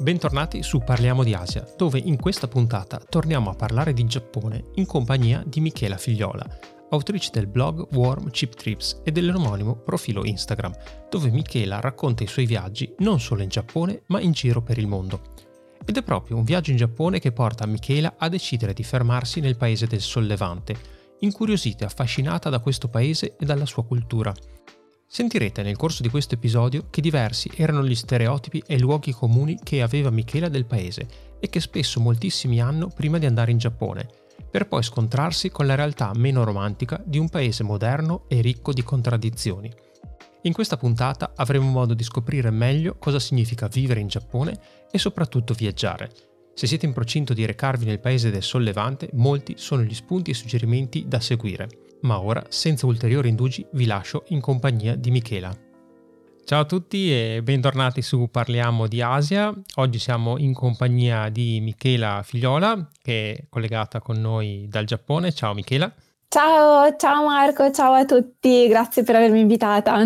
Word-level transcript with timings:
Bentornati 0.00 0.62
su 0.62 0.78
Parliamo 0.78 1.24
di 1.24 1.34
Asia, 1.34 1.66
dove 1.76 1.98
in 1.98 2.20
questa 2.20 2.46
puntata 2.46 3.00
torniamo 3.00 3.50
a 3.50 3.54
parlare 3.54 3.92
di 3.92 4.06
Giappone 4.06 4.66
in 4.74 4.86
compagnia 4.86 5.42
di 5.44 5.58
Michela 5.60 5.96
Figliola, 5.96 6.46
autrice 6.90 7.30
del 7.32 7.48
blog 7.48 7.92
Warm 7.96 8.30
Chip 8.30 8.54
Trips 8.54 9.00
e 9.02 9.10
dell'omonimo 9.10 9.74
profilo 9.74 10.24
Instagram, 10.24 10.72
dove 11.10 11.30
Michela 11.30 11.80
racconta 11.80 12.22
i 12.22 12.28
suoi 12.28 12.46
viaggi 12.46 12.94
non 12.98 13.18
solo 13.18 13.42
in 13.42 13.48
Giappone 13.48 14.04
ma 14.06 14.20
in 14.20 14.30
giro 14.30 14.62
per 14.62 14.78
il 14.78 14.86
mondo. 14.86 15.20
Ed 15.84 15.96
è 15.96 16.02
proprio 16.04 16.36
un 16.36 16.44
viaggio 16.44 16.70
in 16.70 16.76
Giappone 16.76 17.18
che 17.18 17.32
porta 17.32 17.66
Michela 17.66 18.14
a 18.18 18.28
decidere 18.28 18.74
di 18.74 18.84
fermarsi 18.84 19.40
nel 19.40 19.56
paese 19.56 19.88
del 19.88 20.00
Sollevante, 20.00 20.76
incuriosita 21.18 21.82
e 21.82 21.86
affascinata 21.88 22.48
da 22.50 22.60
questo 22.60 22.86
paese 22.86 23.34
e 23.36 23.44
dalla 23.44 23.66
sua 23.66 23.84
cultura. 23.84 24.32
Sentirete 25.10 25.62
nel 25.62 25.74
corso 25.74 26.02
di 26.02 26.10
questo 26.10 26.34
episodio 26.34 26.88
che 26.90 27.00
diversi 27.00 27.50
erano 27.56 27.82
gli 27.82 27.94
stereotipi 27.94 28.62
e 28.66 28.78
luoghi 28.78 29.10
comuni 29.12 29.58
che 29.62 29.80
aveva 29.80 30.10
Michela 30.10 30.50
del 30.50 30.66
paese 30.66 31.08
e 31.40 31.48
che 31.48 31.60
spesso 31.60 31.98
moltissimi 31.98 32.60
hanno 32.60 32.88
prima 32.88 33.16
di 33.16 33.24
andare 33.24 33.50
in 33.50 33.56
Giappone, 33.56 34.06
per 34.50 34.68
poi 34.68 34.82
scontrarsi 34.82 35.48
con 35.48 35.66
la 35.66 35.74
realtà 35.74 36.12
meno 36.14 36.44
romantica 36.44 37.02
di 37.02 37.16
un 37.16 37.30
paese 37.30 37.62
moderno 37.62 38.24
e 38.28 38.42
ricco 38.42 38.74
di 38.74 38.82
contraddizioni. 38.82 39.72
In 40.42 40.52
questa 40.52 40.76
puntata 40.76 41.32
avremo 41.36 41.70
modo 41.70 41.94
di 41.94 42.04
scoprire 42.04 42.50
meglio 42.50 42.96
cosa 42.98 43.18
significa 43.18 43.66
vivere 43.66 44.00
in 44.00 44.08
Giappone 44.08 44.60
e 44.90 44.98
soprattutto 44.98 45.54
viaggiare. 45.54 46.12
Se 46.52 46.66
siete 46.66 46.84
in 46.84 46.92
procinto 46.92 47.32
di 47.32 47.46
recarvi 47.46 47.86
nel 47.86 48.00
paese 48.00 48.30
del 48.30 48.42
Sollevante, 48.42 49.08
molti 49.14 49.54
sono 49.56 49.82
gli 49.82 49.94
spunti 49.94 50.32
e 50.32 50.34
suggerimenti 50.34 51.06
da 51.08 51.18
seguire. 51.18 51.87
Ma 52.02 52.20
ora, 52.20 52.44
senza 52.48 52.86
ulteriori 52.86 53.28
indugi, 53.28 53.66
vi 53.72 53.84
lascio 53.84 54.24
in 54.28 54.40
compagnia 54.40 54.94
di 54.94 55.10
Michela. 55.10 55.52
Ciao 56.44 56.60
a 56.60 56.64
tutti 56.64 57.12
e 57.12 57.42
bentornati 57.42 58.02
su 58.02 58.28
Parliamo 58.30 58.86
di 58.86 59.02
Asia. 59.02 59.52
Oggi 59.74 59.98
siamo 59.98 60.38
in 60.38 60.54
compagnia 60.54 61.28
di 61.28 61.60
Michela 61.60 62.22
Figliola, 62.22 62.88
che 63.02 63.32
è 63.32 63.44
collegata 63.48 64.00
con 64.00 64.20
noi 64.20 64.66
dal 64.68 64.84
Giappone. 64.84 65.32
Ciao 65.32 65.54
Michela. 65.54 65.92
Ciao, 66.28 66.94
ciao 66.96 67.24
Marco, 67.26 67.70
ciao 67.72 67.94
a 67.94 68.04
tutti, 68.04 68.68
grazie 68.68 69.02
per 69.02 69.16
avermi 69.16 69.40
invitata. 69.40 69.98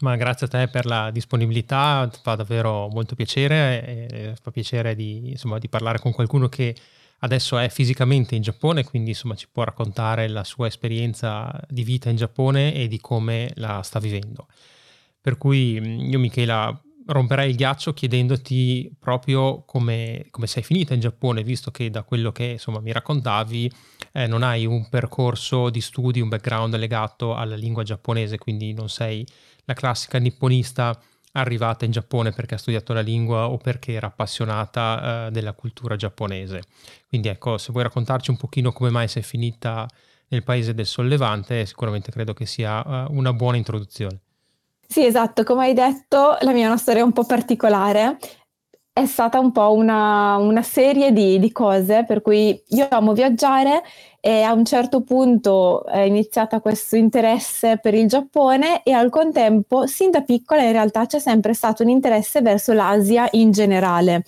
Ma 0.00 0.16
grazie 0.16 0.46
a 0.46 0.50
te 0.50 0.68
per 0.68 0.84
la 0.84 1.10
disponibilità, 1.10 2.10
fa 2.22 2.34
davvero 2.34 2.88
molto 2.88 3.14
piacere, 3.14 4.08
e 4.10 4.34
fa 4.42 4.50
piacere 4.50 4.94
di, 4.94 5.30
insomma, 5.30 5.58
di 5.58 5.68
parlare 5.68 6.00
con 6.00 6.12
qualcuno 6.12 6.48
che 6.48 6.74
adesso 7.20 7.58
è 7.58 7.68
fisicamente 7.68 8.34
in 8.34 8.42
Giappone, 8.42 8.84
quindi 8.84 9.10
insomma 9.10 9.34
ci 9.34 9.48
può 9.50 9.64
raccontare 9.64 10.28
la 10.28 10.44
sua 10.44 10.66
esperienza 10.66 11.60
di 11.68 11.82
vita 11.82 12.10
in 12.10 12.16
Giappone 12.16 12.74
e 12.74 12.88
di 12.88 13.00
come 13.00 13.50
la 13.54 13.82
sta 13.82 13.98
vivendo. 13.98 14.46
Per 15.20 15.38
cui 15.38 15.72
io 16.08 16.18
Michela 16.18 16.80
romperei 17.06 17.50
il 17.50 17.56
ghiaccio 17.56 17.94
chiedendoti 17.94 18.92
proprio 18.98 19.62
come, 19.64 20.26
come, 20.30 20.46
sei 20.46 20.62
finita 20.62 20.94
in 20.94 21.00
Giappone, 21.00 21.42
visto 21.42 21.70
che 21.70 21.90
da 21.90 22.02
quello 22.02 22.32
che 22.32 22.44
insomma 22.44 22.80
mi 22.80 22.92
raccontavi 22.92 23.72
eh, 24.12 24.26
non 24.26 24.42
hai 24.42 24.66
un 24.66 24.88
percorso 24.88 25.70
di 25.70 25.80
studi, 25.80 26.20
un 26.20 26.28
background 26.28 26.76
legato 26.76 27.34
alla 27.34 27.56
lingua 27.56 27.82
giapponese, 27.82 28.38
quindi 28.38 28.72
non 28.72 28.88
sei 28.88 29.26
la 29.64 29.74
classica 29.74 30.18
nipponista 30.18 30.98
arrivata 31.36 31.84
in 31.84 31.90
Giappone 31.90 32.32
perché 32.32 32.54
ha 32.54 32.58
studiato 32.58 32.92
la 32.92 33.00
lingua 33.00 33.48
o 33.48 33.56
perché 33.58 33.92
era 33.92 34.08
appassionata 34.08 35.26
eh, 35.26 35.30
della 35.30 35.52
cultura 35.52 35.96
giapponese. 35.96 36.62
Quindi 37.08 37.28
ecco, 37.28 37.58
se 37.58 37.72
vuoi 37.72 37.84
raccontarci 37.84 38.30
un 38.30 38.36
pochino 38.36 38.72
come 38.72 38.90
mai 38.90 39.08
sei 39.08 39.22
finita 39.22 39.86
nel 40.28 40.42
paese 40.42 40.74
del 40.74 40.86
Sollevante, 40.86 41.66
sicuramente 41.66 42.10
credo 42.10 42.32
che 42.32 42.46
sia 42.46 42.80
uh, 42.84 43.16
una 43.16 43.32
buona 43.32 43.56
introduzione. 43.56 44.20
Sì, 44.88 45.04
esatto, 45.04 45.44
come 45.44 45.66
hai 45.66 45.74
detto, 45.74 46.36
la 46.40 46.52
mia 46.52 46.64
è 46.64 46.68
una 46.68 46.76
storia 46.76 47.04
un 47.04 47.12
po' 47.12 47.24
particolare. 47.24 48.18
È 48.96 49.04
stata 49.04 49.38
un 49.38 49.52
po' 49.52 49.74
una, 49.74 50.36
una 50.36 50.62
serie 50.62 51.12
di, 51.12 51.38
di 51.38 51.52
cose, 51.52 52.04
per 52.06 52.22
cui 52.22 52.58
io 52.68 52.86
amo 52.88 53.12
viaggiare 53.12 53.82
e 54.20 54.40
a 54.40 54.54
un 54.54 54.64
certo 54.64 55.02
punto 55.02 55.84
è 55.84 56.00
iniziata 56.00 56.60
questo 56.60 56.96
interesse 56.96 57.76
per 57.76 57.92
il 57.92 58.08
Giappone 58.08 58.82
e 58.82 58.92
al 58.92 59.10
contempo, 59.10 59.86
sin 59.86 60.10
da 60.10 60.22
piccola 60.22 60.62
in 60.62 60.72
realtà 60.72 61.04
c'è 61.04 61.18
sempre 61.18 61.52
stato 61.52 61.82
un 61.82 61.90
interesse 61.90 62.40
verso 62.40 62.72
l'Asia 62.72 63.28
in 63.32 63.50
generale 63.50 64.24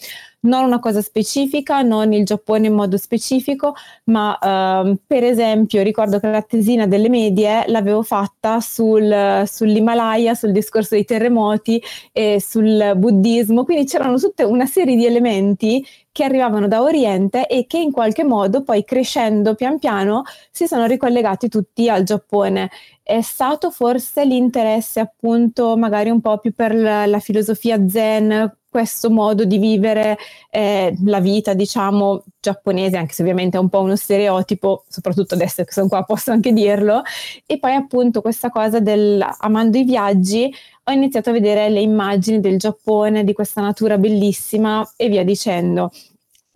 non 0.48 0.64
una 0.64 0.80
cosa 0.80 1.02
specifica, 1.02 1.82
non 1.82 2.12
il 2.12 2.24
Giappone 2.24 2.66
in 2.66 2.74
modo 2.74 2.96
specifico, 2.96 3.74
ma 4.04 4.36
ehm, 4.38 4.98
per 5.06 5.22
esempio 5.24 5.82
ricordo 5.82 6.18
che 6.18 6.28
la 6.28 6.42
tesina 6.42 6.86
delle 6.86 7.08
medie 7.08 7.64
l'avevo 7.68 8.02
fatta 8.02 8.60
sul, 8.60 9.44
sull'Himalaya, 9.46 10.34
sul 10.34 10.52
discorso 10.52 10.94
dei 10.94 11.04
terremoti 11.04 11.80
e 12.12 12.40
sul 12.40 12.94
buddismo, 12.96 13.64
quindi 13.64 13.84
c'erano 13.84 14.18
tutta 14.18 14.46
una 14.46 14.66
serie 14.66 14.96
di 14.96 15.06
elementi 15.06 15.84
che 16.18 16.24
arrivavano 16.24 16.66
da 16.66 16.82
Oriente 16.82 17.46
e 17.46 17.66
che 17.68 17.78
in 17.78 17.92
qualche 17.92 18.24
modo 18.24 18.64
poi 18.64 18.82
crescendo 18.82 19.54
pian 19.54 19.78
piano 19.78 20.24
si 20.50 20.66
sono 20.66 20.86
ricollegati 20.86 21.48
tutti 21.48 21.88
al 21.88 22.02
Giappone. 22.02 22.70
È 23.04 23.20
stato 23.20 23.70
forse 23.70 24.24
l'interesse 24.24 24.98
appunto 24.98 25.76
magari 25.76 26.10
un 26.10 26.20
po' 26.20 26.38
più 26.38 26.52
per 26.52 26.74
la, 26.74 27.06
la 27.06 27.20
filosofia 27.20 27.88
zen, 27.88 28.57
questo 28.70 29.10
modo 29.10 29.44
di 29.44 29.58
vivere 29.58 30.18
eh, 30.50 30.94
la 31.04 31.20
vita, 31.20 31.54
diciamo, 31.54 32.24
giapponese, 32.40 32.96
anche 32.96 33.14
se 33.14 33.22
ovviamente 33.22 33.56
è 33.56 33.60
un 33.60 33.68
po' 33.68 33.80
uno 33.80 33.96
stereotipo, 33.96 34.84
soprattutto 34.88 35.34
adesso 35.34 35.64
che 35.64 35.72
sono 35.72 35.88
qua 35.88 36.04
posso 36.04 36.30
anche 36.30 36.52
dirlo, 36.52 37.02
e 37.46 37.58
poi 37.58 37.74
appunto 37.74 38.20
questa 38.20 38.50
cosa 38.50 38.80
del 38.80 39.24
amando 39.38 39.78
i 39.78 39.84
viaggi, 39.84 40.52
ho 40.84 40.92
iniziato 40.92 41.30
a 41.30 41.32
vedere 41.32 41.68
le 41.68 41.80
immagini 41.80 42.40
del 42.40 42.58
Giappone, 42.58 43.24
di 43.24 43.32
questa 43.32 43.60
natura 43.60 43.98
bellissima 43.98 44.88
e 44.96 45.08
via 45.08 45.24
dicendo. 45.24 45.90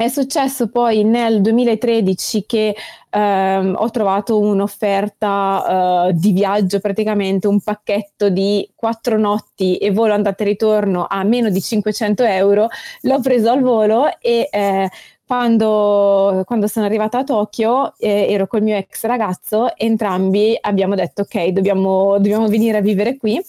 È 0.02 0.08
successo 0.08 0.68
poi 0.68 1.04
nel 1.04 1.40
2013 1.42 2.44
che 2.44 2.74
ehm, 3.08 3.76
ho 3.78 3.90
trovato 3.90 4.36
un'offerta 4.36 6.08
eh, 6.08 6.12
di 6.14 6.32
viaggio, 6.32 6.80
praticamente 6.80 7.46
un 7.46 7.60
pacchetto 7.60 8.28
di 8.28 8.68
quattro 8.74 9.16
notti 9.16 9.76
e 9.76 9.92
volo 9.92 10.12
andata 10.12 10.42
e 10.42 10.46
ritorno 10.46 11.06
a 11.08 11.22
meno 11.22 11.50
di 11.50 11.60
500 11.62 12.24
euro. 12.24 12.66
L'ho 13.02 13.20
preso 13.20 13.50
al 13.52 13.60
volo 13.60 14.08
e 14.18 14.48
eh, 14.50 14.90
quando, 15.24 16.42
quando, 16.46 16.66
sono 16.66 16.84
arrivata 16.84 17.18
a 17.18 17.24
Tokyo 17.24 17.94
eh, 17.98 18.26
ero 18.28 18.48
col 18.48 18.62
mio 18.62 18.76
ex 18.76 19.04
ragazzo, 19.04 19.76
entrambi 19.76 20.58
abbiamo 20.60 20.96
detto 20.96 21.22
ok, 21.22 21.46
dobbiamo, 21.50 22.16
dobbiamo 22.16 22.48
venire 22.48 22.78
a 22.78 22.80
vivere 22.80 23.16
qui 23.16 23.40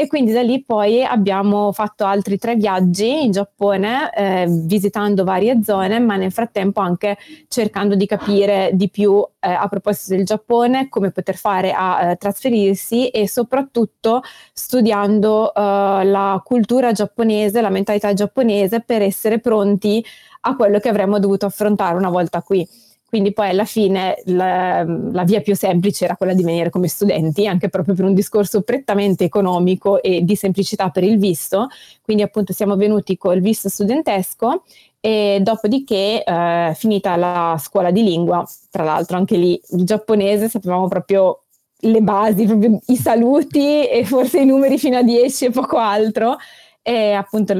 e 0.00 0.06
quindi 0.06 0.30
da 0.30 0.42
lì 0.42 0.62
poi 0.62 1.02
abbiamo 1.02 1.72
fatto 1.72 2.04
altri 2.04 2.38
tre 2.38 2.54
viaggi 2.54 3.24
in 3.24 3.32
Giappone, 3.32 4.14
eh, 4.14 4.46
visitando 4.48 5.24
varie 5.24 5.60
zone, 5.64 5.98
ma 5.98 6.14
nel 6.14 6.30
frattempo 6.30 6.78
anche 6.78 7.16
cercando 7.48 7.96
di 7.96 8.06
capire 8.06 8.70
di 8.74 8.90
più 8.90 9.20
eh, 9.40 9.50
a 9.50 9.66
proposito 9.66 10.14
del 10.14 10.24
Giappone, 10.24 10.88
come 10.88 11.10
poter 11.10 11.34
fare 11.34 11.72
a 11.72 12.10
eh, 12.10 12.16
trasferirsi 12.16 13.08
e 13.08 13.26
soprattutto 13.26 14.22
studiando 14.52 15.52
eh, 15.52 16.04
la 16.04 16.40
cultura 16.44 16.92
giapponese, 16.92 17.60
la 17.60 17.68
mentalità 17.68 18.12
giapponese 18.12 18.80
per 18.82 19.02
essere 19.02 19.40
pronti 19.40 20.04
a 20.42 20.54
quello 20.54 20.78
che 20.78 20.88
avremmo 20.88 21.18
dovuto 21.18 21.46
affrontare 21.46 21.96
una 21.96 22.08
volta 22.08 22.40
qui. 22.40 22.64
Quindi 23.08 23.32
poi 23.32 23.48
alla 23.48 23.64
fine 23.64 24.20
la, 24.26 24.84
la, 24.84 25.24
via 25.24 25.40
più 25.40 25.56
semplice 25.56 26.04
era 26.04 26.14
quella 26.14 26.34
di 26.34 26.42
venire 26.42 26.68
come 26.68 26.88
studenti, 26.88 27.46
anche 27.46 27.70
proprio 27.70 27.94
per 27.94 28.04
un 28.04 28.12
discorso 28.12 28.60
prettamente 28.60 29.24
economico 29.24 30.02
e 30.02 30.22
di 30.24 30.36
semplicità 30.36 30.90
per 30.90 31.04
il 31.04 31.18
visto. 31.18 31.68
Quindi 32.02 32.22
appunto 32.22 32.52
siamo 32.52 32.76
venuti 32.76 33.16
col 33.16 33.40
visto 33.40 33.70
studentesco 33.70 34.62
e 35.00 35.38
dopodiché 35.40 36.22
eh, 36.22 36.72
finita 36.76 37.16
la 37.16 37.56
scuola 37.58 37.90
di 37.90 38.02
lingua, 38.02 38.46
tra 38.70 38.84
l'altro 38.84 39.16
anche 39.16 39.36
lì 39.38 39.58
il 39.70 39.84
giapponese 39.84 40.50
sapevamo 40.50 40.86
proprio 40.88 41.44
le 41.82 42.02
basi, 42.02 42.44
proprio 42.44 42.78
i 42.88 42.96
saluti 42.96 43.86
e 43.86 44.04
forse 44.04 44.40
i 44.40 44.44
numeri 44.44 44.76
fino 44.76 44.98
a 44.98 45.02
10 45.02 45.46
e 45.46 45.50
poco 45.50 45.78
altro. 45.78 46.36
E 46.82 47.12
appunto 47.12 47.54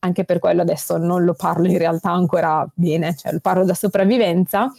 anche 0.00 0.24
per 0.24 0.38
quello 0.38 0.62
adesso 0.62 0.96
non 0.96 1.24
lo 1.24 1.34
parlo 1.34 1.66
in 1.66 1.78
realtà 1.78 2.10
ancora 2.10 2.66
bene, 2.74 3.14
cioè 3.16 3.32
lo 3.32 3.40
parlo 3.40 3.64
da 3.64 3.74
sopravvivenza, 3.74 4.72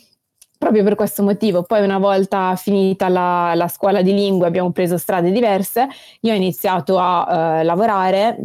proprio 0.57 0.83
per 0.83 0.95
questo 0.95 1.23
motivo. 1.23 1.63
Poi 1.63 1.83
una 1.83 1.97
volta 1.97 2.56
finita 2.56 3.07
la, 3.07 3.53
la 3.56 3.68
scuola 3.68 4.01
di 4.01 4.13
lingue 4.13 4.47
abbiamo 4.47 4.71
preso 4.71 4.97
strade 4.97 5.31
diverse, 5.31 5.88
io 6.21 6.33
ho 6.33 6.35
iniziato 6.35 6.97
a 7.00 7.62
uh, 7.62 7.65
lavorare 7.65 8.38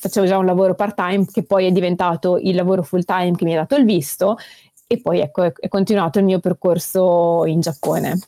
facevo 0.00 0.26
già 0.26 0.38
un 0.38 0.46
lavoro 0.46 0.74
part-time 0.74 1.26
che 1.26 1.42
poi 1.42 1.66
è 1.66 1.72
diventato 1.72 2.38
il 2.38 2.54
lavoro 2.54 2.82
full-time 2.82 3.32
che 3.36 3.44
mi 3.44 3.54
ha 3.54 3.58
dato 3.58 3.76
il 3.76 3.84
visto 3.84 4.38
e 4.86 5.00
poi 5.00 5.20
ecco 5.20 5.42
è, 5.42 5.68
continuato 5.68 6.18
il 6.18 6.24
mio 6.24 6.40
percorso 6.40 7.44
in 7.44 7.60
Giappone. 7.60 8.18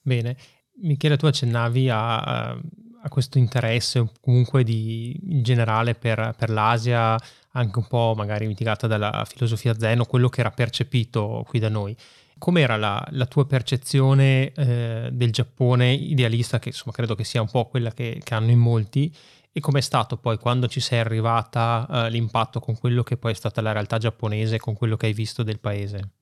Bene, 0.00 0.36
Michele 0.76 1.18
tu 1.18 1.26
accennavi 1.26 1.90
a, 1.90 2.16
a 2.18 2.58
questo 3.08 3.38
interesse 3.38 4.10
comunque 4.20 4.62
di, 4.62 5.18
in 5.28 5.42
generale 5.42 5.94
per, 5.94 6.34
per 6.36 6.50
l'Asia, 6.50 7.16
anche 7.52 7.78
un 7.78 7.86
po' 7.86 8.14
magari 8.16 8.46
mitigata 8.46 8.86
dalla 8.86 9.24
filosofia 9.26 9.74
zen 9.78 10.00
o 10.00 10.04
quello 10.04 10.28
che 10.28 10.40
era 10.40 10.50
percepito 10.50 11.44
qui 11.48 11.58
da 11.58 11.68
noi. 11.68 11.96
Com'era 12.38 12.76
la, 12.76 13.04
la 13.10 13.26
tua 13.26 13.46
percezione 13.46 14.52
eh, 14.52 15.08
del 15.12 15.32
Giappone 15.32 15.92
idealista, 15.92 16.58
che 16.58 16.68
insomma 16.68 16.92
credo 16.92 17.14
che 17.14 17.24
sia 17.24 17.40
un 17.40 17.50
po' 17.50 17.66
quella 17.66 17.92
che, 17.92 18.20
che 18.22 18.34
hanno 18.34 18.50
in 18.50 18.58
molti, 18.58 19.14
e 19.52 19.60
com'è 19.60 19.80
stato 19.80 20.16
poi 20.16 20.38
quando 20.38 20.68
ci 20.68 20.80
sei 20.80 21.00
arrivata 21.00 21.86
uh, 21.88 22.08
l'impatto 22.08 22.60
con 22.60 22.78
quello 22.78 23.02
che 23.02 23.16
poi 23.16 23.32
è 23.32 23.34
stata 23.34 23.60
la 23.60 23.72
realtà 23.72 23.98
giapponese, 23.98 24.58
con 24.58 24.74
quello 24.74 24.96
che 24.96 25.06
hai 25.06 25.12
visto 25.12 25.42
del 25.42 25.58
paese? 25.58 26.19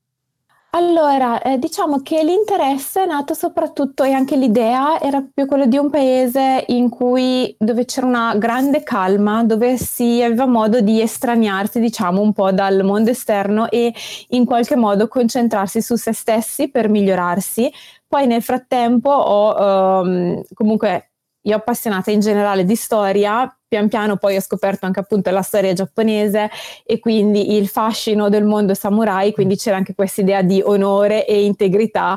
Allora, 0.73 1.41
eh, 1.41 1.59
diciamo 1.59 2.03
che 2.03 2.23
l'interesse 2.23 3.05
è 3.05 3.06
nato 3.06 3.32
soprattutto 3.32 4.05
e 4.05 4.12
anche 4.12 4.37
l'idea 4.37 5.00
era 5.00 5.19
proprio 5.20 5.47
quello 5.47 5.65
di 5.67 5.79
un 5.79 5.88
paese 5.88 6.65
in 6.69 6.91
cui 6.91 7.55
dove 7.59 7.87
c'era 7.87 8.06
una 8.06 8.35
grande 8.37 8.82
calma, 8.82 9.44
dove 9.44 9.79
si 9.79 10.23
aveva 10.23 10.44
modo 10.44 10.82
di 10.82 11.00
estraniarsi, 11.00 11.81
diciamo, 11.81 12.20
un 12.20 12.35
po' 12.35 12.53
dal 12.53 12.85
mondo 12.85 13.09
esterno 13.11 13.70
e 13.70 13.94
in 14.29 14.44
qualche 14.44 14.76
modo 14.76 15.09
concentrarsi 15.09 15.81
su 15.81 15.97
se 15.97 16.12
stessi 16.12 16.69
per 16.69 16.91
migliorarsi. 16.91 17.73
Poi 18.06 18.26
nel 18.26 18.43
frattempo 18.43 19.11
ho 19.11 20.00
um, 20.03 20.43
comunque 20.53 21.07
io 21.49 21.56
appassionata 21.56 22.11
in 22.11 22.21
generale 22.21 22.65
di 22.65 22.77
storia, 22.77 23.50
pian 23.67 23.89
piano 23.89 24.17
poi 24.17 24.37
ho 24.37 24.41
scoperto 24.41 24.87
anche 24.87 25.00
appunto 25.00 25.31
la 25.31 25.43
storia 25.43 25.73
giapponese 25.73 26.50
e 26.85 26.99
quindi 26.99 27.56
il 27.56 27.69
fascino 27.69 28.29
del 28.29 28.45
mondo 28.45 28.75
samurai, 28.75 29.33
quindi 29.33 29.56
c'era 29.56 29.77
anche 29.77 29.95
questa 29.95 30.21
idea 30.21 30.43
di 30.43 30.62
onore 30.65 31.27
e 31.27 31.45
integrità 31.45 32.17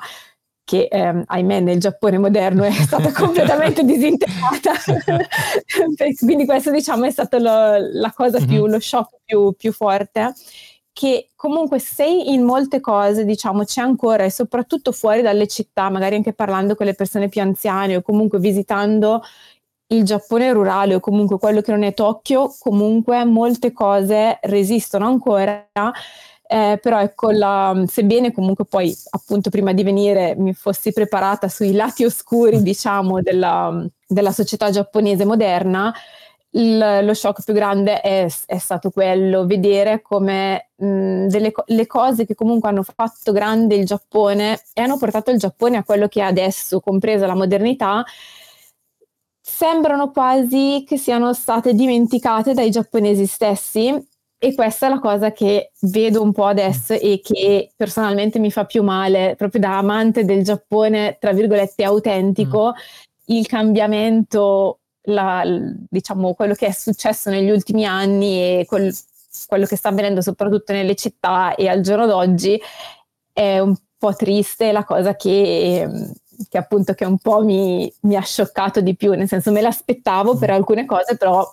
che 0.64 0.88
ehm, 0.90 1.24
ahimè 1.26 1.60
nel 1.62 1.80
Giappone 1.80 2.18
moderno 2.18 2.64
è 2.64 2.72
stata 2.72 3.12
completamente 3.14 3.84
disintegrata. 3.84 4.74
quindi 6.20 6.46
questo 6.46 6.72
diciamo 6.72 7.06
è 7.06 7.12
stato 7.12 7.38
lo, 7.38 7.78
la 7.78 8.12
cosa 8.14 8.38
più, 8.38 8.64
mm-hmm. 8.64 8.72
lo 8.72 8.80
shock 8.80 9.18
più, 9.26 9.54
più 9.58 9.72
forte 9.72 10.34
che 10.94 11.30
comunque 11.36 11.80
se 11.80 12.06
in 12.06 12.44
molte 12.44 12.80
cose, 12.80 13.26
diciamo, 13.26 13.64
c'è 13.64 13.82
ancora 13.82 14.24
e 14.24 14.32
soprattutto 14.32 14.92
fuori 14.92 15.22
dalle 15.22 15.48
città, 15.48 15.90
magari 15.90 16.16
anche 16.16 16.34
parlando 16.34 16.76
con 16.76 16.86
le 16.86 16.96
persone 16.96 17.30
più 17.30 17.42
anziane 17.42 17.96
o 17.96 18.02
comunque 18.02 18.40
visitando 18.40 19.22
il 19.92 20.04
Giappone 20.04 20.52
rurale 20.54 20.96
o 20.96 21.00
comunque 21.00 21.38
quello 21.38 21.62
che 21.62 21.72
non 21.72 21.84
è 21.84 21.94
Tokyo, 21.94 22.54
comunque 22.60 23.24
molte 23.26 23.72
cose 23.72 24.40
resistono 24.44 25.06
ancora. 25.08 25.68
Eh, 26.48 26.80
però 26.82 27.00
ecco, 27.00 27.32
la, 27.32 27.82
sebbene 27.88 28.34
comunque 28.34 28.66
poi 28.66 28.94
appunto 29.12 29.50
prima 29.50 29.72
di 29.72 29.84
venire 29.84 30.36
mi 30.36 30.54
fossi 30.54 30.92
preparata 30.92 31.48
sui 31.48 31.72
lati 31.72 32.04
oscuri, 32.04 32.62
diciamo, 32.62 33.22
della, 33.22 33.86
della 34.06 34.32
società 34.32 34.70
giapponese 34.70 35.24
moderna, 35.26 35.94
il, 36.52 37.00
lo 37.04 37.14
shock 37.14 37.44
più 37.44 37.54
grande 37.54 38.02
è, 38.02 38.28
è, 38.46 38.58
stato 38.58 38.90
quello, 38.90 39.46
vedere 39.46 40.02
come 40.02 40.70
mh, 40.76 41.28
delle, 41.28 41.54
le 41.66 41.88
cose 41.88 42.26
che 42.26 42.36
comunque 42.36 42.70
hanno 42.70 42.84
fatto 42.84 43.32
grande 43.32 43.76
il 43.76 43.86
Giappone 43.86 44.62
e 44.74 44.82
hanno 44.82 44.98
portato 44.98 45.32
il 45.32 45.38
Giappone 45.38 45.78
a 45.78 45.84
quello 45.84 46.08
che 46.08 46.20
è 46.20 46.24
adesso, 46.24 46.80
compresa 46.82 47.26
la 47.26 47.36
modernità, 47.36 48.04
sembrano 49.40 50.12
quasi 50.12 50.84
che 50.88 50.98
siano 50.98 51.34
state 51.34 51.74
dimenticate 51.74 52.54
dai 52.54 52.70
giapponesi 52.70 53.26
stessi 53.26 54.10
e 54.44 54.56
questa 54.56 54.88
è 54.88 54.90
la 54.90 55.00
cosa 55.00 55.32
che 55.32 55.72
vedo 55.82 56.22
un 56.22 56.32
po' 56.32 56.46
adesso 56.46 56.94
e 56.94 57.22
che 57.24 57.72
personalmente 57.76 58.40
mi 58.40 58.52
fa 58.52 58.66
più 58.66 58.82
male, 58.82 59.36
proprio 59.38 59.62
da 59.62 59.78
amante 59.78 60.26
del 60.26 60.44
Giappone, 60.44 61.18
tra 61.20 61.32
virgolette, 61.32 61.84
autentico, 61.84 62.70
mm. 62.72 63.36
il 63.36 63.46
cambiamento 63.46 64.81
la, 65.04 65.44
diciamo, 65.90 66.34
quello 66.34 66.54
che 66.54 66.68
è 66.68 66.72
successo 66.72 67.30
negli 67.30 67.50
ultimi 67.50 67.86
anni 67.86 68.60
e 68.60 68.66
quel, 68.68 68.96
quello 69.48 69.66
che 69.66 69.76
sta 69.76 69.90
avvenendo 69.90 70.22
soprattutto 70.22 70.74
nelle 70.74 70.96
città 70.96 71.56
e 71.56 71.68
al 71.68 71.82
giorno 71.82 72.06
d'oggi 72.06 72.60
è 73.34 73.60
un 73.60 73.76
po' 73.98 74.16
triste 74.16 74.72
la 74.72 74.84
cosa 74.84 75.16
che, 75.16 75.88
che 76.50 76.58
appunto 76.58 76.94
che 76.94 77.06
un 77.06 77.18
po' 77.18 77.44
mi, 77.44 77.92
mi, 78.02 78.16
ha 78.16 78.22
scioccato 78.22 78.82
di 78.82 78.96
più, 78.96 79.14
nel 79.14 79.28
senso 79.28 79.52
me 79.52 79.62
l'aspettavo 79.62 80.38
per 80.38 80.50
alcune 80.50 80.86
cose, 80.86 81.18
però 81.18 81.48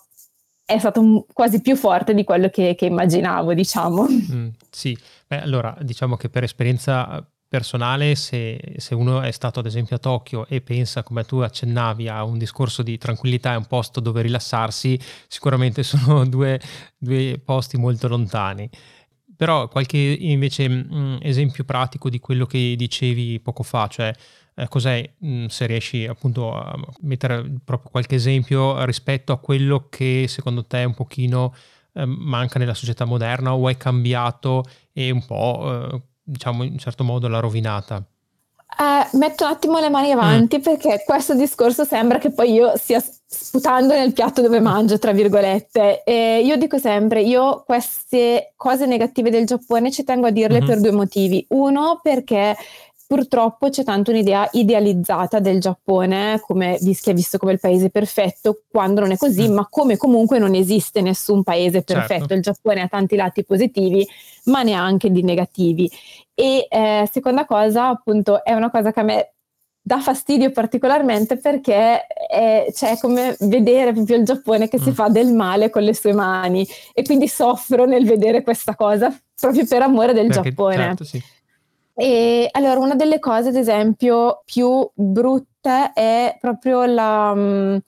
è 0.65 0.79
stato 0.79 1.27
quasi 1.33 1.61
più 1.63 1.77
forte 1.77 2.15
di 2.15 2.25
quello 2.25 2.49
che, 2.49 2.75
che 2.75 2.87
immaginavo, 2.87 3.55
diciamo. 3.55 4.07
Mm, 4.09 4.49
sì, 4.71 4.97
Beh, 5.29 5.43
allora 5.43 5.77
diciamo 5.81 6.17
che 6.17 6.31
per 6.31 6.43
esperienza 6.43 7.23
personale, 7.49 8.15
se, 8.15 8.75
se, 8.77 8.95
uno 8.95 9.23
è 9.23 9.31
stato 9.31 9.61
ad 9.61 9.67
esempio 9.67 9.97
a 9.97 9.99
Tokyo 9.99 10.47
e 10.47 10.61
pensa, 10.61 11.03
come 11.03 11.25
tu 11.25 11.39
accennavi, 11.39 12.09
a 12.09 12.23
un 12.25 12.39
discorso 12.39 12.83
di 12.83 12.99
tranquillità 12.99 13.55
e 13.55 13.57
un 13.57 13.67
posto 13.67 14.01
dove 14.01 14.23
rilassarsi, 14.23 14.99
sicuramente 15.27 15.83
sono 15.85 16.27
due, 16.27 16.61
due 16.97 17.41
posti 17.43 17.77
molto 17.79 18.09
lontani. 18.09 18.69
Però 19.37 19.69
qualche 19.69 19.99
invece 19.99 20.69
mh, 20.69 20.89
mm, 20.93 21.17
esempio 21.23 21.65
pratico 21.65 22.11
di 22.11 22.19
quello 22.19 22.45
che 22.47 22.75
dicevi 22.77 23.41
poco 23.41 23.63
fa, 23.63 23.87
cioè 23.87 24.13
eh, 24.55 24.69
cos'è, 24.69 25.09
mh, 25.19 25.29
mm, 25.29 25.47
se 25.47 25.67
riesci 25.67 26.07
appunto 26.07 26.55
a 26.55 26.77
mettere 27.03 27.45
proprio 27.65 27.91
qualche 27.91 28.17
esempio 28.17 28.85
rispetto 28.85 29.33
a 29.33 29.39
quello 29.39 29.87
che 29.89 30.27
secondo 30.29 30.65
te 30.67 30.85
un 30.85 30.95
pochino 30.95 31.55
eh, 31.95 32.05
manca 32.05 32.59
nella 32.59 32.75
società 32.75 33.05
moderna 33.05 33.55
o 33.55 33.69
è 33.69 33.77
cambiato 33.77 34.65
e 34.93 35.11
un 35.11 35.25
po' 35.25 35.91
eh, 35.93 36.03
diciamo 36.29 36.63
in 36.63 36.73
un 36.73 36.79
certo 36.79 37.05
modo 37.05 37.29
l'ha 37.29 37.41
rovinata? 37.41 38.03
Eh, 38.81 39.17
metto 39.17 39.45
un 39.45 39.51
attimo 39.51 39.79
le 39.79 39.89
mani 39.89 40.13
avanti 40.13 40.59
mm. 40.59 40.61
perché 40.61 41.03
questo 41.05 41.35
discorso 41.35 41.85
sembra 41.85 42.19
che 42.19 42.31
poi 42.31 42.53
io 42.53 42.77
stia 42.77 43.03
sputando 43.31 43.95
nel 43.95 44.13
piatto 44.13 44.43
dove 44.43 44.61
mangio, 44.61 44.99
tra 44.99 45.13
virgolette. 45.13 46.03
E 46.05 46.43
io 46.45 46.57
dico 46.57 46.79
sempre, 46.79 47.23
io 47.23 47.63
queste 47.65 48.53
cose 48.57 48.87
negative 48.87 49.31
del 49.31 49.47
Giappone 49.47 49.91
ci 49.91 50.05
tengo 50.05 50.27
a 50.27 50.31
dirle 50.31 50.59
mm-hmm. 50.59 50.67
per 50.67 50.81
due 50.81 50.93
motivi. 50.93 51.45
Uno, 51.51 52.01
perché 52.03 52.57
purtroppo 53.09 53.71
c'è 53.71 53.85
tanto 53.85 54.11
un'idea 54.11 54.47
idealizzata 54.53 55.41
del 55.41 55.61
Giappone, 55.61 56.41
come 56.47 56.79
che 56.79 57.11
è 57.11 57.15
visto 57.15 57.39
come 57.39 57.53
il 57.53 57.59
paese 57.59 57.89
perfetto, 57.89 58.65
quando 58.71 59.01
non 59.01 59.13
è 59.13 59.17
così, 59.17 59.49
mm. 59.49 59.55
ma 59.55 59.67
come 59.69 59.97
comunque 59.97 60.39
non 60.39 60.55
esiste 60.55 61.01
nessun 61.01 61.43
paese 61.43 61.83
perfetto. 61.83 62.15
Certo. 62.19 62.35
Il 62.35 62.43
Giappone 62.43 62.83
ha 62.83 62.87
tanti 62.87 63.17
lati 63.17 63.45
positivi, 63.45 64.07
ma 64.45 64.63
neanche 64.63 65.11
di 65.11 65.23
negativi. 65.23 65.91
E 66.35 66.67
eh, 66.69 67.09
seconda 67.11 67.47
cosa, 67.47 67.89
appunto, 67.89 68.45
è 68.45 68.53
una 68.53 68.71
cosa 68.71 68.93
che 68.93 69.01
a 69.01 69.05
me 69.05 69.33
dà 69.81 70.01
fastidio 70.01 70.51
particolarmente 70.51 71.39
perché 71.39 72.07
è, 72.07 72.67
cioè, 72.75 72.99
come 72.99 73.35
vedere 73.41 73.95
proprio 73.95 74.19
il 74.19 74.25
Giappone 74.25 74.69
che 74.69 74.79
mm. 74.79 74.83
si 74.83 74.93
fa 74.93 75.09
del 75.09 75.33
male 75.33 75.71
con 75.71 75.83
le 75.83 75.95
sue 75.95 76.13
mani 76.13 76.69
e 76.93 77.03
quindi 77.05 77.27
soffro 77.27 77.87
nel 77.87 78.05
vedere 78.05 78.43
questa 78.43 78.75
cosa 78.75 79.11
proprio 79.35 79.65
per 79.67 79.81
amore 79.81 80.13
del 80.13 80.27
perché, 80.27 80.51
Giappone. 80.51 80.77
Certo, 80.77 81.05
sì. 81.05 81.23
E 82.01 82.49
allora, 82.53 82.79
una 82.79 82.95
delle 82.95 83.19
cose, 83.19 83.49
ad 83.49 83.57
esempio, 83.57 84.43
più 84.45 84.89
brutte 84.95 85.91
è 85.93 86.37
proprio 86.41 86.85
la. 86.85 87.33
Um, 87.35 87.81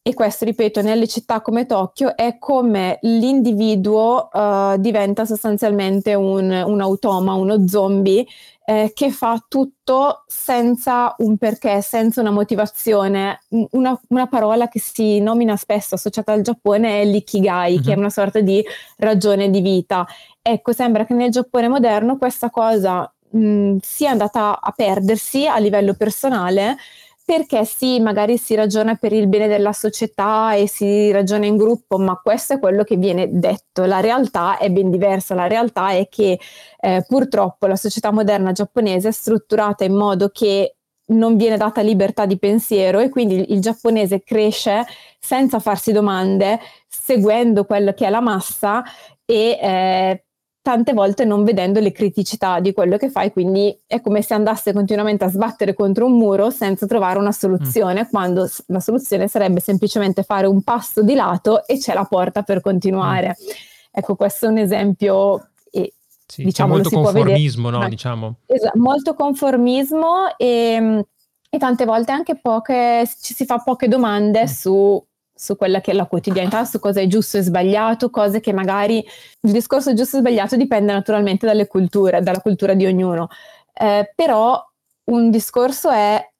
e 0.00 0.14
questo, 0.14 0.44
ripeto, 0.44 0.80
nelle 0.80 1.08
città 1.08 1.40
come 1.40 1.66
Tokyo 1.66 2.16
è 2.16 2.38
come 2.38 2.98
l'individuo 3.02 4.28
uh, 4.32 4.76
diventa 4.76 5.24
sostanzialmente 5.24 6.14
un, 6.14 6.50
un, 6.50 6.80
automa, 6.80 7.34
uno 7.34 7.66
zombie 7.66 8.24
eh, 8.64 8.92
che 8.94 9.10
fa 9.10 9.44
tutto 9.48 10.22
senza 10.28 11.12
un 11.18 11.36
perché, 11.36 11.82
senza 11.82 12.20
una 12.20 12.30
motivazione. 12.30 13.40
Una, 13.72 14.00
una, 14.08 14.26
parola 14.28 14.68
che 14.68 14.78
si 14.78 15.18
nomina 15.20 15.56
spesso 15.56 15.96
associata 15.96 16.32
al 16.32 16.42
Giappone 16.42 17.00
è 17.00 17.04
l'ikigai, 17.04 17.74
mm-hmm. 17.74 17.82
che 17.82 17.90
è 17.90 17.94
mhm. 17.94 18.00
una 18.00 18.10
sorta 18.10 18.40
di 18.40 18.64
ragione 18.98 19.50
di 19.50 19.60
vita. 19.60 20.06
Ecco, 20.40 20.72
sembra 20.72 21.04
che 21.04 21.14
nel 21.14 21.30
Giappone 21.30 21.66
moderno 21.66 22.18
questa 22.18 22.50
cosa 22.50 23.12
mh, 23.32 23.76
sia 23.80 24.10
andata 24.10 24.60
a 24.60 24.72
perdersi 24.72 25.46
a 25.46 25.58
livello 25.58 25.94
personale 25.94 26.76
perché 27.24 27.64
sì, 27.64 28.00
magari 28.00 28.36
si 28.36 28.54
ragiona 28.54 28.96
per 28.96 29.12
il 29.12 29.28
bene 29.28 29.46
della 29.46 29.72
società 29.72 30.54
e 30.54 30.66
si 30.68 31.10
ragiona 31.12 31.46
in 31.46 31.56
gruppo, 31.56 31.96
ma 31.98 32.20
questo 32.22 32.54
è 32.54 32.58
quello 32.58 32.82
che 32.84 32.96
viene 32.96 33.28
detto. 33.30 33.84
La 33.84 34.00
realtà 34.00 34.58
è 34.58 34.70
ben 34.70 34.90
diversa. 34.90 35.34
La 35.34 35.46
realtà 35.46 35.90
è 35.92 36.08
che 36.08 36.38
eh, 36.80 37.04
purtroppo 37.06 37.66
la 37.66 37.76
società 37.76 38.10
moderna 38.10 38.52
giapponese 38.52 39.08
è 39.08 39.12
strutturata 39.12 39.84
in 39.84 39.94
modo 39.94 40.30
che 40.30 40.76
non 41.06 41.36
viene 41.36 41.56
data 41.56 41.80
libertà 41.80 42.26
di 42.26 42.38
pensiero 42.38 42.98
e 42.98 43.08
quindi 43.08 43.34
il, 43.36 43.46
il 43.50 43.60
giapponese 43.60 44.22
cresce 44.22 44.84
senza 45.18 45.58
farsi 45.60 45.92
domande, 45.92 46.58
seguendo 46.88 47.64
quello 47.64 47.92
che 47.92 48.06
è 48.06 48.10
la 48.10 48.20
massa 48.20 48.82
e 49.24 49.58
eh, 49.60 50.24
tante 50.62 50.92
volte 50.92 51.24
non 51.24 51.42
vedendo 51.42 51.80
le 51.80 51.90
criticità 51.90 52.60
di 52.60 52.72
quello 52.72 52.96
che 52.96 53.10
fai, 53.10 53.32
quindi 53.32 53.76
è 53.84 54.00
come 54.00 54.22
se 54.22 54.32
andasse 54.32 54.72
continuamente 54.72 55.24
a 55.24 55.28
sbattere 55.28 55.74
contro 55.74 56.06
un 56.06 56.16
muro 56.16 56.50
senza 56.50 56.86
trovare 56.86 57.18
una 57.18 57.32
soluzione, 57.32 58.04
mm. 58.04 58.10
quando 58.10 58.48
la 58.66 58.80
soluzione 58.80 59.26
sarebbe 59.26 59.58
semplicemente 59.58 60.22
fare 60.22 60.46
un 60.46 60.62
passo 60.62 61.02
di 61.02 61.14
lato 61.14 61.66
e 61.66 61.78
c'è 61.78 61.92
la 61.94 62.04
porta 62.04 62.42
per 62.42 62.60
continuare. 62.60 63.28
Mm. 63.30 63.50
Ecco, 63.90 64.14
questo 64.14 64.46
è 64.46 64.48
un 64.48 64.58
esempio 64.58 65.48
e 65.70 65.94
sì, 66.26 66.44
diciamo, 66.44 66.74
molto 66.74 66.90
conformismo, 66.90 67.68
no? 67.68 67.88
Diciamo. 67.88 68.34
Esatto, 68.46 68.78
molto 68.78 69.14
conformismo 69.14 70.36
e, 70.36 71.04
e, 71.50 71.58
tante 71.58 71.84
volte 71.84 72.12
anche 72.12 72.38
poche, 72.38 73.06
ci 73.20 73.34
si 73.34 73.44
fa 73.44 73.58
poche 73.58 73.88
domande 73.88 74.44
mm. 74.44 74.46
su 74.46 75.04
su 75.42 75.56
quella 75.56 75.80
che 75.80 75.90
è 75.90 75.94
la 75.94 76.06
quotidianità, 76.06 76.64
su 76.64 76.78
cosa 76.78 77.00
è 77.00 77.08
giusto 77.08 77.36
e 77.36 77.42
sbagliato, 77.42 78.10
cose 78.10 78.38
che 78.38 78.52
magari 78.52 79.04
il 79.40 79.50
discorso 79.50 79.92
giusto 79.92 80.16
e 80.16 80.20
sbagliato 80.20 80.54
dipende 80.54 80.92
naturalmente 80.92 81.46
dalle 81.46 81.66
culture, 81.66 82.20
dalla 82.22 82.38
cultura 82.40 82.74
di 82.74 82.86
ognuno. 82.86 83.26
Eh, 83.72 84.12
però 84.14 84.64
un 85.06 85.30
discorso 85.30 85.90
è 85.90 86.31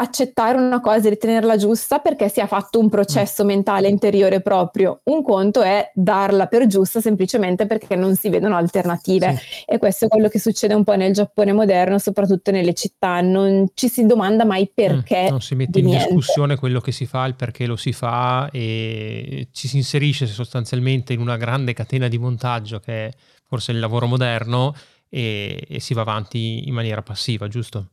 accettare 0.00 0.56
una 0.58 0.80
cosa 0.80 1.06
e 1.06 1.10
ritenerla 1.10 1.56
giusta 1.56 1.98
perché 1.98 2.28
si 2.30 2.40
è 2.40 2.46
fatto 2.46 2.78
un 2.78 2.88
processo 2.88 3.44
mentale 3.44 3.88
interiore 3.88 4.40
proprio. 4.40 5.00
Un 5.04 5.22
conto 5.22 5.60
è 5.60 5.90
darla 5.94 6.46
per 6.46 6.66
giusta 6.66 7.00
semplicemente 7.00 7.66
perché 7.66 7.96
non 7.96 8.16
si 8.16 8.30
vedono 8.30 8.56
alternative. 8.56 9.36
Sì. 9.36 9.64
E 9.66 9.78
questo 9.78 10.06
è 10.06 10.08
quello 10.08 10.28
che 10.28 10.38
succede 10.38 10.72
un 10.72 10.84
po' 10.84 10.96
nel 10.96 11.12
Giappone 11.12 11.52
moderno, 11.52 11.98
soprattutto 11.98 12.50
nelle 12.50 12.72
città. 12.72 13.20
Non 13.20 13.68
ci 13.74 13.88
si 13.88 14.06
domanda 14.06 14.44
mai 14.44 14.70
perché. 14.72 15.24
Mm, 15.24 15.28
non 15.28 15.40
si 15.42 15.54
mette 15.54 15.80
in 15.80 15.86
niente. 15.86 16.06
discussione 16.06 16.56
quello 16.56 16.80
che 16.80 16.92
si 16.92 17.04
fa, 17.04 17.26
il 17.26 17.34
perché 17.34 17.66
lo 17.66 17.76
si 17.76 17.92
fa 17.92 18.48
e 18.50 19.48
ci 19.52 19.68
si 19.68 19.76
inserisce 19.76 20.26
sostanzialmente 20.26 21.12
in 21.12 21.20
una 21.20 21.36
grande 21.36 21.74
catena 21.74 22.08
di 22.08 22.18
montaggio 22.18 22.80
che 22.80 23.06
è 23.06 23.10
forse 23.46 23.72
il 23.72 23.78
lavoro 23.78 24.06
moderno 24.06 24.74
e, 25.10 25.62
e 25.68 25.80
si 25.80 25.92
va 25.92 26.00
avanti 26.00 26.66
in 26.66 26.72
maniera 26.72 27.02
passiva, 27.02 27.48
giusto? 27.48 27.88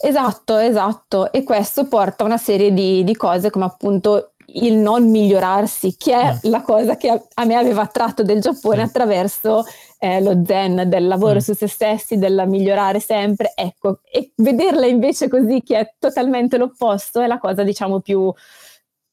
Esatto, 0.00 0.56
esatto. 0.56 1.32
E 1.32 1.42
questo 1.42 1.86
porta 1.86 2.22
a 2.22 2.26
una 2.26 2.38
serie 2.38 2.72
di, 2.72 3.04
di 3.04 3.16
cose 3.16 3.50
come 3.50 3.64
appunto 3.64 4.32
il 4.50 4.74
non 4.74 5.10
migliorarsi, 5.10 5.96
che 5.96 6.14
è 6.14 6.32
mm. 6.34 6.50
la 6.50 6.62
cosa 6.62 6.96
che 6.96 7.10
a, 7.10 7.22
a, 7.34 7.44
me 7.44 7.54
aveva 7.54 7.82
attratto 7.82 8.22
del 8.22 8.40
Giappone 8.40 8.76
sì. 8.76 8.82
attraverso 8.82 9.64
eh, 9.98 10.22
lo 10.22 10.42
zen, 10.44 10.88
del 10.88 11.06
lavoro 11.06 11.36
mm. 11.36 11.38
su 11.38 11.54
se 11.54 11.66
stessi, 11.66 12.16
del 12.16 12.44
migliorare 12.46 13.00
sempre. 13.00 13.52
Ecco, 13.54 14.00
e 14.10 14.32
vederla 14.36 14.86
invece 14.86 15.28
così, 15.28 15.62
che 15.62 15.78
è 15.78 15.94
totalmente 15.98 16.56
l'opposto, 16.56 17.20
è 17.20 17.26
la 17.26 17.38
cosa, 17.38 17.62
diciamo, 17.62 18.00
più, 18.00 18.32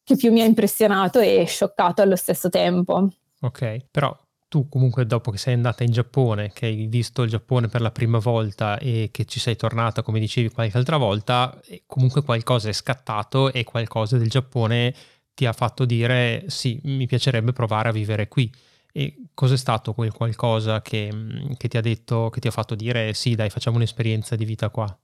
che 0.03 0.15
più 0.15 0.31
mi 0.31 0.41
ha 0.41 0.45
impressionato 0.45 1.19
e 1.19 1.43
scioccato 1.45 2.01
allo 2.01 2.15
stesso 2.15 2.49
tempo. 2.49 3.09
Ok, 3.41 3.77
però 3.91 4.15
tu 4.55 4.69
comunque 4.69 5.05
dopo 5.05 5.31
che 5.31 5.37
sei 5.37 5.53
andata 5.53 5.83
in 5.83 5.91
Giappone, 5.91 6.53
che 6.53 6.67
hai 6.67 6.87
visto 6.87 7.23
il 7.23 7.29
Giappone 7.29 7.67
per 7.67 7.81
la 7.81 7.91
prima 7.91 8.19
volta 8.19 8.77
e 8.77 9.09
che 9.11 9.25
ci 9.25 9.41
sei 9.41 9.57
tornata, 9.57 10.01
come 10.01 10.17
dicevi 10.17 10.47
qualche 10.47 10.77
altra 10.77 10.95
volta, 10.95 11.59
comunque 11.85 12.23
qualcosa 12.23 12.69
è 12.69 12.71
scattato 12.71 13.51
e 13.51 13.65
qualcosa 13.65 14.17
del 14.17 14.29
Giappone 14.29 14.95
ti 15.33 15.45
ha 15.45 15.51
fatto 15.51 15.83
dire 15.83 16.45
sì, 16.47 16.79
mi 16.85 17.05
piacerebbe 17.05 17.51
provare 17.51 17.89
a 17.89 17.91
vivere 17.91 18.29
qui. 18.29 18.49
E 18.93 19.25
cos'è 19.33 19.57
stato 19.57 19.91
quel 19.91 20.13
qualcosa 20.13 20.81
che, 20.81 21.11
che 21.57 21.67
ti 21.67 21.75
ha 21.75 21.81
detto, 21.81 22.29
che 22.29 22.39
ti 22.39 22.47
ha 22.47 22.51
fatto 22.51 22.75
dire 22.75 23.13
sì, 23.13 23.35
dai, 23.35 23.49
facciamo 23.49 23.75
un'esperienza 23.75 24.37
di 24.37 24.45
vita 24.45 24.69
qua? 24.69 24.97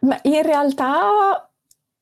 Ma 0.00 0.18
in 0.24 0.42
realtà 0.42 1.50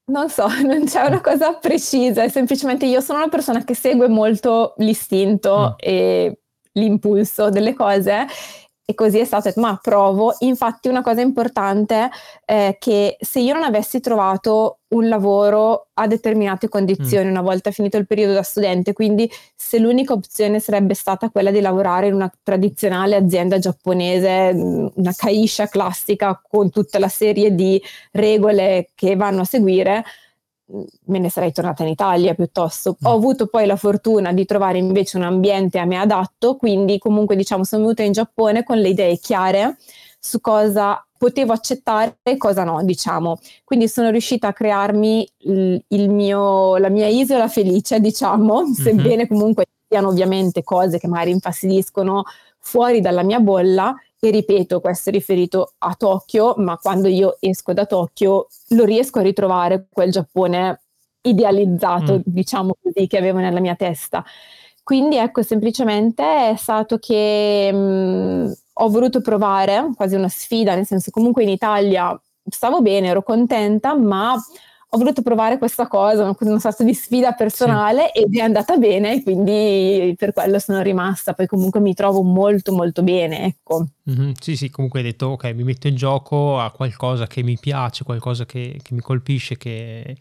non 0.06 0.28
so, 0.28 0.48
non 0.66 0.86
c'è 0.86 1.06
una 1.06 1.20
cosa 1.20 1.54
precisa, 1.54 2.24
è 2.24 2.28
semplicemente 2.28 2.84
io 2.84 3.00
sono 3.00 3.18
una 3.18 3.28
persona 3.28 3.62
che 3.62 3.76
segue 3.76 4.08
molto 4.08 4.74
l'istinto 4.78 5.70
mm. 5.70 5.74
e 5.78 6.38
l'impulso 6.74 7.50
delle 7.50 7.74
cose 7.74 8.26
e 8.86 8.94
così 8.94 9.18
è 9.18 9.24
stato, 9.24 9.50
ma 9.56 9.78
provo. 9.80 10.34
Infatti 10.40 10.88
una 10.88 11.00
cosa 11.00 11.22
importante 11.22 12.10
è 12.44 12.76
che 12.78 13.16
se 13.18 13.40
io 13.40 13.54
non 13.54 13.62
avessi 13.62 14.00
trovato 14.00 14.80
un 14.88 15.08
lavoro 15.08 15.88
a 15.94 16.06
determinate 16.06 16.68
condizioni 16.68 17.26
mm. 17.26 17.30
una 17.30 17.40
volta 17.40 17.70
finito 17.70 17.96
il 17.96 18.06
periodo 18.06 18.34
da 18.34 18.42
studente, 18.42 18.92
quindi 18.92 19.28
se 19.56 19.78
l'unica 19.78 20.12
opzione 20.12 20.60
sarebbe 20.60 20.92
stata 20.92 21.30
quella 21.30 21.50
di 21.50 21.60
lavorare 21.60 22.08
in 22.08 22.14
una 22.14 22.30
tradizionale 22.42 23.16
azienda 23.16 23.58
giapponese, 23.58 24.52
una 24.54 25.14
kaisha 25.16 25.66
classica 25.66 26.38
con 26.46 26.68
tutta 26.70 26.98
la 26.98 27.08
serie 27.08 27.54
di 27.54 27.82
regole 28.12 28.90
che 28.94 29.16
vanno 29.16 29.40
a 29.40 29.44
seguire, 29.44 30.04
me 31.06 31.18
ne 31.18 31.30
sarei 31.30 31.52
tornata 31.52 31.83
in 31.83 31.90
Italia 31.90 32.35
piuttosto. 32.35 32.97
Ho 33.02 33.11
mm. 33.11 33.16
avuto 33.16 33.47
poi 33.47 33.66
la 33.66 33.76
fortuna 33.76 34.33
di 34.33 34.44
trovare 34.44 34.78
invece 34.78 35.16
un 35.16 35.25
ambiente 35.25 35.78
a 35.78 35.85
me 35.85 35.97
adatto, 35.97 36.56
quindi 36.56 36.99
comunque 36.99 37.37
diciamo 37.37 37.64
sono 37.64 37.83
venuta 37.83 38.02
in 38.02 38.12
Giappone 38.12 38.64
con 38.64 38.78
le 38.78 38.88
idee 38.88 39.18
chiare 39.18 39.76
su 40.18 40.40
cosa 40.40 41.04
potevo 41.16 41.52
accettare 41.52 42.18
e 42.23 42.37
cosa 42.37 42.64
no, 42.64 42.83
diciamo. 42.83 43.38
Quindi 43.64 43.88
sono 43.88 44.11
riuscita 44.11 44.49
a 44.49 44.52
crearmi 44.52 45.28
il, 45.38 45.83
il 45.88 46.11
mio, 46.11 46.76
la 46.76 46.90
mia 46.90 47.06
isola 47.06 47.49
felice, 47.49 48.00
diciamo, 48.00 48.61
mm-hmm. 48.64 48.73
sebbene 48.73 49.26
comunque 49.26 49.64
siano 49.88 50.09
ovviamente 50.09 50.62
cose 50.62 50.99
che 50.99 51.09
magari 51.09 51.30
infastidiscono 51.30 52.25
fuori 52.59 53.00
dalla 53.00 53.23
mia 53.23 53.40
bolla, 53.40 53.94
e 54.28 54.30
ripeto, 54.30 54.80
questo 54.80 55.10
è 55.10 55.12
riferito 55.12 55.74
a 55.78 55.94
Tokyo, 55.94 56.54
ma 56.58 56.78
quando 56.78 57.08
io 57.08 57.36
esco 57.40 57.72
da 57.72 57.84
Tokyo 57.84 58.48
lo 58.68 58.84
riesco 58.84 59.18
a 59.18 59.22
ritrovare 59.22 59.86
quel 59.90 60.10
Giappone 60.10 60.80
idealizzato, 61.22 62.18
mm. 62.18 62.20
diciamo 62.24 62.74
così, 62.80 63.06
che 63.06 63.18
avevo 63.18 63.38
nella 63.38 63.60
mia 63.60 63.74
testa. 63.74 64.24
Quindi 64.82 65.16
ecco, 65.16 65.42
semplicemente 65.42 66.50
è 66.50 66.56
stato 66.56 66.98
che 66.98 67.70
mh, 67.72 67.76
mm, 67.76 68.52
ho 68.74 68.88
voluto 68.88 69.20
provare, 69.20 69.90
quasi 69.94 70.14
una 70.14 70.28
sfida, 70.28 70.74
nel 70.74 70.86
senso 70.86 71.10
comunque 71.10 71.42
in 71.42 71.48
Italia 71.48 72.18
stavo 72.46 72.82
bene, 72.82 73.08
ero 73.08 73.22
contenta, 73.22 73.94
ma 73.94 74.36
ho 74.94 74.98
voluto 74.98 75.22
provare 75.22 75.58
questa 75.58 75.88
cosa, 75.88 76.34
una 76.38 76.60
sorta 76.60 76.84
di 76.84 76.94
sfida 76.94 77.32
personale 77.32 78.12
sì. 78.14 78.22
ed 78.22 78.36
è 78.36 78.40
andata 78.40 78.76
bene, 78.76 79.22
quindi 79.24 80.14
per 80.16 80.32
quello 80.32 80.60
sono 80.60 80.82
rimasta. 80.82 81.32
Poi 81.32 81.48
comunque 81.48 81.80
mi 81.80 81.94
trovo 81.94 82.22
molto 82.22 82.72
molto 82.72 83.02
bene, 83.02 83.44
ecco. 83.44 83.86
Mm-hmm. 84.08 84.30
Sì, 84.40 84.56
sì, 84.56 84.70
comunque 84.70 85.00
hai 85.00 85.06
detto 85.06 85.26
ok, 85.26 85.52
mi 85.52 85.64
metto 85.64 85.88
in 85.88 85.96
gioco 85.96 86.60
a 86.60 86.70
qualcosa 86.70 87.26
che 87.26 87.42
mi 87.42 87.58
piace, 87.58 88.04
qualcosa 88.04 88.46
che, 88.46 88.78
che 88.80 88.94
mi 88.94 89.00
colpisce, 89.00 89.56
che 89.56 90.16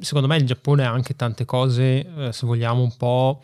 secondo 0.00 0.26
me 0.26 0.36
il 0.36 0.46
Giappone 0.46 0.84
ha 0.84 0.90
anche 0.90 1.14
tante 1.14 1.44
cose, 1.44 2.04
eh, 2.26 2.32
se 2.32 2.46
vogliamo, 2.46 2.82
un 2.82 2.96
po' 2.96 3.40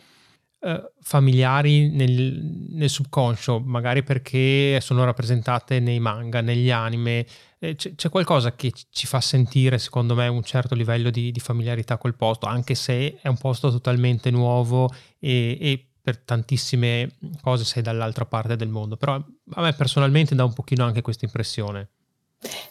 eh, 0.59 0.91
familiari 1.01 1.89
nel, 1.89 2.67
nel, 2.71 2.89
subconscio, 2.89 3.61
magari 3.63 4.03
perché 4.03 4.79
sono 4.81 5.05
rappresentate 5.05 5.79
nei 5.79 5.99
manga, 5.99 6.41
negli 6.41 6.71
anime. 6.71 7.25
Eh, 7.59 7.75
c'è, 7.75 7.95
c'è, 7.95 8.09
qualcosa 8.09 8.55
che 8.55 8.71
ci 8.89 9.07
fa 9.07 9.19
sentire, 9.19 9.79
secondo 9.79 10.13
me, 10.13 10.27
un 10.27 10.43
certo 10.43 10.75
livello 10.75 11.09
di, 11.09 11.31
di 11.31 11.39
familiarità 11.39 11.97
col 11.97 12.15
posto, 12.15 12.45
anche 12.45 12.75
se 12.75 13.19
è 13.21 13.27
un 13.27 13.37
posto 13.37 13.71
totalmente 13.71 14.29
nuovo 14.29 14.89
e, 15.19 15.57
e, 15.59 15.87
per 16.01 16.19
tantissime 16.19 17.17
cose 17.41 17.65
sei 17.65 17.81
dall'altra 17.81 18.25
parte 18.25 18.55
del 18.55 18.69
mondo. 18.69 18.95
Però 18.95 19.13
a 19.13 19.61
me 19.61 19.73
personalmente 19.73 20.35
dà 20.35 20.45
un 20.45 20.53
pochino 20.53 20.85
anche 20.85 21.01
questa 21.01 21.25
impressione. 21.25 21.89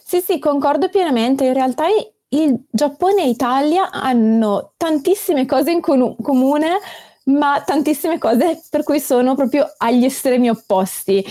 Sì, 0.03 0.21
sì, 0.21 0.39
concordo 0.39 0.89
pienamente. 0.89 1.45
In 1.45 1.53
realtà 1.53 1.85
il 2.29 2.65
Giappone 2.69 3.23
e 3.23 3.29
Italia 3.29 3.91
hanno 3.91 4.73
tantissime 4.77 5.45
cose 5.45 5.71
in 5.71 5.81
comune, 5.81 6.79
ma 7.25 7.61
tantissime 7.61 8.17
cose 8.17 8.61
per 8.69 8.83
cui 8.83 8.99
sono 8.99 9.35
proprio 9.35 9.71
agli 9.77 10.05
estremi 10.05 10.49
opposti. 10.49 11.23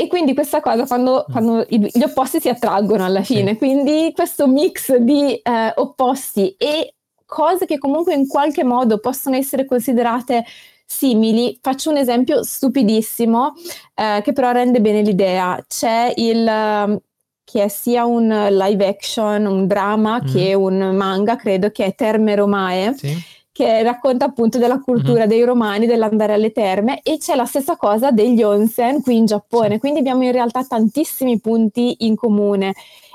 E 0.00 0.06
quindi 0.06 0.32
questa 0.32 0.62
cosa 0.62 0.86
quando, 0.86 1.26
mm. 1.28 1.32
quando 1.32 1.66
gli 1.68 2.02
opposti 2.02 2.40
si 2.40 2.48
attraggono 2.48 3.04
alla 3.04 3.22
fine, 3.22 3.50
sì. 3.50 3.58
quindi 3.58 4.12
questo 4.14 4.46
mix 4.46 4.96
di 4.96 5.34
eh, 5.34 5.72
opposti 5.76 6.54
e 6.56 6.94
cose 7.26 7.66
che 7.66 7.76
comunque 7.76 8.14
in 8.14 8.26
qualche 8.26 8.64
modo 8.64 8.98
possono 8.98 9.36
essere 9.36 9.66
considerate 9.66 10.46
simili, 10.86 11.58
faccio 11.60 11.90
un 11.90 11.98
esempio 11.98 12.42
stupidissimo 12.42 13.52
eh, 13.94 14.22
che 14.22 14.32
però 14.32 14.52
rende 14.52 14.80
bene 14.80 15.02
l'idea. 15.02 15.62
C'è 15.68 16.14
il 16.16 16.48
ehm, 16.48 16.98
che 17.44 17.64
è 17.64 17.68
sia 17.68 18.06
un 18.06 18.26
live 18.28 18.86
action, 18.86 19.44
un 19.44 19.66
drama 19.66 20.22
mm. 20.22 20.32
che 20.32 20.54
un 20.54 20.96
manga, 20.96 21.36
credo 21.36 21.70
che 21.70 21.84
è 21.84 21.94
Terme 21.94 22.36
Romae. 22.36 22.94
Sì 22.96 23.38
che 23.60 23.82
racconta 23.82 24.24
appunto 24.24 24.56
della 24.56 24.80
cultura 24.80 25.20
mm-hmm. 25.20 25.28
dei 25.28 25.44
romani, 25.44 25.86
dell'andare 25.86 26.32
alle 26.32 26.50
terme 26.50 27.00
e 27.02 27.18
c'è 27.18 27.34
la 27.34 27.44
stessa 27.44 27.76
cosa 27.76 28.10
degli 28.10 28.42
onsen 28.42 29.02
qui 29.02 29.18
in 29.18 29.26
Giappone, 29.26 29.74
sì. 29.74 29.78
quindi 29.78 29.98
abbiamo 29.98 30.24
in 30.24 30.32
realtà 30.32 30.64
tantissimi 30.64 31.38
punti 31.40 32.06
in 32.06 32.16
comune. 32.16 32.72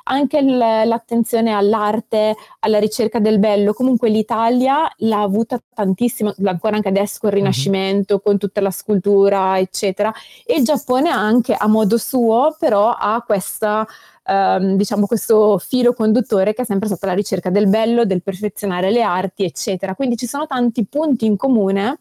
Anche 0.08 0.44
l- 0.44 0.56
l'attenzione 0.56 1.52
all'arte, 1.52 2.36
alla 2.60 2.78
ricerca 2.78 3.18
del 3.18 3.40
bello, 3.40 3.74
comunque 3.74 4.10
l'Italia 4.10 4.88
l'ha 4.98 5.22
avuta 5.22 5.60
tantissimo, 5.74 6.32
ancora 6.44 6.75
anche 6.75 6.90
adesso 6.90 7.18
con 7.22 7.30
il 7.30 7.38
Rinascimento, 7.38 8.14
mm-hmm. 8.14 8.24
con 8.24 8.38
tutta 8.38 8.62
la 8.62 8.70
scultura, 8.70 9.58
eccetera. 9.58 10.14
E 10.46 10.58
il 10.58 10.64
Giappone 10.64 11.10
anche 11.10 11.56
a 11.56 11.66
modo 11.66 11.98
suo, 11.98 12.56
però 12.60 12.92
ha 12.92 13.24
questa 13.25 13.88
ehm, 14.25 14.75
diciamo 14.75 15.05
questo 15.05 15.58
filo 15.58 15.94
conduttore 15.94 16.53
che 16.53 16.63
è 16.63 16.65
sempre 16.65 16.88
stata 16.88 17.08
la 17.08 17.13
ricerca 17.13 17.50
del 17.50 17.67
bello, 17.67 18.05
del 18.05 18.24
perfezionare 18.24 18.91
le 18.91 19.01
arti, 19.01 19.44
eccetera. 19.44 19.96
Quindi 19.96 20.17
ci 20.17 20.27
sono 20.27 20.48
tanti 20.48 20.86
punti 20.86 21.25
in 21.25 21.38
comune 21.38 22.00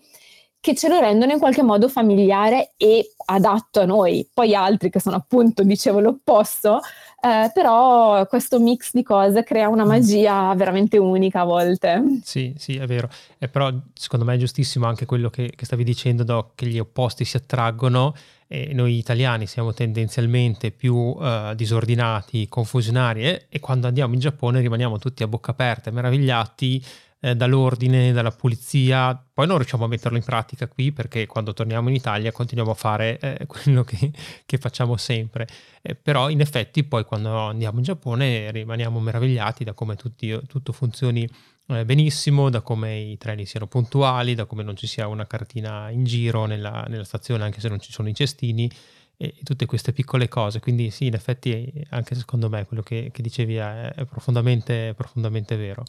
che 0.64 0.74
ce 0.74 0.88
lo 0.88 0.98
rendono 0.98 1.30
in 1.30 1.38
qualche 1.38 1.62
modo 1.62 1.90
familiare 1.90 2.72
e 2.78 3.12
adatto 3.26 3.80
a 3.80 3.84
noi. 3.84 4.26
Poi 4.32 4.54
altri 4.54 4.88
che 4.88 4.98
sono 4.98 5.16
appunto, 5.16 5.62
dicevo, 5.62 6.00
l'opposto, 6.00 6.80
eh, 7.20 7.50
però 7.52 8.26
questo 8.26 8.58
mix 8.58 8.92
di 8.94 9.02
cose 9.02 9.44
crea 9.44 9.68
una 9.68 9.84
mm. 9.84 9.88
magia 9.88 10.54
veramente 10.54 10.96
unica 10.96 11.40
a 11.40 11.44
volte. 11.44 12.02
Sì, 12.22 12.54
sì, 12.56 12.76
è 12.76 12.86
vero. 12.86 13.10
E 13.36 13.48
però 13.48 13.70
secondo 13.92 14.24
me 14.24 14.36
è 14.36 14.38
giustissimo 14.38 14.86
anche 14.86 15.04
quello 15.04 15.28
che, 15.28 15.52
che 15.54 15.66
stavi 15.66 15.84
dicendo, 15.84 16.24
Doc, 16.24 16.52
che 16.54 16.64
gli 16.64 16.78
opposti 16.78 17.26
si 17.26 17.36
attraggono 17.36 18.14
e 18.46 18.72
noi 18.74 18.98
italiani 18.98 19.46
siamo 19.46 19.72
tendenzialmente 19.72 20.70
più 20.70 20.94
uh, 20.94 21.54
disordinati, 21.54 22.48
confusionari 22.48 23.24
eh? 23.24 23.46
e 23.48 23.60
quando 23.60 23.86
andiamo 23.86 24.14
in 24.14 24.20
Giappone 24.20 24.60
rimaniamo 24.60 24.98
tutti 24.98 25.22
a 25.22 25.28
bocca 25.28 25.52
aperta, 25.52 25.90
meravigliati 25.90 26.84
eh, 27.24 27.34
dall'ordine, 27.34 28.12
dalla 28.12 28.30
pulizia. 28.30 29.18
Poi 29.32 29.46
non 29.46 29.56
riusciamo 29.56 29.86
a 29.86 29.88
metterlo 29.88 30.18
in 30.18 30.24
pratica 30.24 30.68
qui 30.68 30.92
perché 30.92 31.26
quando 31.26 31.54
torniamo 31.54 31.88
in 31.88 31.94
Italia 31.94 32.30
continuiamo 32.32 32.72
a 32.72 32.74
fare 32.74 33.18
eh, 33.18 33.46
quello 33.48 33.82
che, 33.82 34.12
che, 34.44 34.58
facciamo 34.58 34.98
sempre. 34.98 35.48
Eh, 35.80 35.94
però 35.94 36.28
in 36.28 36.40
effetti 36.40 36.84
poi 36.84 37.04
quando 37.04 37.34
andiamo 37.34 37.78
in 37.78 37.84
Giappone 37.84 38.50
rimaniamo 38.50 39.00
meravigliati 39.00 39.64
da 39.64 39.72
come 39.72 39.96
tutti, 39.96 40.38
tutto 40.46 40.72
funzioni 40.72 41.26
eh, 41.68 41.84
benissimo, 41.86 42.50
da 42.50 42.60
come 42.60 42.98
i 42.98 43.16
treni 43.16 43.46
siano 43.46 43.66
puntuali, 43.68 44.34
da 44.34 44.44
come 44.44 44.62
non 44.62 44.76
ci 44.76 44.86
sia 44.86 45.06
una 45.06 45.26
cartina 45.26 45.88
in 45.88 46.04
giro 46.04 46.44
nella, 46.44 46.84
nella 46.88 47.04
stazione 47.04 47.42
anche 47.44 47.60
se 47.60 47.70
non 47.70 47.80
ci 47.80 47.90
sono 47.90 48.10
i 48.10 48.14
cestini 48.14 48.70
e 49.16 49.34
tutte 49.44 49.64
queste 49.64 49.94
piccole 49.94 50.28
cose. 50.28 50.60
Quindi 50.60 50.90
sì, 50.90 51.06
in 51.06 51.14
effetti 51.14 51.72
anche 51.88 52.14
secondo 52.16 52.50
me 52.50 52.66
quello 52.66 52.82
che, 52.82 53.08
che 53.10 53.22
dicevi 53.22 53.54
è, 53.56 53.92
è 53.94 54.04
profondamente, 54.04 54.92
profondamente 54.94 55.56
vero. 55.56 55.84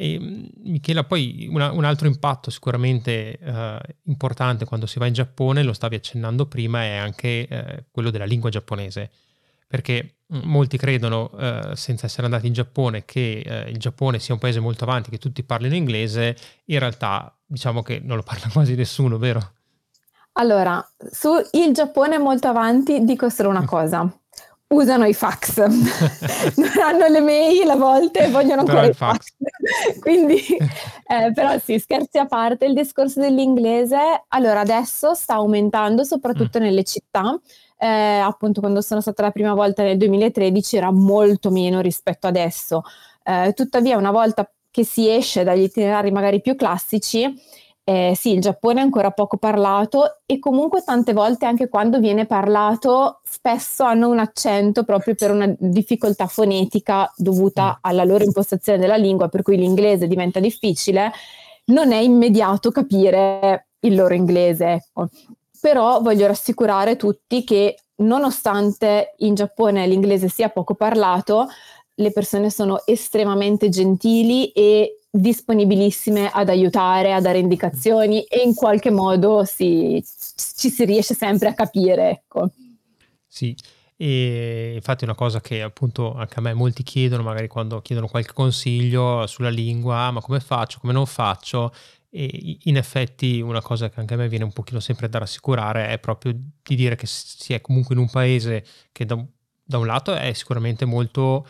E, 0.00 0.18
mm, 0.18 0.44
Michela, 0.70 1.04
poi 1.04 1.46
una, 1.50 1.72
un 1.72 1.84
altro 1.84 2.06
impatto 2.06 2.50
sicuramente 2.50 3.38
eh, 3.38 3.78
importante 4.04 4.64
quando 4.64 4.86
si 4.86 4.98
va 4.98 5.04
in 5.04 5.12
Giappone, 5.12 5.62
lo 5.62 5.74
stavi 5.74 5.96
accennando 5.96 6.46
prima, 6.46 6.82
è 6.84 6.96
anche 6.96 7.46
eh, 7.46 7.84
quello 7.90 8.08
della 8.08 8.24
lingua 8.24 8.48
giapponese. 8.48 9.10
Perché 9.68 10.14
mm, 10.34 10.40
molti 10.44 10.78
credono, 10.78 11.30
eh, 11.38 11.76
senza 11.76 12.06
essere 12.06 12.24
andati 12.24 12.46
in 12.46 12.54
Giappone, 12.54 13.04
che 13.04 13.42
eh, 13.44 13.68
il 13.68 13.76
Giappone 13.76 14.18
sia 14.18 14.32
un 14.32 14.40
paese 14.40 14.58
molto 14.58 14.84
avanti, 14.84 15.10
che 15.10 15.18
tutti 15.18 15.42
parlino 15.42 15.74
inglese. 15.74 16.34
In 16.66 16.78
realtà, 16.78 17.36
diciamo 17.44 17.82
che 17.82 18.00
non 18.02 18.16
lo 18.16 18.22
parla 18.22 18.48
quasi 18.50 18.74
nessuno, 18.74 19.18
vero? 19.18 19.52
Allora, 20.34 20.82
su 21.10 21.34
il 21.52 21.74
Giappone 21.74 22.16
molto 22.16 22.48
avanti, 22.48 23.04
dico 23.04 23.28
solo 23.28 23.50
una 23.50 23.66
cosa 23.66 24.10
usano 24.70 25.04
i 25.04 25.14
fax, 25.14 25.58
non 26.56 26.70
hanno 26.80 27.08
le 27.08 27.20
mail 27.20 27.68
a 27.68 27.76
volte, 27.76 28.28
vogliono 28.28 28.60
ancora 28.60 28.86
i 28.86 28.92
fax. 28.92 29.34
fax. 29.36 29.98
Quindi, 30.00 30.36
eh, 30.36 31.32
però 31.34 31.58
sì, 31.58 31.78
scherzi 31.78 32.18
a 32.18 32.26
parte, 32.26 32.66
il 32.66 32.74
discorso 32.74 33.20
dell'inglese, 33.20 33.98
allora 34.28 34.60
adesso 34.60 35.14
sta 35.14 35.34
aumentando 35.34 36.04
soprattutto 36.04 36.60
mm. 36.60 36.62
nelle 36.62 36.84
città, 36.84 37.38
eh, 37.78 37.86
appunto 37.86 38.60
quando 38.60 38.80
sono 38.80 39.00
stata 39.00 39.22
la 39.22 39.30
prima 39.32 39.54
volta 39.54 39.82
nel 39.82 39.96
2013 39.96 40.76
era 40.76 40.92
molto 40.92 41.50
meno 41.50 41.80
rispetto 41.80 42.28
adesso, 42.28 42.82
eh, 43.24 43.52
tuttavia 43.54 43.96
una 43.96 44.12
volta 44.12 44.48
che 44.70 44.84
si 44.84 45.10
esce 45.10 45.42
dagli 45.42 45.62
itinerari 45.62 46.12
magari 46.12 46.40
più 46.40 46.54
classici, 46.54 47.34
eh, 47.90 48.14
sì, 48.14 48.34
il 48.34 48.40
Giappone 48.40 48.78
è 48.78 48.84
ancora 48.84 49.10
poco 49.10 49.36
parlato 49.36 50.20
e 50.24 50.38
comunque 50.38 50.84
tante 50.84 51.12
volte 51.12 51.44
anche 51.44 51.68
quando 51.68 51.98
viene 51.98 52.24
parlato 52.24 53.20
spesso 53.24 53.82
hanno 53.82 54.08
un 54.08 54.20
accento 54.20 54.84
proprio 54.84 55.16
per 55.16 55.32
una 55.32 55.52
difficoltà 55.58 56.28
fonetica 56.28 57.12
dovuta 57.16 57.72
mm. 57.72 57.78
alla 57.80 58.04
loro 58.04 58.22
impostazione 58.22 58.78
della 58.78 58.94
lingua, 58.94 59.26
per 59.26 59.42
cui 59.42 59.56
l'inglese 59.56 60.06
diventa 60.06 60.38
difficile, 60.38 61.10
non 61.64 61.90
è 61.90 61.96
immediato 61.96 62.70
capire 62.70 63.70
il 63.80 63.96
loro 63.96 64.14
inglese. 64.14 64.70
Ecco. 64.70 65.08
Però 65.60 66.00
voglio 66.00 66.28
rassicurare 66.28 66.94
tutti 66.94 67.42
che 67.42 67.74
nonostante 68.02 69.14
in 69.18 69.34
Giappone 69.34 69.88
l'inglese 69.88 70.28
sia 70.28 70.48
poco 70.48 70.76
parlato, 70.76 71.48
le 71.96 72.12
persone 72.12 72.50
sono 72.50 72.86
estremamente 72.86 73.68
gentili 73.68 74.52
e 74.52 74.99
disponibilissime 75.10 76.30
ad 76.30 76.48
aiutare, 76.48 77.12
a 77.12 77.20
dare 77.20 77.38
indicazioni 77.38 78.22
e 78.22 78.42
in 78.42 78.54
qualche 78.54 78.90
modo 78.90 79.44
si, 79.44 80.02
ci 80.56 80.70
si 80.70 80.84
riesce 80.84 81.14
sempre 81.14 81.48
a 81.48 81.54
capire. 81.54 82.10
Ecco. 82.10 82.50
Sì, 83.26 83.54
e 83.96 84.72
infatti 84.76 85.04
una 85.04 85.14
cosa 85.14 85.42
che 85.42 85.60
appunto 85.60 86.14
anche 86.14 86.38
a 86.38 86.40
me 86.42 86.54
molti 86.54 86.82
chiedono, 86.82 87.22
magari 87.22 87.48
quando 87.48 87.82
chiedono 87.82 88.08
qualche 88.08 88.32
consiglio 88.32 89.26
sulla 89.26 89.50
lingua, 89.50 90.06
ah, 90.06 90.10
ma 90.10 90.22
come 90.22 90.40
faccio, 90.40 90.78
come 90.80 90.94
non 90.94 91.04
faccio? 91.04 91.70
E 92.08 92.58
in 92.62 92.78
effetti 92.78 93.42
una 93.42 93.60
cosa 93.60 93.90
che 93.90 94.00
anche 94.00 94.14
a 94.14 94.16
me 94.16 94.26
viene 94.28 94.44
un 94.44 94.52
pochino 94.52 94.80
sempre 94.80 95.08
da 95.10 95.18
rassicurare 95.18 95.88
è 95.88 95.98
proprio 95.98 96.32
di 96.32 96.74
dire 96.74 96.96
che 96.96 97.06
si 97.06 97.52
è 97.52 97.60
comunque 97.60 97.94
in 97.94 98.00
un 98.00 98.08
paese 98.08 98.64
che 98.90 99.04
da, 99.04 99.22
da 99.62 99.76
un 99.76 99.86
lato 99.86 100.14
è 100.14 100.32
sicuramente 100.32 100.86
molto 100.86 101.46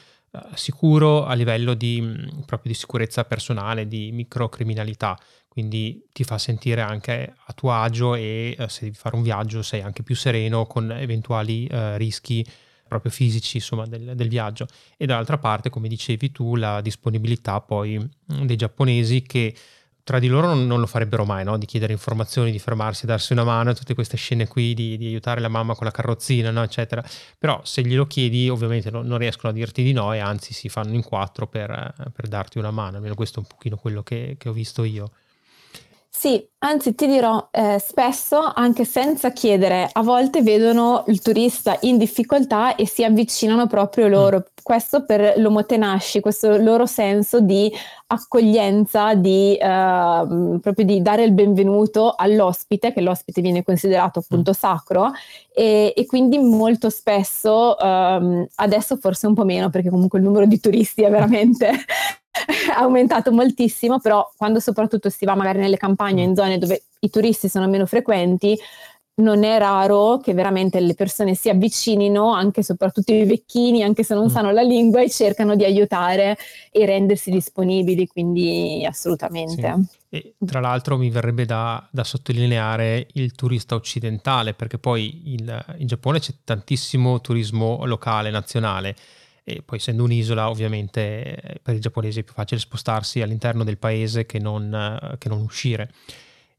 sicuro 0.55 1.25
a 1.25 1.35
livello 1.35 1.75
di, 1.75 2.01
mm, 2.01 2.41
proprio 2.47 2.73
di 2.73 2.79
sicurezza 2.79 3.25
personale, 3.25 3.89
di 3.89 4.13
microcriminalità, 4.13 5.19
quindi 5.49 6.07
ti 6.13 6.23
fa 6.23 6.39
sentire 6.39 6.81
anche 6.81 7.35
a 7.47 7.53
tuo 7.53 7.73
agio 7.73 8.15
e 8.15 8.55
eh, 8.57 8.69
se 8.69 8.85
devi 8.85 8.97
fare 8.97 9.17
un 9.17 9.23
viaggio 9.23 9.63
sei 9.63 9.83
anche 9.83 10.03
più 10.03 10.15
sereno 10.15 10.67
con 10.67 10.93
eventuali 10.93 11.67
eh, 11.67 11.99
rischi 11.99 12.47
proprio 12.87 13.13
fisici 13.13 13.57
insomma 13.57 13.87
del, 13.87 14.15
del, 14.15 14.29
viaggio. 14.29 14.67
E 14.97 15.07
dall'altra 15.07 15.39
parte 15.39 15.71
come 15.71 15.89
dicevi 15.89 16.31
tu 16.31 16.57
la 16.57 16.81
disponibilità 16.81 17.61
poi 17.61 17.99
mm, 17.99 18.45
dei 18.45 18.57
giapponesi 18.57 19.23
che 19.23 19.55
tra 20.11 20.19
di 20.19 20.27
loro 20.27 20.49
non, 20.49 20.67
non 20.67 20.81
lo 20.81 20.87
farebbero 20.87 21.25
mai, 21.25 21.45
no? 21.45 21.57
di 21.57 21.67
chiedere 21.67 21.93
informazioni, 21.93 22.51
di 22.51 22.59
fermarsi, 22.59 23.07
darsi 23.07 23.33
una 23.33 23.45
mano, 23.45 23.73
tutte 23.75 23.95
queste 23.95 24.17
scene 24.17 24.49
qui 24.49 24.75
di, 24.75 24.97
di 24.97 25.07
aiutare 25.07 25.41
la 25.41 25.47
mamma 25.47 25.77
con 25.77 25.85
la 25.87 25.93
carrozzina, 25.93 26.51
no? 26.51 26.65
eccetera. 26.65 27.01
Però 27.39 27.61
se 27.63 27.83
glielo 27.83 28.09
chiedi 28.09 28.49
ovviamente 28.49 28.91
no, 28.91 29.03
non 29.03 29.19
riescono 29.19 29.53
a 29.53 29.55
dirti 29.55 29.85
di 29.85 29.93
no 29.93 30.13
e 30.13 30.19
anzi 30.19 30.53
si 30.53 30.69
fanno 30.69 30.95
in 30.95 31.05
quattro 31.05 31.47
per, 31.47 31.95
per 32.13 32.27
darti 32.27 32.59
una 32.59 32.73
mano, 32.73 32.97
almeno 32.97 33.15
questo 33.15 33.39
è 33.39 33.43
un 33.43 33.49
pochino 33.49 33.77
quello 33.77 34.03
che, 34.03 34.35
che 34.37 34.49
ho 34.49 34.53
visto 34.53 34.83
io. 34.83 35.13
Sì, 36.21 36.47
anzi 36.59 36.95
ti 36.95 37.07
dirò, 37.07 37.49
eh, 37.51 37.79
spesso 37.79 38.43
anche 38.55 38.85
senza 38.85 39.31
chiedere, 39.31 39.89
a 39.91 40.03
volte 40.03 40.43
vedono 40.43 41.05
il 41.07 41.23
turista 41.23 41.79
in 41.81 41.97
difficoltà 41.97 42.75
e 42.75 42.87
si 42.87 43.03
avvicinano 43.03 43.67
proprio 43.67 44.07
mm. 44.07 44.11
loro. 44.11 44.37
Mm. 44.37 44.41
Questo 44.63 45.07
per 45.07 45.39
l'omotenashi, 45.39 46.21
questo 46.21 46.59
loro 46.59 46.85
senso 46.85 47.41
di 47.41 47.73
accoglienza, 48.09 49.15
di, 49.15 49.57
eh, 49.57 50.59
proprio 50.61 50.85
di 50.85 51.01
dare 51.01 51.25
il 51.25 51.33
benvenuto 51.33 52.13
all'ospite, 52.15 52.93
che 52.93 53.01
l'ospite 53.01 53.41
viene 53.41 53.63
considerato 53.63 54.19
appunto 54.19 54.51
mm. 54.51 54.55
sacro, 54.55 55.13
e, 55.55 55.95
e, 55.97 56.05
quindi 56.05 56.37
molto 56.37 56.91
spesso, 56.91 57.79
ehm, 57.79 58.47
adesso 58.57 58.99
forse 58.99 59.27
un 59.27 59.33
po' 59.33 59.47
meno 59.47 59.71
perché 59.71 59.89
comunque 59.89 60.19
il 60.19 60.27
numero 60.27 60.45
di 60.45 60.61
turisti 60.61 61.01
è 61.01 61.09
veramente 61.09 61.71
aumentato 62.77 63.33
moltissimo, 63.33 64.01
però 64.01 64.31
quando 64.37 64.61
soprattutto 64.61 65.09
si 65.11 65.25
va 65.25 65.35
magari 65.35 65.59
nelle 65.59 65.77
campagne 65.77 66.23
in 66.23 66.35
zone 66.35 66.59
dove 66.59 66.85
i 67.01 67.11
turisti 67.11 67.49
sono 67.49 67.69
meno 67.69 67.87
frequenti, 67.87 68.59
non 69.21 69.45
è 69.45 69.59
raro 69.59 70.19
che 70.19 70.33
veramente 70.33 70.81
le 70.81 70.95
persone 70.95 71.35
si 71.35 71.49
avvicinino, 71.49 72.33
anche 72.33 72.63
soprattutto 72.63 73.13
i 73.13 73.25
vecchini, 73.25 73.83
anche 73.83 74.03
se 74.03 74.15
non 74.15 74.25
mm. 74.25 74.29
sanno 74.29 74.51
la 74.51 74.63
lingua, 74.63 75.03
e 75.03 75.11
cercano 75.11 75.55
di 75.55 75.65
aiutare 75.65 76.37
e 76.71 76.87
rendersi 76.87 77.31
disponibili, 77.31 78.07
quindi 78.07 78.85
assolutamente. 78.89 79.75
Sì. 79.89 79.99
E, 80.17 80.35
tra 80.45 80.61
l'altro 80.61 80.97
mi 80.97 81.11
verrebbe 81.11 81.45
da, 81.45 81.87
da, 81.91 82.03
sottolineare 82.03 83.07
il 83.13 83.33
turista 83.33 83.75
occidentale, 83.75 84.55
perché 84.55 84.79
poi 84.79 85.35
il, 85.35 85.65
in 85.79 85.87
Giappone 85.87 86.19
c'è 86.19 86.33
tantissimo 86.43 87.21
turismo 87.21 87.85
locale, 87.85 88.31
nazionale 88.31 88.97
e 89.57 89.63
poi 89.63 89.79
essendo 89.79 90.05
un'isola 90.05 90.49
ovviamente 90.49 91.35
eh, 91.35 91.61
per 91.63 91.75
i 91.75 91.81
giapponesi 91.81 92.21
è 92.21 92.23
più 92.23 92.33
facile 92.33 92.61
spostarsi 92.61 93.21
all'interno 93.23 93.65
del 93.65 93.79
paese 93.79 94.27
che 94.27 94.39
non, 94.39 94.73
eh, 94.75 95.19
che 95.19 95.29
non 95.29 95.41
uscire. 95.41 95.93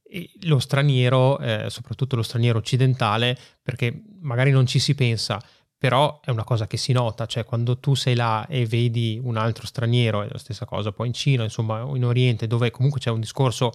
E 0.04 0.30
lo 0.42 0.60
straniero, 0.60 1.40
eh, 1.40 1.70
soprattutto 1.70 2.16
lo 2.16 2.24
straniero 2.24 2.58
occidentale, 2.58 3.38
perché 3.62 4.04
magari 4.20 4.52
non 4.52 4.66
ci 4.66 4.80
si 4.80 4.94
pensa, 4.94 5.42
però 5.82 6.20
è 6.24 6.30
una 6.30 6.44
cosa 6.44 6.68
che 6.68 6.78
si 6.78 6.92
nota, 6.92 7.26
cioè 7.26 7.44
quando 7.44 7.80
tu 7.80 7.96
sei 7.96 8.14
là 8.14 8.46
e 8.46 8.68
vedi 8.68 9.20
un 9.20 9.36
altro 9.36 9.66
straniero, 9.66 10.22
è 10.22 10.28
la 10.30 10.38
stessa 10.38 10.64
cosa 10.66 10.92
poi 10.92 11.08
in 11.08 11.14
Cina, 11.14 11.42
insomma, 11.42 11.84
o 11.84 11.96
in 11.96 12.06
Oriente, 12.06 12.46
dove 12.46 12.70
comunque 12.70 13.00
c'è 13.00 13.10
un 13.10 13.20
discorso 13.20 13.72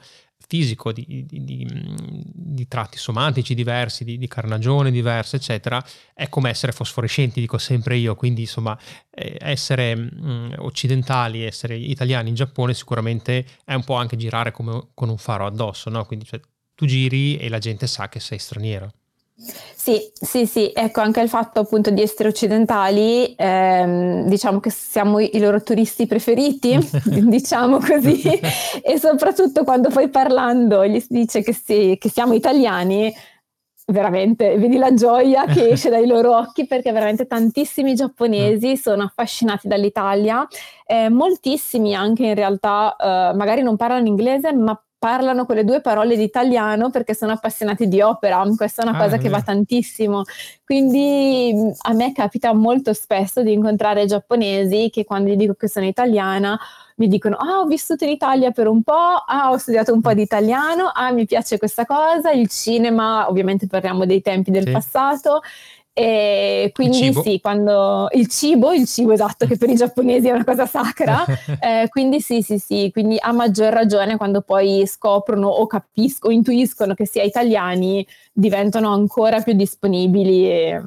fisico 0.46 0.92
di, 0.92 1.24
di, 1.26 1.42
di, 1.42 1.66
di 2.32 2.68
tratti 2.68 2.96
somatici 2.96 3.54
diversi, 3.54 4.04
di, 4.04 4.28
carnagione 4.28 4.92
diversa, 4.92 5.34
eccetera, 5.34 5.84
è 6.14 6.28
come 6.28 6.48
essere 6.48 6.70
fosforescenti, 6.70 7.40
dico 7.40 7.58
sempre 7.58 7.96
io, 7.96 8.14
quindi 8.14 8.42
insomma 8.42 8.78
eh, 9.10 9.36
essere 9.40 9.96
mh, 9.96 10.54
occidentali, 10.58 11.42
essere 11.42 11.74
italiani 11.74 12.28
in 12.28 12.36
Giappone 12.36 12.72
sicuramente 12.72 13.44
è 13.64 13.74
un 13.74 13.82
po' 13.82 13.94
anche 13.94 14.16
girare 14.16 14.52
come 14.52 14.90
con 14.94 15.08
un 15.08 15.18
faro 15.18 15.44
addosso, 15.44 15.90
no? 15.90 16.04
Quindi 16.04 16.24
cioè, 16.24 16.40
tu 16.72 16.86
giri 16.86 17.36
e 17.36 17.48
la 17.48 17.58
gente 17.58 17.88
sa 17.88 18.08
che 18.08 18.20
sei 18.20 18.38
straniero. 18.38 18.92
Sì, 19.38 20.00
sì, 20.14 20.46
sì, 20.46 20.72
ecco 20.74 21.00
anche 21.02 21.20
il 21.20 21.28
fatto 21.28 21.60
appunto 21.60 21.90
di 21.90 22.00
essere 22.00 22.30
occidentali, 22.30 23.34
ehm, 23.36 24.26
diciamo 24.26 24.60
che 24.60 24.70
siamo 24.70 25.20
i 25.20 25.38
loro 25.38 25.62
turisti 25.62 26.06
preferiti, 26.06 26.78
diciamo 27.04 27.78
così, 27.78 28.22
e 28.82 28.98
soprattutto 28.98 29.62
quando 29.62 29.90
poi 29.90 30.08
parlando 30.08 30.86
gli 30.86 30.98
si 31.00 31.08
dice 31.10 31.42
che, 31.42 31.52
sì, 31.52 31.96
che 32.00 32.08
siamo 32.08 32.32
italiani, 32.32 33.14
veramente 33.88 34.56
vedi 34.58 34.78
la 34.78 34.92
gioia 34.94 35.44
che 35.44 35.68
esce 35.70 35.90
dai 35.90 36.06
loro 36.06 36.36
occhi 36.36 36.66
perché 36.66 36.90
veramente 36.90 37.26
tantissimi 37.26 37.94
giapponesi 37.94 38.70
mm. 38.70 38.74
sono 38.74 39.02
affascinati 39.04 39.68
dall'Italia, 39.68 40.46
eh, 40.86 41.08
moltissimi 41.10 41.94
anche 41.94 42.24
in 42.24 42.34
realtà 42.34 42.96
eh, 42.96 43.36
magari 43.36 43.62
non 43.62 43.76
parlano 43.76 44.06
inglese 44.06 44.52
ma 44.54 44.80
parlano 44.98 45.44
quelle 45.44 45.64
due 45.64 45.80
parole 45.80 46.16
di 46.16 46.22
italiano 46.22 46.90
perché 46.90 47.14
sono 47.14 47.32
appassionati 47.32 47.88
di 47.88 48.00
opera, 48.00 48.42
questa 48.56 48.82
è 48.82 48.86
una 48.86 48.96
ah, 48.96 49.02
cosa 49.02 49.18
che 49.18 49.28
va 49.28 49.42
tantissimo. 49.42 50.22
Quindi 50.64 51.54
a 51.82 51.92
me 51.92 52.12
capita 52.12 52.52
molto 52.52 52.92
spesso 52.92 53.42
di 53.42 53.52
incontrare 53.52 54.06
giapponesi 54.06 54.90
che 54.90 55.04
quando 55.04 55.30
gli 55.30 55.36
dico 55.36 55.54
che 55.54 55.68
sono 55.68 55.86
italiana 55.86 56.58
mi 56.96 57.08
dicono 57.08 57.36
ah 57.36 57.60
ho 57.60 57.66
vissuto 57.66 58.04
in 58.04 58.10
Italia 58.10 58.50
per 58.50 58.68
un 58.68 58.82
po', 58.82 58.92
ah 58.92 59.50
ho 59.50 59.58
studiato 59.58 59.92
un 59.92 60.00
po' 60.00 60.14
di 60.14 60.22
italiano, 60.22 60.90
ah 60.92 61.12
mi 61.12 61.26
piace 61.26 61.58
questa 61.58 61.84
cosa, 61.84 62.30
il 62.30 62.48
cinema, 62.48 63.28
ovviamente 63.28 63.66
parliamo 63.66 64.06
dei 64.06 64.22
tempi 64.22 64.50
del 64.50 64.64
sì. 64.64 64.70
passato 64.70 65.42
e 65.98 66.72
quindi 66.74 67.10
sì, 67.22 67.40
quando 67.40 68.08
il 68.12 68.28
cibo, 68.28 68.70
il 68.74 68.84
cibo 68.84 69.12
esatto, 69.12 69.46
che 69.46 69.56
per 69.56 69.70
i 69.70 69.76
giapponesi 69.76 70.28
è 70.28 70.32
una 70.32 70.44
cosa 70.44 70.66
sacra, 70.66 71.24
eh, 71.58 71.88
quindi 71.88 72.20
sì, 72.20 72.42
sì, 72.42 72.58
sì, 72.58 72.90
quindi 72.92 73.16
a 73.18 73.32
maggior 73.32 73.72
ragione 73.72 74.18
quando 74.18 74.42
poi 74.42 74.86
scoprono 74.86 75.48
o 75.48 75.66
capiscono, 75.66 76.34
intuiscono 76.34 76.92
che 76.92 77.06
sia 77.06 77.22
italiani, 77.22 78.06
diventano 78.30 78.92
ancora 78.92 79.40
più 79.40 79.54
disponibili 79.54 80.46
e, 80.46 80.82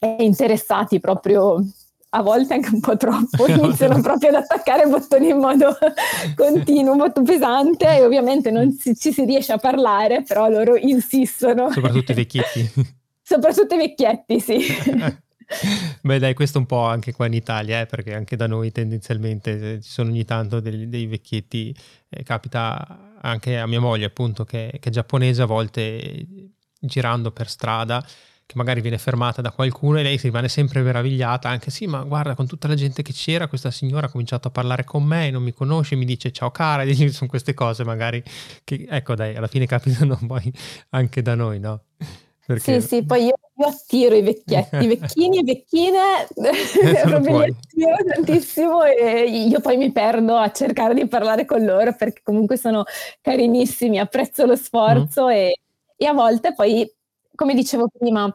e 0.00 0.16
interessati 0.24 0.98
proprio 0.98 1.64
a 2.08 2.22
volte 2.22 2.54
anche 2.54 2.70
un 2.72 2.80
po' 2.80 2.96
troppo, 2.96 3.46
iniziano 3.46 4.00
proprio 4.00 4.30
ad 4.30 4.42
attaccare 4.42 4.88
bottoni 4.88 5.28
in 5.28 5.38
modo 5.38 5.76
continuo, 6.34 6.96
molto 6.96 7.22
pesante 7.22 7.86
e 7.86 8.04
ovviamente 8.04 8.50
non 8.50 8.72
si, 8.72 8.96
ci 8.96 9.12
si 9.12 9.24
riesce 9.24 9.52
a 9.52 9.58
parlare, 9.58 10.24
però 10.24 10.48
loro 10.48 10.74
insistono. 10.74 11.70
Soprattutto 11.70 12.10
i 12.10 12.14
vecchietti. 12.16 12.96
Soprattutto 13.28 13.74
i 13.74 13.76
vecchietti, 13.76 14.40
sì. 14.40 14.58
Beh, 16.00 16.18
dai, 16.18 16.32
questo 16.32 16.56
un 16.56 16.64
po' 16.64 16.84
anche 16.86 17.12
qua 17.12 17.26
in 17.26 17.34
Italia, 17.34 17.80
eh, 17.80 17.84
perché 17.84 18.14
anche 18.14 18.36
da 18.36 18.46
noi 18.46 18.72
tendenzialmente 18.72 19.74
eh, 19.74 19.82
ci 19.82 19.90
sono 19.90 20.08
ogni 20.08 20.24
tanto 20.24 20.60
dei, 20.60 20.88
dei 20.88 21.04
vecchietti. 21.04 21.76
Eh, 22.08 22.22
capita 22.22 23.16
anche 23.20 23.58
a 23.58 23.66
mia 23.66 23.80
moglie, 23.80 24.06
appunto, 24.06 24.46
che, 24.46 24.78
che, 24.80 24.88
è 24.88 24.90
giapponese, 24.90 25.42
a 25.42 25.44
volte 25.44 26.26
girando 26.80 27.30
per 27.30 27.50
strada, 27.50 28.02
che 28.46 28.54
magari 28.54 28.80
viene 28.80 28.96
fermata 28.96 29.42
da 29.42 29.50
qualcuno 29.50 29.98
e 29.98 30.02
lei 30.02 30.16
si 30.16 30.28
rimane 30.28 30.48
sempre 30.48 30.80
meravigliata, 30.80 31.50
anche 31.50 31.70
sì, 31.70 31.86
ma 31.86 32.02
guarda, 32.04 32.34
con 32.34 32.46
tutta 32.46 32.66
la 32.66 32.76
gente 32.76 33.02
che 33.02 33.12
c'era, 33.12 33.46
questa 33.46 33.70
signora 33.70 34.06
ha 34.06 34.10
cominciato 34.10 34.48
a 34.48 34.50
parlare 34.50 34.84
con 34.84 35.04
me, 35.04 35.30
non 35.30 35.42
mi 35.42 35.52
conosce, 35.52 35.96
mi 35.96 36.06
dice 36.06 36.32
ciao 36.32 36.50
cara, 36.50 36.84
e 36.88 37.12
sono 37.12 37.28
queste 37.28 37.52
cose 37.52 37.84
magari 37.84 38.22
che, 38.64 38.86
ecco, 38.88 39.14
dai, 39.14 39.36
alla 39.36 39.48
fine 39.48 39.66
capitano 39.66 40.18
poi 40.26 40.50
anche 40.90 41.20
da 41.20 41.34
noi, 41.34 41.60
no? 41.60 41.82
Perché... 42.48 42.80
Sì, 42.80 42.86
sì, 42.88 43.04
poi 43.04 43.24
io, 43.24 43.34
io 43.56 43.66
attiro 43.66 44.14
i 44.14 44.22
vecchietti, 44.22 44.76
i 44.76 44.86
vecchini 44.86 45.40
e 45.40 45.42
vecchine, 45.44 46.00
proprio 47.04 47.40
li 47.40 47.50
attiro 47.50 47.96
tantissimo 48.14 48.84
e 48.84 49.24
io 49.28 49.60
poi 49.60 49.76
mi 49.76 49.92
perdo 49.92 50.34
a 50.34 50.50
cercare 50.50 50.94
di 50.94 51.06
parlare 51.06 51.44
con 51.44 51.62
loro 51.62 51.94
perché 51.94 52.22
comunque 52.24 52.56
sono 52.56 52.84
carinissimi, 53.20 53.98
apprezzo 53.98 54.46
lo 54.46 54.56
sforzo 54.56 55.26
mm. 55.26 55.30
e, 55.30 55.58
e, 55.94 56.06
a 56.06 56.14
volte 56.14 56.54
poi, 56.54 56.90
come 57.34 57.52
dicevo 57.52 57.88
prima, 57.88 58.34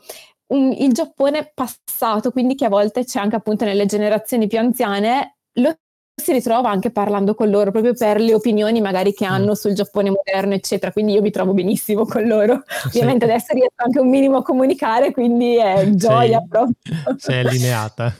il 0.49 0.93
Giappone 0.93 1.52
passato, 1.52 2.30
quindi 2.30 2.54
che 2.54 2.65
a 2.65 2.69
volte 2.69 3.04
c'è 3.04 3.19
anche 3.19 3.38
appunto 3.38 3.65
nelle 3.65 3.88
generazioni 3.88 4.45
più 4.45 4.60
anziane, 4.60 5.38
lo 5.54 5.76
si 6.15 6.32
ritrova 6.32 6.69
anche 6.69 6.91
parlando 6.91 7.34
con 7.34 7.49
loro 7.49 7.71
proprio 7.71 7.93
per 7.93 8.19
le 8.19 8.34
opinioni 8.34 8.82
magari 8.82 9.13
che 9.13 9.26
hanno 9.26 9.52
mm. 9.52 9.56
sul 9.56 9.73
Giappone 9.73 10.12
moderno, 10.12 10.54
eccetera. 10.54 10.91
Quindi 10.91 11.13
io 11.13 11.21
mi 11.21 11.32
trovo 11.32 11.54
benissimo 11.54 12.06
con 12.06 12.26
loro. 12.26 12.63
Ovviamente 12.86 13.26
adesso 13.26 13.54
riesco 13.54 13.73
anche 13.76 13.99
un 13.99 14.10
minimo 14.10 14.38
a 14.38 14.43
comunicare, 14.43 15.12
quindi 15.12 15.58
è 15.58 15.89
gioia 15.91 16.39
sei, 16.39 16.47
proprio. 16.47 16.76
Sei 17.17 17.39
allineata. 17.39 18.15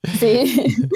Sì. 0.00 0.88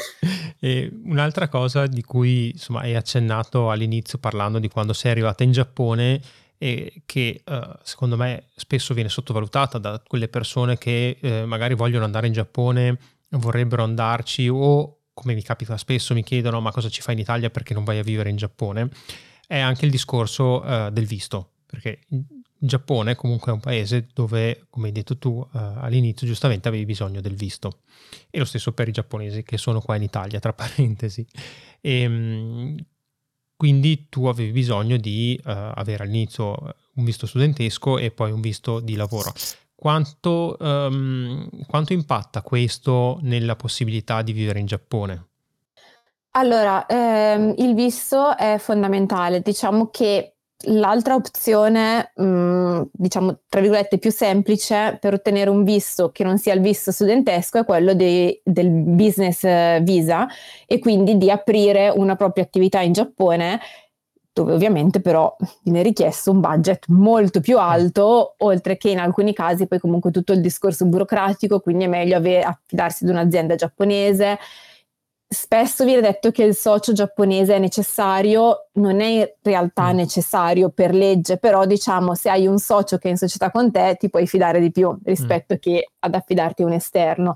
un'altra 1.04 1.48
cosa 1.48 1.86
di 1.86 2.02
cui 2.02 2.50
insomma 2.50 2.80
hai 2.80 2.94
accennato 2.94 3.70
all'inizio 3.70 4.18
parlando 4.18 4.58
di 4.58 4.68
quando 4.68 4.92
sei 4.92 5.10
arrivata 5.10 5.42
in 5.42 5.50
Giappone 5.50 6.20
e 6.56 7.02
che 7.04 7.42
uh, 7.44 7.74
secondo 7.82 8.16
me 8.16 8.44
spesso 8.54 8.94
viene 8.94 9.08
sottovalutata 9.08 9.78
da 9.78 10.00
quelle 10.06 10.28
persone 10.28 10.78
che 10.78 11.18
uh, 11.20 11.46
magari 11.46 11.74
vogliono 11.74 12.04
andare 12.04 12.28
in 12.28 12.32
Giappone, 12.32 12.96
vorrebbero 13.30 13.82
andarci 13.82 14.48
o 14.48 14.98
come 15.14 15.35
mi 15.35 15.42
capita 15.42 15.77
spesso, 15.77 16.14
mi 16.14 16.22
chiedono 16.22 16.61
ma 16.61 16.72
cosa 16.72 16.88
ci 16.88 17.03
fai 17.03 17.14
in 17.14 17.20
Italia 17.20 17.51
perché 17.51 17.75
non 17.75 17.85
vai 17.85 17.98
a 17.98 18.03
vivere 18.03 18.31
in 18.31 18.37
Giappone, 18.37 18.90
è 19.46 19.59
anche 19.59 19.85
il 19.85 19.90
discorso 19.90 20.62
uh, 20.62 20.90
del 20.90 21.07
visto, 21.07 21.53
perché 21.66 22.01
il 22.09 22.25
Giappone 22.59 23.14
comunque 23.14 23.51
è 23.51 23.55
un 23.55 23.61
paese 23.61 24.09
dove, 24.12 24.66
come 24.70 24.87
hai 24.87 24.92
detto 24.92 25.18
tu 25.18 25.31
uh, 25.31 25.48
all'inizio, 25.53 26.27
giustamente 26.27 26.68
avevi 26.68 26.85
bisogno 26.85 27.20
del 27.20 27.35
visto. 27.35 27.81
E 28.31 28.38
lo 28.38 28.44
stesso 28.44 28.72
per 28.72 28.88
i 28.88 28.92
giapponesi 28.92 29.42
che 29.42 29.59
sono 29.59 29.81
qua 29.81 29.96
in 29.96 30.03
Italia, 30.03 30.38
tra 30.38 30.53
parentesi. 30.55 31.27
E, 31.81 32.07
um, 32.07 32.77
quindi 33.57 34.07
tu 34.09 34.27
avevi 34.27 34.51
bisogno 34.51 34.96
di 34.96 35.38
uh, 35.44 35.48
avere 35.48 36.05
all'inizio 36.05 36.75
un 36.94 37.05
visto 37.05 37.27
studentesco 37.27 37.98
e 37.98 38.11
poi 38.11 38.33
un 38.33 38.40
visto 38.40 38.81
di 38.81 38.96
lavoro 38.96 39.33
quanto, 39.82 40.56
um, 40.60 41.48
quanto 41.66 41.92
impatta 41.92 42.40
questo 42.42 43.18
nella 43.22 43.56
possibilità 43.56 44.22
di 44.22 44.32
vivere 44.32 44.60
in 44.60 44.66
Giappone? 44.66 45.26
Allora, 46.34 46.86
ehm, 46.86 47.54
il 47.56 47.74
visto 47.74 48.36
è 48.36 48.58
fondamentale. 48.60 49.40
Diciamo 49.40 49.88
che 49.90 50.36
l'altra 50.66 51.16
opzione, 51.16 52.12
mh, 52.14 52.24
mm, 52.24 52.82
diciamo, 52.92 53.40
tra 53.48 53.60
virgolette, 53.60 53.98
più 53.98 54.12
semplice 54.12 54.98
per 55.00 55.14
ottenere 55.14 55.50
un 55.50 55.64
visto 55.64 56.10
che 56.12 56.22
non 56.22 56.38
sia 56.38 56.54
il 56.54 56.60
visto 56.60 56.92
studentesco 56.92 57.58
è 57.58 57.64
quello 57.64 57.92
de- 57.92 58.40
del 58.44 58.70
business 58.70 59.42
eh, 59.42 59.80
visa 59.82 60.28
e 60.64 60.78
quindi 60.78 61.18
di 61.18 61.28
aprire 61.28 61.88
una 61.88 62.14
propria 62.14 62.44
attività 62.44 62.80
in 62.82 62.92
Giappone 62.92 63.58
dove 64.32 64.54
ovviamente 64.54 65.00
però 65.00 65.34
viene 65.62 65.82
richiesto 65.82 66.30
un 66.30 66.40
budget 66.40 66.86
molto 66.88 67.40
più 67.40 67.58
alto, 67.58 68.34
oltre 68.38 68.76
che 68.76 68.90
in 68.90 68.98
alcuni 68.98 69.32
casi 69.34 69.66
poi 69.66 69.78
comunque 69.78 70.10
tutto 70.10 70.32
il 70.32 70.40
discorso 70.40 70.86
burocratico, 70.86 71.60
quindi 71.60 71.84
è 71.84 71.88
meglio 71.88 72.16
ave- 72.16 72.42
affidarsi 72.42 73.04
ad 73.04 73.10
un'azienda 73.10 73.54
giapponese. 73.54 74.38
Spesso 75.28 75.84
viene 75.84 76.02
detto 76.02 76.30
che 76.30 76.42
il 76.44 76.54
socio 76.54 76.92
giapponese 76.92 77.54
è 77.54 77.58
necessario, 77.58 78.68
non 78.72 79.00
è 79.00 79.06
in 79.06 79.30
realtà 79.40 79.90
mm. 79.90 79.96
necessario 79.96 80.68
per 80.68 80.94
legge, 80.94 81.38
però 81.38 81.64
diciamo 81.64 82.14
se 82.14 82.28
hai 82.28 82.46
un 82.46 82.58
socio 82.58 82.98
che 82.98 83.08
è 83.08 83.10
in 83.10 83.16
società 83.16 83.50
con 83.50 83.70
te 83.70 83.96
ti 83.98 84.10
puoi 84.10 84.26
fidare 84.26 84.60
di 84.60 84.70
più 84.70 84.94
rispetto 85.04 85.54
mm. 85.54 85.58
che 85.58 85.88
ad 86.00 86.14
affidarti 86.14 86.62
a 86.62 86.66
un 86.66 86.72
esterno. 86.72 87.34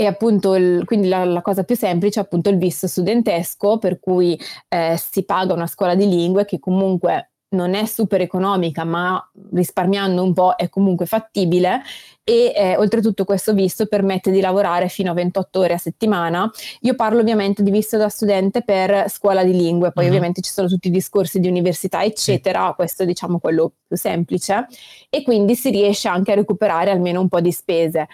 E 0.00 0.06
appunto, 0.06 0.54
il, 0.54 0.86
quindi 0.86 1.08
la, 1.08 1.26
la, 1.26 1.42
cosa 1.42 1.62
più 1.62 1.76
semplice 1.76 2.20
è 2.20 2.22
appunto 2.22 2.48
il 2.48 2.56
visto 2.56 2.86
studentesco, 2.86 3.76
per 3.76 4.00
cui 4.00 4.40
eh, 4.68 4.96
si 4.96 5.26
paga 5.26 5.52
una 5.52 5.66
scuola 5.66 5.94
di 5.94 6.08
lingue 6.08 6.46
che 6.46 6.58
comunque 6.58 7.32
non 7.50 7.74
è 7.74 7.84
super 7.84 8.22
economica, 8.22 8.84
ma 8.84 9.22
risparmiando 9.52 10.22
un 10.22 10.32
po' 10.32 10.54
è 10.56 10.70
comunque 10.70 11.04
fattibile 11.04 11.82
e 12.24 12.52
eh, 12.54 12.76
oltretutto 12.76 13.24
questo 13.24 13.52
visto 13.52 13.86
permette 13.86 14.30
di 14.30 14.40
lavorare 14.40 14.88
fino 14.88 15.10
a 15.10 15.14
28 15.14 15.58
ore 15.58 15.74
a 15.74 15.78
settimana. 15.78 16.50
Io 16.80 16.94
parlo 16.94 17.20
ovviamente 17.20 17.62
di 17.62 17.70
visto 17.70 17.98
da 17.98 18.08
studente 18.08 18.62
per 18.62 19.10
scuola 19.10 19.44
di 19.44 19.52
lingue, 19.52 19.92
poi 19.92 20.04
uh-huh. 20.04 20.10
ovviamente 20.10 20.40
ci 20.40 20.50
sono 20.50 20.68
tutti 20.68 20.88
i 20.88 20.92
discorsi 20.92 21.40
di 21.40 21.48
università, 21.48 22.04
eccetera, 22.04 22.68
sì. 22.68 22.74
questo 22.74 23.04
diciamo 23.04 23.38
quello 23.38 23.72
più 23.86 23.96
semplice 23.96 24.66
e 25.10 25.22
quindi 25.22 25.56
si 25.56 25.70
riesce 25.70 26.08
anche 26.08 26.32
a 26.32 26.36
recuperare 26.36 26.90
almeno 26.90 27.20
un 27.20 27.28
po' 27.28 27.40
di 27.40 27.52
spese. 27.52 28.06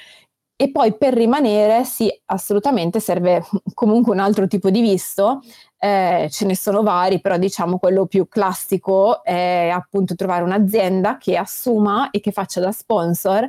E 0.59 0.71
poi 0.71 0.97
per 0.97 1.13
rimanere, 1.13 1.85
sì, 1.85 2.11
assolutamente 2.27 2.99
serve 2.99 3.43
comunque 3.75 4.15
un 4.15 4.21
altro 4.21 4.47
tipo 4.47 4.71
di 4.71 4.81
visto, 4.81 5.41
eh, 5.79 6.29
ce 6.31 6.47
ne 6.47 6.57
sono 6.57 6.83
vari, 6.83 7.21
però 7.21 7.37
diciamo 7.37 7.79
quello 7.79 8.07
più 8.07 8.27
classico 8.27 9.23
è 9.23 9.69
appunto 9.71 10.15
trovare 10.15 10.45
un'azienda 10.45 11.19
che 11.19 11.37
assuma 11.37 12.09
e 12.11 12.21
che 12.21 12.33
faccia 12.33 12.61
da 12.61 12.73
sponsor 12.73 13.47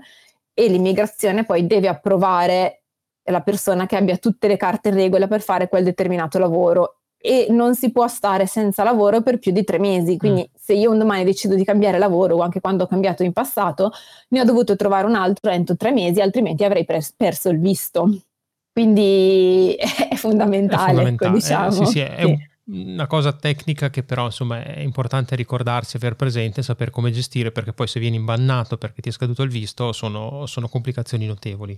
e 0.53 0.67
l'immigrazione 0.67 1.45
poi 1.45 1.65
deve 1.65 1.87
approvare 1.87 2.83
la 3.29 3.41
persona 3.41 3.85
che 3.85 3.95
abbia 3.95 4.17
tutte 4.17 4.47
le 4.47 4.57
carte 4.57 4.89
in 4.89 4.95
regola 4.95 5.27
per 5.27 5.41
fare 5.41 5.69
quel 5.69 5.83
determinato 5.85 6.39
lavoro 6.39 6.96
e 7.17 7.47
non 7.49 7.75
si 7.75 7.91
può 7.91 8.08
stare 8.08 8.45
senza 8.45 8.84
lavoro 8.84 9.21
per 9.21 9.39
più 9.39 9.51
di 9.51 9.63
tre 9.63 9.80
mesi. 9.80 10.17
Quindi 10.17 10.41
mm. 10.41 10.56
se 10.60 10.73
io 10.73 10.91
un 10.91 10.97
domani 10.97 11.23
decido 11.23 11.56
di 11.56 11.63
cambiare 11.63 11.97
lavoro 11.97 12.38
o 12.38 12.41
anche 12.41 12.62
quando 12.62 12.84
ho 12.84 12.88
cambiato 12.88 13.23
in 13.23 13.34
passato, 13.34 13.91
ne 14.30 14.41
ho 14.41 14.43
dovuto 14.43 14.75
trovare 14.75 15.08
un 15.08 15.15
altro 15.15 15.51
entro 15.51 15.75
tre 15.75 15.91
mesi, 15.91 16.21
altrimenti 16.21 16.63
avrei 16.63 16.86
pers- 16.86 17.13
perso 17.15 17.49
il 17.49 17.60
visto. 17.60 18.10
Quindi 18.71 19.75
è 19.77 20.15
fondamentale, 20.15 20.84
è 20.84 20.95
fondamentale. 20.95 21.30
Ecco, 21.30 21.38
diciamo. 21.38 21.67
Eh, 21.67 21.71
sì, 21.71 21.86
sì, 21.86 21.99
è, 21.99 22.15
sì. 22.19 22.25
Un, 22.25 22.38
una 22.67 23.08
cosa 23.08 23.34
tecnica 23.34 23.89
che 23.89 24.03
però 24.03 24.25
insomma 24.25 24.63
è 24.63 24.80
importante 24.80 25.36
ricordarsi, 25.36 25.95
aver 25.95 26.15
presente, 26.15 26.62
saper 26.62 26.89
come 26.91 27.12
gestire, 27.12 27.51
perché 27.51 27.73
poi 27.73 27.88
se 27.88 27.99
vieni 27.99 28.17
imbannato 28.17 28.77
perché 28.77 29.01
ti 29.01 29.10
è 29.10 29.12
scaduto 29.12 29.41
il 29.41 29.49
visto 29.49 29.93
sono, 29.93 30.45
sono 30.45 30.67
complicazioni 30.67 31.25
notevoli. 31.25 31.75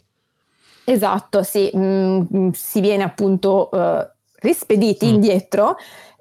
Esatto, 0.84 1.44
sì, 1.44 1.72
mm, 1.76 2.50
si 2.52 2.82
viene 2.82 3.04
appunto 3.04 3.70
uh, 3.72 4.08
rispediti 4.42 5.06
mm. 5.06 5.10
indietro 5.10 5.76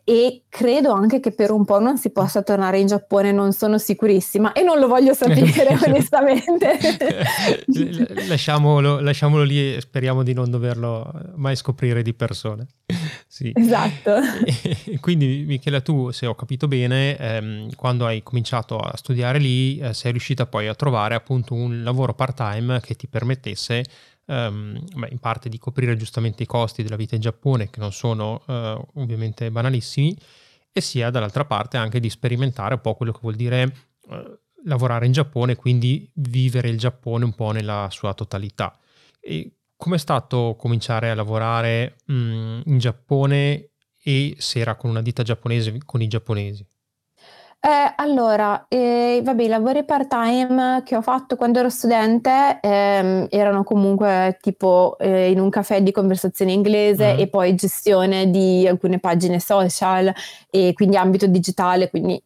e 0.09 0.45
credo 0.49 0.93
anche 0.93 1.21
che 1.21 1.33
per 1.33 1.51
un 1.51 1.67
po' 1.67 1.79
non 1.81 1.99
si 1.99 2.09
possa 2.09 2.43
tornare 2.43 2.79
in 2.79 2.87
Giappone, 2.87 3.31
non 3.31 3.53
sono 3.53 3.77
sicurissima 3.77 4.53
e 4.53 4.63
non 4.63 4.79
lo 4.79 4.89
voglio 4.89 5.13
sapere 5.13 5.79
onestamente. 5.87 6.79
lasciamolo, 8.27 9.01
lasciamolo, 9.01 9.43
lì 9.43 9.75
e 9.75 9.83
speriamo 9.83 10.23
di 10.23 10.33
non 10.33 10.49
doverlo 10.49 11.13
mai 11.35 11.57
scoprire 11.57 12.01
di 12.01 12.15
persone. 12.15 12.69
Sì. 13.27 13.53
Esatto. 13.55 14.15
E 14.87 14.99
quindi 14.99 15.45
Michela, 15.47 15.83
tu 15.83 16.11
se 16.11 16.25
ho 16.25 16.35
capito 16.35 16.69
bene, 16.69 17.19
ehm, 17.19 17.75
quando 17.77 18.07
hai 18.07 18.23
cominciato 18.23 18.79
a 18.79 18.97
studiare 18.97 19.39
lì, 19.39 19.79
eh, 19.79 19.93
sei 19.93 20.13
riuscita 20.13 20.47
poi 20.47 20.69
a 20.69 20.75
trovare 20.75 21.17
appunto 21.17 21.53
un 21.53 21.83
lavoro 21.83 22.15
part-time 22.15 22.81
che 22.81 22.95
ti 22.95 23.09
permettesse 23.09 23.85
um, 24.29 24.83
beh, 24.95 25.09
in 25.11 25.19
parte 25.19 25.49
di 25.49 25.59
coprire 25.59 25.97
giustamente 25.97 26.45
i 26.45 26.47
costi 26.47 26.83
della 26.83 26.97
vita 26.97 27.15
in 27.15 27.21
Giappone, 27.21 27.69
che 27.69 27.81
non 27.81 27.93
sono 27.93 28.43
uh, 28.47 29.01
ovviamente 29.01 29.51
banalissimi, 29.51 30.17
e 30.73 30.81
sia 30.81 31.11
dall'altra 31.11 31.45
parte 31.45 31.77
anche 31.77 32.01
di 32.01 32.09
sperimentare 32.09 32.75
un 32.75 32.81
po' 32.81 32.95
quello 32.95 33.13
che 33.13 33.21
vuol 33.23 33.35
dire 33.35 33.75
uh, 34.09 34.39
lavorare 34.65 35.07
in 35.07 35.13
Giappone, 35.13 35.57
quindi 35.57 36.11
vivere 36.15 36.69
il 36.69 36.79
Giappone 36.79 37.25
un 37.25 37.35
po' 37.35 37.51
nella 37.51 37.89
sua 37.91 38.15
totalità. 38.15 38.79
E 39.21 39.53
com'è 39.77 39.99
stato 39.99 40.57
cominciare 40.59 41.11
a 41.11 41.15
lavorare 41.15 41.97
mh, 42.07 42.63
in 42.65 42.79
Giappone 42.79 43.71
e 44.01 44.35
se 44.39 44.59
era 44.61 44.75
con 44.77 44.91
una 44.91 45.03
ditta 45.03 45.23
giapponese 45.23 45.79
con 45.85 46.03
i 46.03 46.09
giapponesi? 46.09 46.67
Eh, 47.61 47.93
allora, 47.97 48.67
eh, 48.69 49.21
vabbè, 49.23 49.43
i 49.43 49.49
lavori 49.49 49.85
part-time 49.85 50.83
che 50.85 50.95
ho 50.95 51.03
fatto 51.03 51.35
quando 51.35 51.59
ero 51.59 51.69
studente 51.69 52.61
ehm, 52.63 53.27
erano 53.31 53.65
comunque 53.65 54.39
tipo 54.41 54.97
eh, 54.99 55.33
in 55.33 55.41
un 55.41 55.51
caffè 55.51 55.83
di 55.83 55.91
conversazione 55.91 56.53
inglese 56.53 57.15
mm. 57.15 57.19
e 57.19 57.27
poi 57.27 57.57
gestione 57.57 58.31
di 58.31 58.65
alcune 58.69 59.01
pagine 59.01 59.41
social 59.41 60.15
e 60.51 60.73
quindi 60.73 60.97
ambito 60.97 61.27
digitale, 61.27 61.91
quindi 61.91 62.23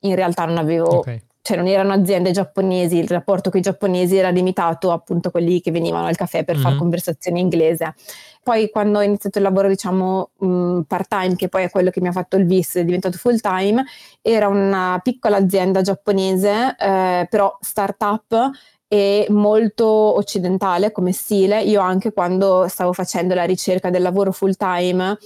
in 0.00 0.14
realtà 0.16 0.44
non 0.44 0.58
avevo, 0.58 0.98
okay. 0.98 1.22
Cioè 1.44 1.58
non 1.58 1.66
erano 1.66 1.92
aziende 1.92 2.30
giapponesi, 2.30 2.96
il 2.96 3.06
rapporto 3.06 3.50
con 3.50 3.60
i 3.60 3.62
giapponesi 3.62 4.16
era 4.16 4.30
limitato 4.30 4.90
appunto 4.90 5.28
a 5.28 5.30
quelli 5.30 5.60
che 5.60 5.70
venivano 5.70 6.06
al 6.06 6.16
caffè 6.16 6.42
per 6.42 6.56
mm. 6.56 6.60
fare 6.62 6.76
conversazione 6.76 7.38
inglese. 7.38 7.94
Poi 8.42 8.70
quando 8.70 8.98
ho 8.98 9.02
iniziato 9.02 9.36
il 9.36 9.44
lavoro, 9.44 9.68
diciamo, 9.68 10.30
mh, 10.38 10.80
part-time, 10.86 11.36
che 11.36 11.50
poi 11.50 11.64
è 11.64 11.70
quello 11.70 11.90
che 11.90 12.00
mi 12.00 12.08
ha 12.08 12.12
fatto 12.12 12.36
il 12.36 12.46
VIS, 12.46 12.76
è 12.76 12.84
diventato 12.86 13.18
full-time, 13.18 13.84
era 14.22 14.48
una 14.48 14.98
piccola 15.02 15.36
azienda 15.36 15.82
giapponese, 15.82 16.76
eh, 16.78 17.26
però 17.28 17.54
start-up 17.60 18.50
e 18.88 19.26
molto 19.28 19.86
occidentale 19.86 20.92
come 20.92 21.12
stile. 21.12 21.60
Io 21.60 21.82
anche 21.82 22.14
quando 22.14 22.68
stavo 22.68 22.94
facendo 22.94 23.34
la 23.34 23.44
ricerca 23.44 23.90
del 23.90 24.00
lavoro 24.00 24.32
full-time, 24.32 25.18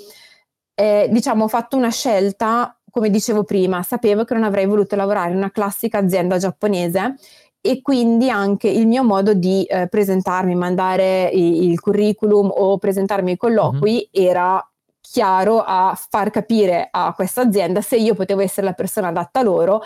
eh, 0.74 1.08
diciamo, 1.12 1.44
ho 1.44 1.48
fatto 1.48 1.76
una 1.76 1.90
scelta, 1.90 2.76
come 2.98 3.10
dicevo 3.10 3.44
prima, 3.44 3.82
sapevo 3.84 4.24
che 4.24 4.34
non 4.34 4.42
avrei 4.42 4.66
voluto 4.66 4.96
lavorare 4.96 5.30
in 5.30 5.36
una 5.36 5.52
classica 5.52 5.98
azienda 5.98 6.36
giapponese 6.36 7.14
e 7.60 7.80
quindi 7.80 8.28
anche 8.28 8.68
il 8.68 8.88
mio 8.88 9.04
modo 9.04 9.34
di 9.34 9.62
eh, 9.64 9.86
presentarmi, 9.86 10.56
mandare 10.56 11.30
il, 11.32 11.70
il 11.70 11.80
curriculum 11.80 12.50
o 12.52 12.76
presentarmi 12.76 13.30
ai 13.32 13.36
colloqui 13.36 13.92
mm-hmm. 13.92 14.26
era 14.26 14.68
chiaro 15.00 15.62
a 15.64 15.96
far 16.10 16.30
capire 16.30 16.88
a 16.90 17.12
questa 17.14 17.42
azienda 17.42 17.80
se 17.80 17.96
io 17.96 18.14
potevo 18.14 18.40
essere 18.40 18.66
la 18.66 18.72
persona 18.72 19.08
adatta 19.08 19.40
a 19.40 19.42
loro 19.44 19.82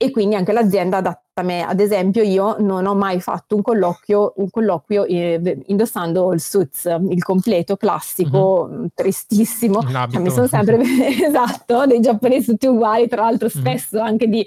e 0.00 0.12
quindi 0.12 0.36
anche 0.36 0.52
l'azienda 0.52 0.98
adatta 0.98 1.40
a 1.40 1.42
me. 1.42 1.62
Ad 1.62 1.80
esempio, 1.80 2.22
io 2.22 2.54
non 2.60 2.86
ho 2.86 2.94
mai 2.94 3.20
fatto 3.20 3.56
un 3.56 3.62
colloquio, 3.62 4.34
un 4.36 4.48
colloquio 4.48 5.04
eh, 5.04 5.60
indossando 5.66 6.32
il 6.32 6.40
suits, 6.40 6.84
il 7.10 7.22
completo 7.24 7.76
classico, 7.76 8.68
mm-hmm. 8.70 8.84
tristissimo. 8.94 9.82
Cioè, 9.82 10.20
mi 10.20 10.30
sono 10.30 10.46
sempre 10.46 10.78
esatto, 11.26 11.84
dei 11.86 12.00
giapponesi 12.00 12.52
tutti 12.52 12.68
uguali, 12.68 13.08
tra 13.08 13.22
l'altro 13.22 13.50
mhm. 13.52 13.60
spesso 13.60 13.96
mm-hmm. 13.96 14.06
anche 14.06 14.28
di 14.28 14.46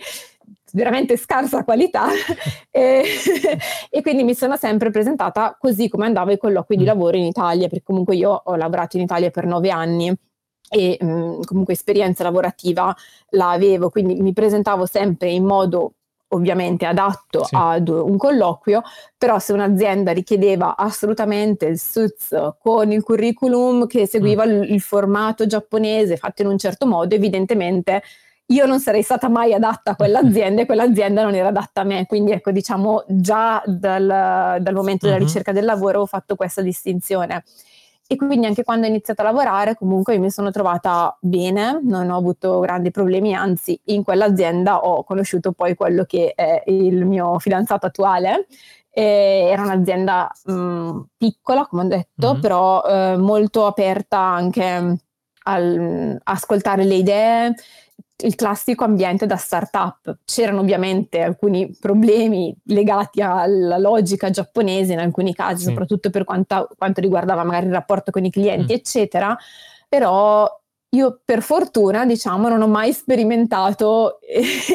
veramente 0.74 1.18
scarsa 1.18 1.66
qualità 1.66 2.08
e, 2.72 3.04
e, 3.90 4.02
quindi 4.02 4.24
mi 4.24 4.34
sono 4.34 4.56
sempre 4.56 4.90
presentata 4.90 5.58
così 5.60 5.90
come 5.90 6.06
andavo 6.06 6.32
ai 6.32 6.38
colloqui 6.38 6.78
di 6.78 6.84
mm. 6.84 6.88
lavoro 6.88 7.18
in 7.18 7.26
Italia, 7.26 7.68
perché 7.68 7.84
comunque 7.84 8.16
io 8.16 8.42
ho 8.42 8.56
lavorato 8.56 8.96
in 8.96 9.04
Italia 9.04 9.30
per 9.32 9.46
nove 9.46 9.70
anni 9.70 10.16
e 10.74 10.98
mh, 10.98 11.42
comunque 11.44 11.74
esperienza 11.74 12.24
lavorativa 12.24 12.96
la 13.32 13.52
avevo, 13.52 13.90
quindi 13.90 14.22
mi 14.22 14.32
presentavo 14.32 14.86
sempre 14.86 15.30
in 15.30 15.44
modo 15.44 15.96
ovviamente 16.30 16.86
adatto 16.86 17.44
sì. 17.44 17.54
ad 17.56 17.90
un 17.90 18.16
colloquio, 18.16 18.82
però 19.18 19.38
se 19.38 19.52
un'azienda 19.52 20.14
richiedeva 20.14 20.78
assolutamente 20.78 21.66
il 21.66 21.78
SUTS 21.78 22.54
con 22.62 22.90
il 22.94 23.04
curriculum 23.04 23.86
che 23.86 24.08
seguiva 24.08 24.46
mm. 24.46 24.64
il, 24.64 24.80
formato 24.80 25.46
giapponese 25.46 26.16
fatto 26.16 26.42
in 26.42 26.48
un 26.48 26.58
certo 26.58 26.88
modo, 26.88 27.14
evidentemente 27.16 28.02
io 28.46 28.66
non 28.66 28.80
sarei 28.80 29.02
stata 29.02 29.28
mai 29.28 29.54
adatta 29.54 29.92
a 29.92 29.96
quell'azienda 29.96 30.62
e 30.62 30.66
quell'azienda 30.66 31.24
non 31.24 31.36
era 31.36 31.50
adatta 31.50 31.82
a 31.82 31.84
me. 31.84 32.06
Quindi 32.06 32.32
ecco, 32.32 32.52
diciamo, 32.52 33.04
già 33.08 33.62
dal, 33.66 34.58
dal 34.60 34.74
momento 34.74 35.06
della 35.06 35.18
uh-huh. 35.18 35.26
ricerca 35.26 35.52
del 35.52 35.66
lavoro 35.66 36.02
ho 36.02 36.06
fatto 36.06 36.36
questa 36.36 36.62
distinzione. 36.62 37.44
E 38.12 38.18
quindi 38.18 38.46
anche 38.46 38.66
quando 38.66 38.86
ho 38.86 38.90
iniziato 38.90 39.22
a 39.22 39.24
lavorare, 39.24 39.78
comunque 39.78 40.18
mi 40.18 40.30
sono 40.30 40.52
trovata 40.52 41.18
bene, 41.22 41.80
non 41.82 42.10
ho 42.10 42.18
avuto 42.18 42.60
grandi 42.60 42.92
problemi, 42.92 43.34
anzi 43.34 43.80
in 43.86 44.04
quell'azienda 44.04 44.80
ho 44.80 45.06
conosciuto 45.06 45.54
poi 45.54 45.76
quello 45.76 46.04
che 46.04 46.34
è 46.36 46.62
il 46.66 47.06
mio 47.06 47.40
fidanzato 47.40 47.86
attuale. 47.86 48.48
E 48.90 49.48
era 49.50 49.62
un'azienda 49.62 50.30
mh, 50.44 51.00
piccola, 51.16 51.66
come 51.66 51.84
ho 51.84 51.88
detto, 51.88 52.34
mm-hmm. 52.34 52.42
però 52.42 52.84
eh, 52.84 53.16
molto 53.16 53.66
aperta 53.66 54.18
anche 54.18 54.98
al 55.44 56.20
ascoltare 56.22 56.84
le 56.84 56.96
idee, 56.96 57.56
il 58.22 58.36
classico 58.36 58.84
ambiente 58.84 59.26
da 59.26 59.36
startup. 59.36 60.18
C'erano 60.26 60.62
ovviamente 60.62 61.22
alcuni 61.22 61.76
problemi 61.80 62.56
legati 62.66 63.22
alla 63.22 63.78
logica 63.78 64.30
giapponese 64.30 64.94
in 64.94 65.00
alcuni 65.00 65.34
casi, 65.34 65.64
sì. 65.64 65.70
soprattutto 65.70 66.10
per 66.10 66.24
quanta, 66.24 66.68
quanto 66.78 67.02
riguardava 67.02 67.44
magari 67.44 67.68
il 67.68 67.74
rapporto 67.74 68.12
con 68.12 68.26
i 68.26 68.32
clienti, 68.32 68.74
mm. 68.74 68.76
eccetera, 68.76 69.38
però 69.88 70.48
io 70.94 71.22
per 71.24 71.42
fortuna, 71.42 72.06
diciamo, 72.06 72.50
non 72.50 72.62
ho 72.62 72.68
mai 72.68 72.92
sperimentato 72.92 74.20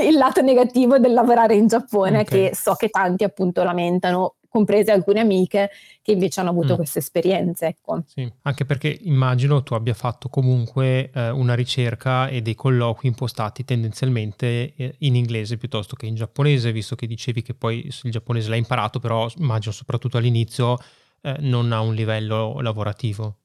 il 0.03 0.17
lato 0.17 0.41
negativo 0.41 0.99
del 0.99 1.13
lavorare 1.13 1.55
in 1.55 1.67
Giappone, 1.67 2.21
okay. 2.21 2.49
che 2.49 2.55
so 2.55 2.75
che 2.75 2.89
tanti 2.89 3.25
appunto 3.25 3.63
lamentano 3.63 4.37
comprese 4.57 4.91
alcune 4.91 5.21
amiche 5.21 5.71
che 6.01 6.13
invece 6.13 6.41
hanno 6.41 6.51
avuto 6.51 6.73
mm. 6.73 6.77
queste 6.77 7.01
esperienze. 7.01 7.67
Ecco. 7.67 8.03
Sì, 8.07 8.31
anche 8.43 8.65
perché 8.65 8.99
immagino 9.03 9.63
tu 9.63 9.75
abbia 9.75 9.93
fatto 9.93 10.29
comunque 10.29 11.11
eh, 11.13 11.29
una 11.31 11.55
ricerca 11.55 12.29
e 12.29 12.41
dei 12.41 12.55
colloqui 12.55 13.09
impostati 13.09 13.65
tendenzialmente 13.65 14.73
eh, 14.75 14.95
in 15.01 15.15
inglese 15.15 15.59
piuttosto 15.59 15.95
che 15.95 16.07
in 16.07 16.15
giapponese, 16.15 16.73
visto 16.73 16.97
che 16.97 17.07
dicevi 17.07 17.43
che 17.43 17.53
poi 17.53 17.87
il 18.03 18.11
giapponese 18.11 18.49
l'hai 18.49 18.59
imparato, 18.59 18.99
però 18.99 19.29
immagino 19.37 19.73
soprattutto 19.73 20.17
all'inizio 20.17 20.79
eh, 21.21 21.37
non 21.41 21.73
a 21.73 21.81
un 21.81 21.95
livello 21.95 22.61
lavorativo. 22.61 23.37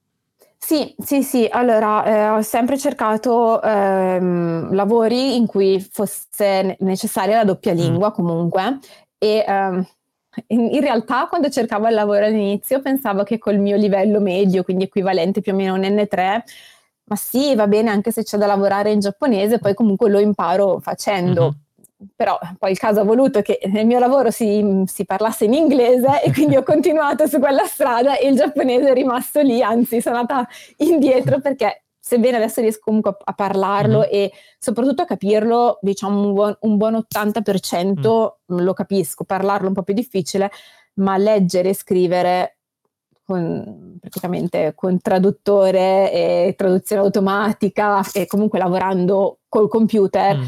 Sì, 0.64 0.96
sì, 1.04 1.24
sì, 1.24 1.48
allora 1.50 2.06
eh, 2.06 2.30
ho 2.30 2.42
sempre 2.44 2.78
cercato 2.78 3.62
ehm, 3.62 4.74
lavori 4.74 5.36
in 5.36 5.48
cui 5.48 5.80
fosse 5.82 6.78
necessaria 6.80 7.38
la 7.38 7.44
doppia 7.44 7.74
mm. 7.74 7.78
lingua 7.78 8.10
mm. 8.10 8.14
comunque 8.14 8.80
e 9.18 9.44
ehm, 9.46 9.86
in, 10.48 10.70
in, 10.72 10.82
realtà 10.82 11.28
quando 11.28 11.50
cercavo 11.50 11.88
il 11.88 11.94
lavoro 11.94 12.26
all'inizio 12.26 12.82
pensavo 12.82 13.24
che 13.24 13.38
col 13.38 13.60
mio 13.60 13.76
livello 13.76 14.20
medio, 14.20 14.64
quindi 14.64 14.86
equivalente 14.86 15.42
più 15.42 15.54
o 15.54 15.56
meno 15.56 15.74
a 15.74 15.78
un 15.78 15.84
N3, 15.84 16.42
ma 17.04 17.16
sì, 17.16 17.56
va 17.56 17.68
bene 17.68 17.90
anche 17.90 18.12
se 18.12 18.24
c'è 18.24 18.38
da 18.38 18.46
lavorare 18.46 18.92
in 18.92 19.00
giapponese, 19.00 19.60
poi 19.60 19.74
comunque 19.74 20.10
lo 20.10 20.20
imparo 20.20 20.80
facendo. 20.80 21.42
Mm-hmm. 21.44 22.10
Però 22.16 22.40
poi 22.58 22.72
il 22.72 22.80
caso 22.80 23.02
ha 23.02 23.04
voluto 23.04 23.42
che 23.42 23.60
nel 23.66 23.86
mio 23.86 24.00
lavoro 24.00 24.32
si, 24.32 24.84
si 24.88 25.06
parlasse 25.06 25.46
in 25.46 25.54
inglese 25.54 26.24
e 26.24 26.32
quindi 26.32 26.56
ho 26.56 26.64
continuato 26.64 27.28
su 27.28 27.38
quella 27.40 27.66
strada 27.66 28.18
e 28.18 28.28
il 28.28 28.36
giapponese 28.36 28.90
è 28.90 28.94
rimasto 28.94 29.42
lì, 29.42 29.62
anzi 29.62 30.02
sono 30.02 30.18
andata 30.18 30.48
indietro 30.78 31.40
perché 31.40 31.84
sebbene 32.04 32.38
adesso 32.38 32.62
riesco 32.62 32.82
comunque 32.84 33.16
a, 33.24 33.34
parlarlo 33.34 34.00
mm-hmm. 34.00 34.10
e 34.12 34.32
soprattutto 34.58 35.04
a 35.04 35.06
capirlo, 35.06 35.78
diciamo 35.82 36.22
un 36.22 36.34
buon, 36.34 36.58
un 36.62 36.78
buon 36.78 36.94
80% 36.96 38.32
mm. 38.52 38.58
lo 38.58 38.74
capisco, 38.74 39.24
parlarlo 39.24 39.68
un 39.68 39.74
po' 39.74 39.84
più 39.84 39.94
difficile, 39.94 40.52
ma 40.96 41.16
leggere 41.18 41.70
e 41.70 41.76
scrivere 41.76 42.58
con, 43.24 43.98
praticamente 44.00 44.74
con 44.76 45.00
traduttore 45.00 46.12
e 46.12 46.56
traduzione 46.58 47.04
automatica 47.04 48.04
e 48.12 48.26
comunque 48.26 48.58
lavorando 48.58 49.40
col 49.48 49.70
computer. 49.70 50.38
Mm. 50.38 50.46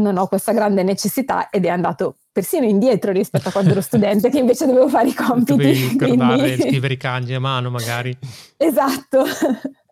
Non 0.00 0.16
ho 0.16 0.28
questa 0.28 0.52
grande 0.52 0.82
necessità 0.82 1.50
ed 1.50 1.66
è 1.66 1.68
andato 1.68 2.16
persino 2.32 2.64
indietro 2.64 3.12
rispetto 3.12 3.48
a 3.48 3.52
quando 3.52 3.72
ero 3.72 3.82
studente, 3.82 4.30
che 4.30 4.38
invece 4.38 4.64
dovevo 4.64 4.88
fare 4.88 5.08
i 5.08 5.14
compiti. 5.14 5.50
Dovevi 5.50 5.88
ricordare, 5.88 6.38
quindi... 6.40 6.62
scrivere 6.62 6.94
i 6.94 6.96
kanji 6.96 7.34
a 7.34 7.40
mano 7.40 7.68
magari. 7.68 8.16
Esatto. 8.56 9.24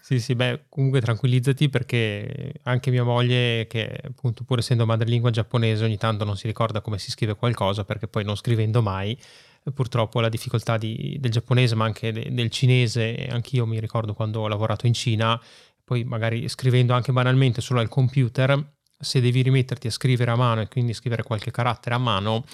sì, 0.00 0.20
sì, 0.20 0.34
beh, 0.34 0.64
comunque 0.68 1.00
tranquillizzati 1.00 1.68
perché 1.68 2.54
anche 2.64 2.90
mia 2.90 3.04
moglie, 3.04 3.66
che 3.66 4.00
appunto 4.04 4.44
pur 4.44 4.58
essendo 4.58 4.86
madrelingua 4.86 5.30
giapponese, 5.30 5.84
ogni 5.84 5.96
tanto 5.96 6.24
non 6.24 6.36
si 6.36 6.46
ricorda 6.46 6.80
come 6.80 6.98
si 6.98 7.10
scrive 7.10 7.34
qualcosa 7.34 7.84
perché 7.84 8.08
poi 8.08 8.24
non 8.24 8.36
scrivendo 8.36 8.82
mai, 8.82 9.18
purtroppo 9.72 10.20
la 10.20 10.28
difficoltà 10.28 10.76
di, 10.76 11.16
del 11.18 11.30
giapponese 11.30 11.74
ma 11.74 11.84
anche 11.84 12.12
de, 12.12 12.28
del 12.32 12.50
cinese, 12.50 13.26
anch'io 13.30 13.66
mi 13.66 13.80
ricordo 13.80 14.14
quando 14.14 14.40
ho 14.40 14.48
lavorato 14.48 14.86
in 14.86 14.94
Cina, 14.94 15.40
poi 15.84 16.04
magari 16.04 16.48
scrivendo 16.48 16.94
anche 16.94 17.12
banalmente 17.12 17.60
solo 17.60 17.80
al 17.80 17.88
computer, 17.88 18.74
se 18.98 19.20
devi 19.20 19.42
rimetterti 19.42 19.86
a 19.86 19.90
scrivere 19.90 20.30
a 20.30 20.36
mano 20.36 20.60
e 20.60 20.68
quindi 20.68 20.94
scrivere 20.94 21.22
qualche 21.22 21.50
carattere 21.50 21.94
a 21.94 21.98
mano, 21.98 22.44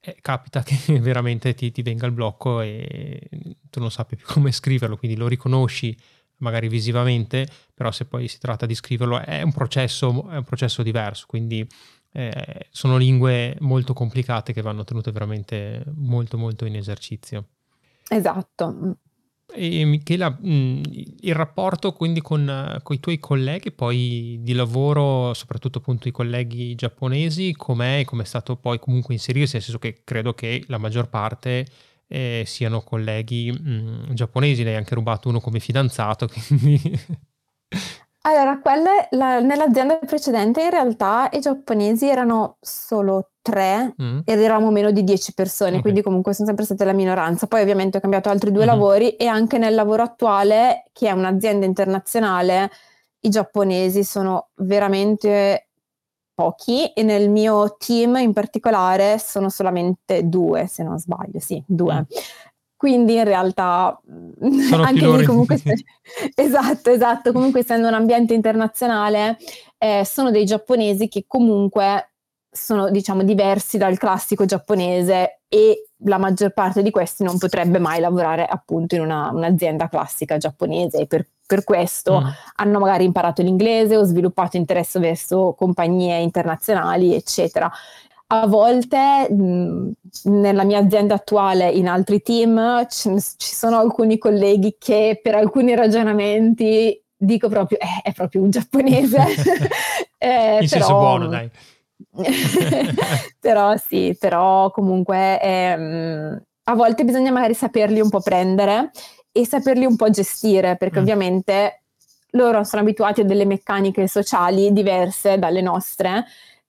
eh, 0.00 0.16
capita 0.20 0.62
che 0.64 0.98
veramente 1.00 1.54
ti, 1.54 1.70
ti, 1.70 1.82
venga 1.82 2.06
il 2.06 2.12
blocco 2.12 2.60
e 2.60 3.28
tu 3.70 3.80
non 3.80 3.90
sappia 3.90 4.16
più 4.16 4.26
come 4.26 4.52
scriverlo, 4.52 4.96
quindi 4.96 5.16
lo 5.16 5.28
riconosci 5.28 5.96
magari 6.38 6.68
visivamente, 6.68 7.46
però 7.74 7.90
se 7.90 8.04
poi 8.04 8.28
si 8.28 8.38
tratta 8.38 8.66
di 8.66 8.74
scriverlo 8.74 9.20
è 9.20 9.42
un 9.42 9.52
processo, 9.52 10.28
è 10.30 10.36
un 10.36 10.44
processo 10.44 10.82
diverso, 10.82 11.26
quindi 11.26 11.66
eh, 12.12 12.68
sono 12.70 12.96
lingue 12.96 13.56
molto 13.60 13.92
complicate 13.92 14.52
che 14.52 14.62
vanno 14.62 14.84
tenute 14.84 15.12
veramente 15.12 15.84
molto 15.94 16.38
molto 16.38 16.64
in 16.64 16.76
esercizio. 16.76 17.46
Esatto. 18.08 18.96
E 19.50 19.84
Michela, 19.84 20.30
mh, 20.30 20.82
il 21.20 21.34
rapporto 21.34 21.92
quindi 21.92 22.20
con, 22.20 22.78
con, 22.82 22.96
i 22.96 23.00
tuoi 23.00 23.18
colleghi 23.18 23.72
poi 23.72 24.38
di 24.42 24.52
lavoro, 24.52 25.32
soprattutto 25.32 25.78
appunto 25.78 26.06
i 26.06 26.12
colleghi 26.12 26.74
giapponesi, 26.74 27.54
com'è 27.56 28.00
e 28.00 28.04
com'è 28.04 28.24
stato 28.24 28.56
poi 28.56 28.78
comunque 28.78 29.14
inserirsi, 29.14 29.54
nel 29.54 29.62
senso 29.62 29.78
che 29.78 30.02
credo 30.04 30.34
che 30.34 30.64
la 30.66 30.78
maggior 30.78 31.08
parte 31.08 31.66
eh, 32.08 32.42
siano 32.46 32.82
colleghi 32.82 33.52
mh, 33.52 34.14
giapponesi, 34.14 34.64
ne 34.64 34.70
hai 34.70 34.76
anche 34.76 34.94
rubato 34.94 35.28
uno 35.28 35.40
come 35.40 35.60
fidanzato, 35.60 36.26
quindi... 36.48 36.80
Allora, 38.22 38.58
quelle, 38.58 39.08
la, 39.12 39.40
nell'azienda 39.40 39.96
precedente 39.96 40.62
in 40.62 40.70
realtà 40.70 41.28
i 41.32 41.40
giapponesi 41.40 42.08
erano 42.08 42.56
solo 42.60 43.30
tre 43.40 43.94
mm. 44.02 44.20
ed 44.24 44.40
eravamo 44.40 44.70
meno 44.70 44.90
di 44.90 45.02
dieci 45.02 45.32
persone, 45.32 45.70
okay. 45.70 45.82
quindi 45.82 46.02
comunque 46.02 46.34
sono 46.34 46.46
sempre 46.46 46.66
state 46.66 46.84
la 46.84 46.92
minoranza. 46.92 47.46
Poi 47.46 47.62
ovviamente 47.62 47.98
ho 47.98 48.00
cambiato 48.00 48.28
altri 48.28 48.50
due 48.50 48.66
mm-hmm. 48.66 48.74
lavori 48.74 49.10
e 49.16 49.26
anche 49.26 49.56
nel 49.56 49.74
lavoro 49.74 50.02
attuale, 50.02 50.84
che 50.92 51.08
è 51.08 51.12
un'azienda 51.12 51.64
internazionale, 51.64 52.70
i 53.20 53.30
giapponesi 53.30 54.04
sono 54.04 54.48
veramente 54.56 55.67
pochi 56.38 56.86
e 56.92 57.02
nel 57.02 57.28
mio 57.28 57.74
team 57.84 58.14
in 58.18 58.32
particolare 58.32 59.18
sono 59.18 59.48
solamente 59.48 60.28
due, 60.28 60.68
se 60.68 60.84
non 60.84 60.96
sbaglio, 60.96 61.40
sì, 61.40 61.60
due. 61.66 61.94
Mm. 61.94 62.02
Quindi 62.76 63.16
in 63.16 63.24
realtà 63.24 64.00
Sono 64.68 64.82
anche 64.86 65.04
lì 65.04 65.24
comunque 65.24 65.60
esatto, 66.36 66.90
esatto, 66.90 67.32
comunque 67.32 67.60
essendo 67.60 67.88
un 67.88 67.94
ambiente 67.94 68.34
internazionale 68.34 69.36
eh, 69.78 70.04
sono 70.04 70.30
dei 70.30 70.44
giapponesi 70.44 71.08
che 71.08 71.24
comunque 71.26 72.12
sono 72.48 72.88
diciamo 72.88 73.24
diversi 73.24 73.76
dal 73.76 73.98
classico 73.98 74.44
giapponese 74.44 75.37
e 75.48 75.88
la 76.04 76.18
maggior 76.18 76.52
parte 76.52 76.82
di 76.82 76.90
questi 76.90 77.24
non 77.24 77.38
potrebbe 77.38 77.78
mai 77.78 78.00
lavorare 78.00 78.44
appunto 78.44 78.94
in 78.94 79.00
una, 79.00 79.30
un'azienda 79.32 79.88
classica 79.88 80.36
giapponese 80.36 80.98
e 80.98 81.06
per, 81.06 81.26
per 81.46 81.64
questo 81.64 82.20
mm. 82.20 82.26
hanno 82.56 82.78
magari 82.78 83.04
imparato 83.04 83.42
l'inglese 83.42 83.96
o 83.96 84.04
sviluppato 84.04 84.56
interesse 84.56 84.98
verso 85.00 85.54
compagnie 85.56 86.18
internazionali 86.18 87.14
eccetera 87.14 87.70
a 88.30 88.46
volte 88.46 89.26
mh, 89.32 89.90
nella 90.24 90.64
mia 90.64 90.80
azienda 90.80 91.14
attuale, 91.14 91.70
in 91.70 91.88
altri 91.88 92.20
team, 92.20 92.84
c- 92.86 93.14
ci 93.38 93.54
sono 93.54 93.78
alcuni 93.78 94.18
colleghi 94.18 94.76
che 94.78 95.18
per 95.22 95.34
alcuni 95.34 95.74
ragionamenti 95.74 97.02
dico 97.16 97.48
proprio, 97.48 97.78
eh, 97.78 98.02
è 98.02 98.12
proprio 98.12 98.42
un 98.42 98.50
giapponese. 98.50 99.16
eh, 100.18 100.58
In 100.60 100.68
però, 100.68 100.68
senso 100.68 100.98
buono, 100.98 101.26
dai. 101.26 101.50
però 103.40 103.76
sì, 103.76 104.16
però 104.18 104.70
comunque 104.70 105.40
ehm, 105.40 106.42
a 106.64 106.74
volte 106.74 107.04
bisogna 107.04 107.30
magari 107.30 107.54
saperli 107.54 108.00
un 108.00 108.10
po' 108.10 108.20
prendere 108.20 108.90
e 109.32 109.46
saperli 109.46 109.84
un 109.84 109.96
po' 109.96 110.10
gestire, 110.10 110.76
perché 110.76 110.98
mm. 110.98 111.02
ovviamente 111.02 111.82
loro 112.32 112.64
sono 112.64 112.82
abituati 112.82 113.22
a 113.22 113.24
delle 113.24 113.44
meccaniche 113.44 114.06
sociali 114.06 114.72
diverse 114.72 115.38
dalle 115.38 115.62
nostre 115.62 116.24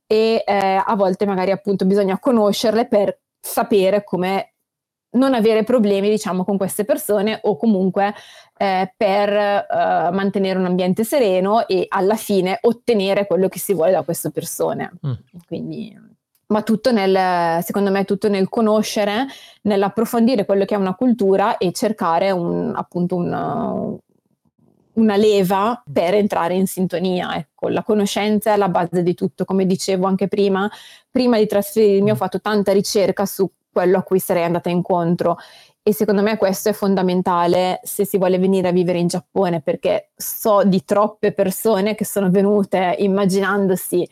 e 0.08 0.44
eh, 0.46 0.84
a 0.84 0.96
volte 0.96 1.26
magari 1.26 1.52
appunto 1.52 1.86
bisogna 1.86 2.18
conoscerle 2.18 2.88
per 2.88 3.20
sapere 3.40 4.04
come 4.04 4.54
non 5.12 5.34
avere 5.34 5.64
problemi 5.64 6.10
diciamo 6.10 6.44
con 6.44 6.58
queste 6.58 6.86
persone 6.86 7.40
o 7.44 7.58
comunque 7.58 8.14
eh, 8.58 8.94
per 8.96 9.30
eh, 9.30 10.10
mantenere 10.12 10.60
un 10.60 10.66
ambiente 10.66 11.04
sereno 11.04 11.68
e 11.68 11.86
alla 11.88 12.16
fine 12.16 12.60
ottenere 12.62 13.26
quello 13.26 13.48
che 13.48 13.60
si 13.60 13.74
vuole 13.74 13.92
da 13.92 14.04
queste 14.04 14.30
persone. 14.32 14.92
Mm. 15.06 15.12
Quindi, 15.48 15.98
ma 16.48 16.62
tutto 16.62 16.92
nel, 16.92 17.64
secondo 17.64 17.90
me, 17.90 18.06
tutto 18.06 18.28
nel 18.28 18.50
conoscere, 18.50 19.28
nell'approfondire 19.64 20.46
quello 20.46 20.66
che 20.66 20.76
è 20.76 20.78
una 20.78 20.96
cultura 20.96 21.58
e 21.58 21.72
cercare 21.72 22.32
un, 22.32 22.74
appunto 22.76 23.16
un, 23.16 23.98
una 24.94 25.16
leva 25.16 25.82
per 25.92 26.14
entrare 26.16 26.56
in 26.56 26.68
sintonia. 26.68 27.36
Ecco, 27.36 27.70
la 27.70 27.84
conoscenza 27.84 28.54
è 28.54 28.58
la 28.58 28.70
base 28.70 29.04
di 29.04 29.14
tutto, 29.14 29.46
come 29.46 29.66
dicevo 29.66 30.06
anche 30.06 30.28
prima, 30.28 30.70
prima 31.10 31.38
di 31.38 31.48
trasferirmi 31.48 32.12
ho 32.12 32.16
fatto 32.16 32.42
tanta 32.42 32.72
ricerca 32.72 33.26
su 33.26 33.50
quello 33.72 33.98
a 33.98 34.04
cui 34.04 34.20
sarei 34.20 34.44
andata 34.44 34.70
incontro 34.70 35.38
e 35.82 35.94
secondo 35.94 36.22
me 36.22 36.38
questo 36.38 36.70
è 36.70 36.74
fondamentale 36.74 37.80
se 37.84 38.06
si 38.06 38.18
vuole 38.18 38.38
venire 38.38 38.68
a 38.68 38.72
vivere 38.72 39.00
in 39.00 39.08
Giappone 39.08 39.62
perché 39.62 40.12
so 40.16 40.64
di 40.64 40.84
troppe 40.84 41.32
persone 41.32 41.96
che 41.96 42.06
sono 42.06 42.30
venute 42.30 42.96
immaginandosi 43.00 44.08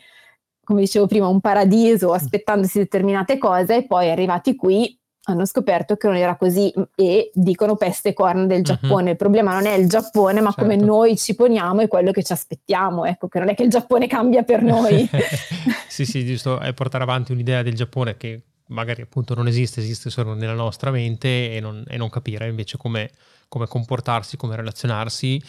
come 0.68 0.82
dicevo 0.82 1.08
prima, 1.08 1.28
un 1.28 1.40
paradiso, 1.40 2.12
aspettandosi 2.12 2.78
determinate 2.80 3.38
cose 3.38 3.78
e 3.78 3.86
poi 3.86 4.10
arrivati 4.10 4.54
qui 4.58 5.00
hanno 5.30 5.46
scoperto 5.46 5.96
che 5.96 6.08
non 6.08 6.18
era 6.18 6.36
così 6.36 6.74
e 6.96 7.32
dicono 7.34 7.78
peste 7.78 8.10
e 8.10 8.14
corna 8.14 8.46
del 8.46 8.58
mhm. 8.58 8.64
Giappone. 8.64 9.04
Mm-hmm. 9.04 9.12
Il 9.12 9.16
problema 9.16 9.54
non 9.54 9.66
è 9.66 9.76
il 9.76 9.88
Giappone, 9.88 10.42
ma 10.42 10.52
certo. 10.52 10.62
come 10.64 10.76
noi 10.76 11.18
ci 11.18 11.36
poniamo 11.36 11.82
e 11.82 11.88
quello 11.88 12.12
che 12.12 12.22
ci 12.22 12.34
aspettiamo. 12.34 13.06
Ecco, 13.06 13.30
che 13.30 13.40
non 13.40 13.48
è 13.48 13.56
che 13.56 13.64
il 13.64 13.70
Giappone 13.70 14.08
cambia 14.08 14.44
per 14.44 14.62
noi. 14.62 15.08
sì, 15.88 16.06
sì, 16.06 16.26
giusto, 16.26 16.60
è 16.60 16.74
portare 16.74 17.04
avanti 17.04 17.32
un'idea 17.32 17.62
del 17.62 17.74
Giappone 17.74 18.18
che 18.18 18.42
magari 18.68 19.02
appunto 19.02 19.34
non 19.34 19.48
esiste, 19.48 19.80
esiste 19.80 20.10
solo 20.10 20.34
nella 20.34 20.54
nostra 20.54 20.92
mente 20.92 21.56
e 21.56 21.60
non, 21.60 21.84
e 21.88 21.98
non 21.98 22.10
capire 22.10 22.48
invece 22.48 22.78
come, 22.78 23.12
come, 23.48 23.68
comportarsi, 23.68 24.38
come 24.38 24.56
relazionarsi, 24.56 25.42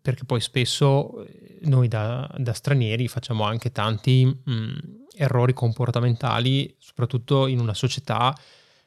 perché 0.00 0.24
poi 0.24 0.40
spesso 0.40 1.24
eh, 1.24 1.58
noi 1.62 1.88
da, 1.88 2.28
da 2.38 2.52
stranieri 2.52 3.08
facciamo 3.08 3.44
anche 3.44 3.72
tanti 3.72 4.24
mh, 4.24 4.78
errori 5.16 5.52
comportamentali, 5.52 6.74
soprattutto 6.78 7.46
in 7.46 7.60
una 7.60 7.74
società 7.74 8.34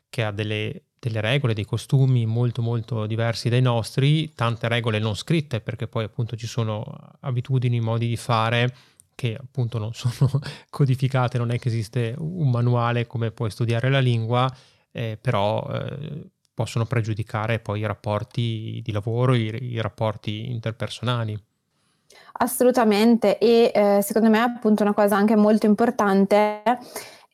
che 0.09 0.23
ha 0.23 0.31
delle, 0.31 0.83
delle, 0.99 1.21
regole, 1.21 1.53
dei 1.53 1.65
costumi 1.65 2.25
molto 2.25 2.61
molto 2.61 3.05
diversi 3.05 3.49
dai 3.49 3.61
nostri, 3.61 4.33
tante 4.33 4.67
regole 4.67 4.99
non 4.99 5.15
scritte 5.15 5.59
perché 5.59 5.87
poi 5.87 6.03
appunto 6.03 6.35
ci 6.35 6.47
sono 6.47 6.85
abitudini, 7.21 7.79
modi 7.79 8.07
di 8.07 8.17
fare 8.17 8.73
che 9.15 9.37
appunto 9.39 9.77
non 9.77 9.93
sono 9.95 10.29
codificate, 10.69 11.37
non 11.37 11.51
è 11.51 11.59
che 11.59 11.69
esiste 11.69 12.15
un 12.17 12.49
manuale 12.49 13.07
come 13.07 13.31
puoi 13.31 13.49
studiare 13.49 13.89
la 13.89 13.99
lingua, 13.99 14.51
eh, 14.91 15.17
però 15.19 15.67
eh, 15.71 16.29
possono 16.53 16.85
pregiudicare 16.85 17.59
poi 17.59 17.79
i 17.79 17.85
rapporti 17.85 18.81
di 18.83 18.91
lavoro, 18.91 19.33
i, 19.33 19.73
i 19.73 19.81
rapporti 19.81 20.49
interpersonali. 20.51 21.41
Assolutamente 22.35 23.37
e 23.37 23.71
eh, 23.73 23.99
secondo 24.01 24.29
me 24.29 24.39
appunto 24.39 24.83
una 24.83 24.93
cosa 24.93 25.15
anche 25.15 25.35
molto 25.35 25.65
importante 25.65 26.61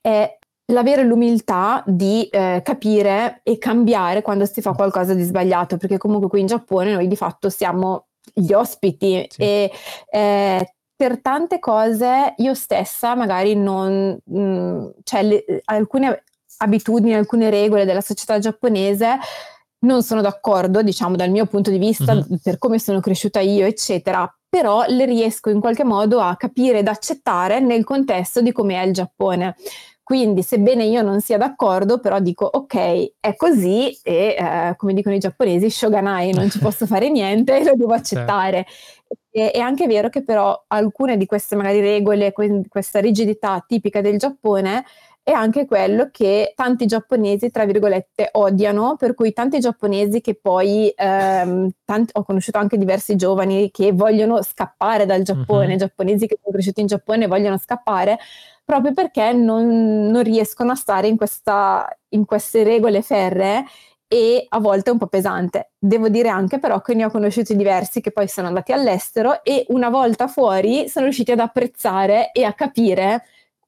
è 0.02 0.38
l'avere 0.70 1.04
l'umiltà 1.04 1.84
di 1.86 2.28
eh, 2.28 2.62
capire 2.64 3.42
e 3.44 3.58
cambiare 3.58 4.22
quando 4.22 4.46
si 4.46 4.62
fa 4.62 4.74
qualcosa 4.74 5.14
di 5.14 5.24
sbagliato, 5.24 5.78
perché 5.78 5.98
comunque 5.98 6.30
qui 6.30 6.42
in 6.42 6.48
Giappone 6.48 6.94
noi 6.94 7.08
di 7.08 7.16
fatto 7.16 7.50
siamo 7.50 8.08
gli 8.34 8.54
ospiti 8.54 9.26
sì. 9.30 9.42
e 9.42 9.72
eh, 10.12 10.74
per 11.00 11.22
tante 11.22 11.60
cose 11.60 12.34
io 12.36 12.54
stessa 12.54 13.16
magari 13.16 13.56
non, 13.56 14.20
mh, 14.22 14.90
cioè 15.04 15.24
le, 15.24 15.46
alcune 15.64 16.24
abitudini, 16.58 17.14
alcune 17.14 17.50
regole 17.50 17.86
della 17.86 18.02
società 18.02 18.38
giapponese 18.38 19.18
non 19.86 20.04
sono 20.04 20.20
d'accordo, 20.20 20.82
diciamo 20.82 21.16
dal 21.16 21.30
mio 21.30 21.46
punto 21.46 21.70
di 21.70 21.78
vista, 21.78 22.14
mm-hmm. 22.14 22.36
per 22.44 22.58
come 22.58 22.80
sono 22.80 23.00
cresciuta 23.00 23.40
io, 23.40 23.66
eccetera, 23.66 24.30
però 24.50 24.84
le 24.90 25.06
riesco 25.06 25.50
in 25.50 25.62
qualche 25.62 25.86
modo 25.86 26.20
a 26.20 26.36
capire 26.36 26.80
ed 26.80 26.90
accettare 26.90 27.62
nel 27.62 27.86
contesto 27.86 28.42
di 28.42 28.52
come 28.52 28.76
è 28.76 28.86
il 28.86 28.92
Giappone. 28.92 29.56
Quindi, 30.04 30.42
sebbene 30.42 30.84
io 30.86 31.02
non 31.02 31.22
sia 31.22 31.38
d'accordo, 31.38 32.00
però 32.00 32.20
dico 32.20 32.44
ok, 32.44 33.12
è 33.22 33.36
così 33.38 33.98
e 34.02 34.36
eh, 34.38 34.74
come 34.76 34.94
dicono 34.94 35.16
i 35.16 35.20
giapponesi, 35.20 35.70
shoganai, 35.70 36.34
non 36.34 36.50
ci 36.50 36.58
posso 36.58 36.88
fare 36.88 37.10
niente, 37.10 37.64
lo 37.64 37.76
devo 37.76 37.94
accettare. 37.96 38.66
E, 39.32 39.52
è 39.52 39.60
anche 39.60 39.88
vero 39.88 40.10
che 40.10 40.24
però 40.24 40.66
alcune 40.68 41.18
di 41.18 41.26
queste 41.26 41.56
magari 41.56 41.80
regole, 41.82 42.32
que- 42.32 42.64
questa 42.68 43.00
rigidità 43.00 43.64
tipica 43.68 44.02
del 44.02 44.18
Giappone, 44.18 44.84
è 45.30 45.32
anche 45.32 45.66
quello 45.66 46.10
che 46.12 46.54
tanti 46.56 46.88
giapponesi, 46.88 47.52
tra 47.52 47.66
virgolette, 47.66 48.30
odiano, 48.34 48.96
per 48.96 49.14
cui 49.14 49.32
tanti 49.32 49.60
giapponesi 49.60 50.22
che 50.22 50.34
poi, 50.36 50.92
ehm, 50.96 51.70
tanti, 51.86 52.12
ho 52.16 52.24
conosciuto 52.24 52.58
anche 52.58 52.78
diversi 52.78 53.16
giovani 53.16 53.70
che 53.70 53.92
vogliono 53.92 54.42
scappare 54.42 55.06
dal 55.06 55.22
Giappone, 55.22 55.68
mm-hmm. 55.68 55.78
giapponesi 55.78 56.26
che 56.26 56.40
sono 56.42 56.54
cresciuti 56.56 56.82
in 56.82 56.88
Giappone 56.88 57.26
e 57.26 57.28
vogliono 57.28 57.58
scappare, 57.60 58.18
proprio 58.66 58.94
perché 58.94 59.32
non, 59.34 60.08
non 60.08 60.24
riescono 60.24 60.72
a 60.72 60.76
stare 60.76 61.08
in, 61.08 61.16
questa, 61.18 61.88
in 62.10 62.26
queste 62.26 62.64
regole 62.64 63.04
ferree 63.04 63.64
e 64.12 64.48
a 64.50 64.60
volte 64.60 64.90
è 64.90 64.94
un 64.94 64.98
po' 64.98 65.06
pesante. 65.06 65.74
Devo 65.78 66.10
dire 66.10 66.30
anche 66.30 66.58
però 66.58 66.82
che 66.82 66.96
ne 66.96 67.06
ho 67.06 67.12
conosciuti 67.12 67.56
diversi 67.56 68.02
che 68.02 68.12
poi 68.12 68.28
sono 68.28 68.48
andati 68.48 68.72
all'estero 68.72 69.44
e 69.44 69.66
una 69.70 69.90
volta 69.90 70.28
fuori 70.28 70.90
sono 70.90 71.06
riusciti 71.06 71.32
ad 71.32 71.40
apprezzare 71.40 72.32
e 72.32 72.44
a 72.44 72.54
capire, 72.54 73.26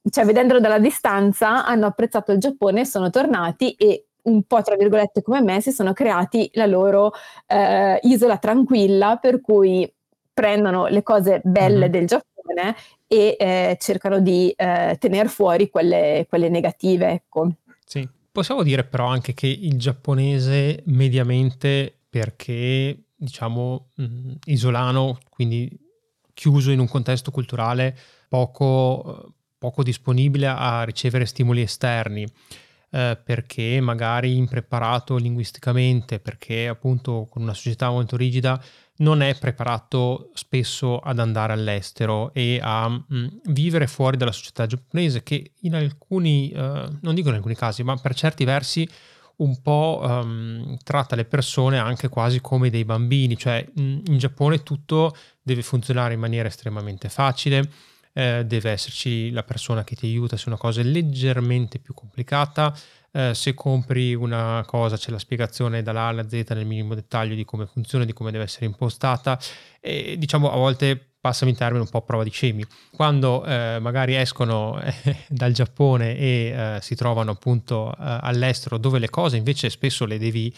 cioè 0.09 0.25
vedendolo 0.25 0.59
dalla 0.59 0.79
distanza, 0.79 1.63
hanno 1.63 1.85
apprezzato 1.85 2.31
il 2.31 2.39
Giappone, 2.39 2.85
sono 2.85 3.11
tornati 3.11 3.73
e 3.73 4.07
un 4.23 4.41
po' 4.43 4.63
tra 4.63 4.75
virgolette 4.75 5.21
come 5.21 5.41
me 5.41 5.61
si 5.61 5.71
sono 5.71 5.93
creati 5.93 6.49
la 6.53 6.65
loro 6.65 7.13
eh, 7.45 7.99
isola 8.03 8.37
tranquilla 8.37 9.17
per 9.17 9.41
cui 9.41 9.91
prendono 10.33 10.87
le 10.87 11.03
cose 11.03 11.41
belle 11.43 11.81
mm-hmm. 11.81 11.91
del 11.91 12.07
Giappone 12.07 12.75
e 13.07 13.35
eh, 13.39 13.77
cercano 13.79 14.19
di 14.19 14.51
eh, 14.57 14.97
tenere 14.99 15.27
fuori 15.27 15.69
quelle, 15.69 16.25
quelle 16.27 16.49
negative. 16.49 17.09
Ecco. 17.11 17.49
Sì, 17.85 18.07
Possiamo 18.32 18.63
dire 18.63 18.86
però 18.86 19.07
anche 19.07 19.34
che 19.34 19.47
il 19.47 19.77
giapponese 19.77 20.84
mediamente, 20.86 21.93
perché 22.09 23.07
diciamo 23.13 23.89
mh, 23.95 24.34
isolano, 24.45 25.19
quindi 25.29 25.69
chiuso 26.34 26.71
in 26.71 26.79
un 26.79 26.88
contesto 26.88 27.29
culturale 27.29 27.97
poco, 28.29 29.34
poco 29.57 29.84
disponibile 29.84 30.47
a 30.47 30.84
ricevere 30.84 31.25
stimoli 31.25 31.61
esterni, 31.61 32.25
eh, 32.91 33.19
perché 33.21 33.82
magari 33.82 34.38
impreparato 34.38 35.17
linguisticamente, 35.17 36.19
perché 36.19 36.69
appunto 36.69 37.27
con 37.29 37.41
una 37.41 37.53
società 37.53 37.89
molto 37.89 38.15
rigida 38.15 38.61
non 39.01 39.21
è 39.21 39.37
preparato 39.37 40.29
spesso 40.33 40.99
ad 40.99 41.19
andare 41.19 41.53
all'estero 41.53 42.33
e 42.33 42.59
a 42.61 42.87
mh, 42.87 43.05
mm, 43.13 43.27
vivere 43.45 43.87
fuori 43.87 44.17
dalla 44.17 44.31
società 44.31 44.65
giapponese 44.65 45.23
che 45.23 45.53
in 45.61 45.75
alcuni, 45.75 46.51
uh, 46.55 46.97
non 47.01 47.13
dico 47.13 47.29
in 47.29 47.35
alcuni 47.35 47.55
casi, 47.55 47.83
ma 47.83 47.95
per 47.97 48.15
certi 48.15 48.45
versi 48.45 48.87
un 49.37 49.59
po' 49.61 50.01
um, 50.03 50.77
tratta 50.83 51.15
le 51.15 51.25
persone 51.25 51.79
anche 51.79 52.09
quasi 52.09 52.41
come 52.41 52.69
dei 52.69 52.85
bambini, 52.85 53.35
cioè 53.37 53.65
mm, 53.79 53.99
in 54.05 54.17
Giappone 54.17 54.61
tutto 54.61 55.15
deve 55.41 55.63
funzionare 55.63 56.13
in 56.13 56.19
maniera 56.19 56.47
estremamente 56.47 57.09
facile, 57.09 57.69
eh, 58.13 58.43
deve 58.45 58.71
esserci 58.71 59.31
la 59.31 59.43
persona 59.43 59.83
che 59.83 59.95
ti 59.95 60.05
aiuta 60.05 60.37
se 60.37 60.47
una 60.47 60.57
cosa 60.57 60.81
è 60.81 60.83
leggermente 60.83 61.79
più 61.79 61.95
complicata, 61.95 62.75
eh, 63.14 63.34
se 63.34 63.53
compri 63.53 64.14
una 64.14 64.64
cosa 64.66 64.95
c'è 64.95 65.12
la 65.12 65.20
spiegazione 65.20 65.84
dall'A 65.84 66.03
alla 66.03 66.30
Z 66.30 66.43
nel 66.49 66.66
minimo 66.66 66.95
dettaglio 66.95 67.36
di 67.36 67.43
come 67.43 67.66
funziona, 67.66 68.05
di 68.05 68.14
come 68.14 68.32
deve 68.32 68.45
essere 68.45 68.66
impostata 68.66 69.38
e 69.82 70.16
diciamo 70.18 70.51
a 70.51 70.55
volte 70.55 71.12
passami 71.22 71.51
in 71.51 71.57
termini 71.57 71.84
un 71.84 71.89
po' 71.89 71.99
a 71.99 72.01
prova 72.01 72.24
di 72.24 72.32
scemi. 72.32 72.66
Quando 72.91 73.45
eh, 73.45 73.78
magari 73.80 74.16
escono 74.16 74.82
eh, 74.82 74.93
dal 75.30 75.51
Giappone 75.51 76.18
e 76.18 76.26
eh, 76.26 76.78
si 76.82 76.95
trovano 76.95 77.32
appunto 77.32 77.91
eh, 77.91 77.95
all'estero 78.22 78.78
dove 78.78 78.97
le 78.97 79.09
cose 79.09 79.38
invece 79.38 79.70
spesso 79.70 80.05
le 80.05 80.18
devi 80.18 80.53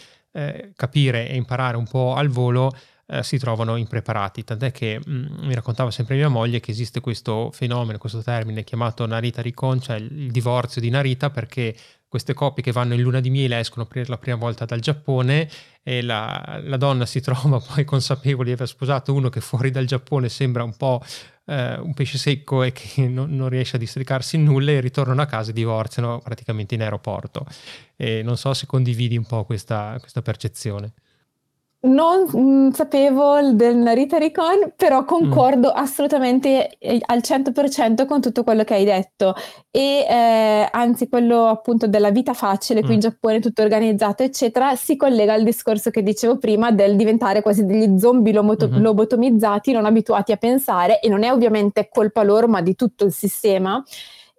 capire 0.74 1.28
e 1.28 1.36
imparare 1.36 1.76
un 1.76 1.86
po' 1.86 2.14
al 2.14 2.26
volo, 2.26 2.76
si 3.20 3.38
trovano 3.38 3.76
impreparati. 3.76 4.42
Tant'è 4.42 4.72
che 4.72 4.98
mh, 4.98 5.12
mm, 5.12 5.46
mi 5.46 5.54
raccontava 5.54 5.92
sempre 5.92 6.16
mia 6.16 6.28
moglie 6.28 6.58
che 6.58 6.72
esiste 6.72 6.98
questo 6.98 7.52
fenomeno, 7.52 7.98
questo 7.98 8.20
termine 8.20 8.64
chiamato 8.64 9.06
Narita 9.06 9.40
Ricon, 9.42 9.80
cioè 9.80 9.98
il 9.98 10.32
divorzio 10.32 10.80
di 10.80 10.90
Narita, 10.90 11.30
perché 11.30 11.72
queste 12.14 12.32
coppie 12.32 12.62
che 12.62 12.70
vanno 12.70 12.94
in 12.94 13.00
luna 13.00 13.18
di 13.18 13.28
miele 13.28 13.58
escono 13.58 13.86
per 13.86 14.08
la 14.08 14.18
prima 14.18 14.36
volta 14.36 14.64
dal 14.64 14.78
Giappone 14.78 15.50
e 15.82 16.00
la, 16.00 16.60
la 16.62 16.76
donna 16.76 17.06
si 17.06 17.18
trova 17.20 17.58
poi 17.58 17.84
consapevole 17.84 18.46
di 18.46 18.54
aver 18.54 18.68
sposato 18.68 19.12
uno 19.12 19.28
che 19.30 19.40
fuori 19.40 19.72
dal 19.72 19.84
Giappone 19.84 20.28
sembra 20.28 20.62
un 20.62 20.76
po' 20.76 21.02
eh, 21.46 21.76
un 21.76 21.92
pesce 21.92 22.16
secco 22.16 22.62
e 22.62 22.70
che 22.70 23.08
non, 23.10 23.34
non, 23.34 23.48
riesce 23.48 23.74
a 23.74 23.80
districarsi 23.80 24.36
in 24.36 24.44
nulla 24.44 24.70
e 24.70 24.78
ritornano 24.78 25.22
a 25.22 25.26
casa 25.26 25.50
e 25.50 25.54
divorziano 25.54 26.20
praticamente 26.20 26.76
in 26.76 26.82
aeroporto. 26.82 27.44
E 27.96 28.22
non 28.22 28.36
so 28.36 28.54
se 28.54 28.66
condividi 28.66 29.16
un 29.16 29.26
po' 29.26 29.44
questa, 29.44 29.96
questa 29.98 30.22
percezione. 30.22 30.92
Non 31.84 32.26
mh, 32.30 32.38
mm, 32.38 32.70
sapevo 32.70 33.52
del 33.52 33.76
Narita 33.76 34.16
Recon, 34.16 34.72
però 34.74 35.04
concordo 35.04 35.68
mm. 35.68 35.76
assolutamente 35.76 36.76
eh, 36.78 36.98
al 37.06 37.18
100% 37.18 38.06
con 38.06 38.22
tutto 38.22 38.42
quello 38.42 38.64
che 38.64 38.74
hai 38.74 38.84
detto. 38.84 39.34
E 39.70 40.06
eh, 40.08 40.68
anzi, 40.70 41.08
quello 41.08 41.46
appunto 41.46 41.86
della 41.86 42.10
vita 42.10 42.32
facile 42.32 42.80
qui 42.80 42.90
mm. 42.90 42.94
in 42.94 43.00
Giappone, 43.00 43.40
tutto 43.40 43.62
organizzato, 43.62 44.22
eccetera, 44.22 44.74
si 44.76 44.96
collega 44.96 45.34
al 45.34 45.42
discorso 45.42 45.90
che 45.90 46.02
dicevo 46.02 46.38
prima 46.38 46.70
del 46.70 46.96
diventare 46.96 47.42
quasi 47.42 47.66
degli 47.66 47.98
zombie 47.98 48.32
loboto- 48.32 48.68
mm-hmm. 48.68 48.80
lobotomizzati, 48.82 49.72
non 49.72 49.84
abituati 49.84 50.32
a 50.32 50.36
pensare, 50.36 51.00
e 51.00 51.08
non 51.10 51.22
è 51.22 51.30
ovviamente 51.30 51.90
colpa 51.92 52.22
loro, 52.22 52.48
ma 52.48 52.62
di 52.62 52.74
tutto 52.74 53.04
il 53.04 53.12
sistema. 53.12 53.82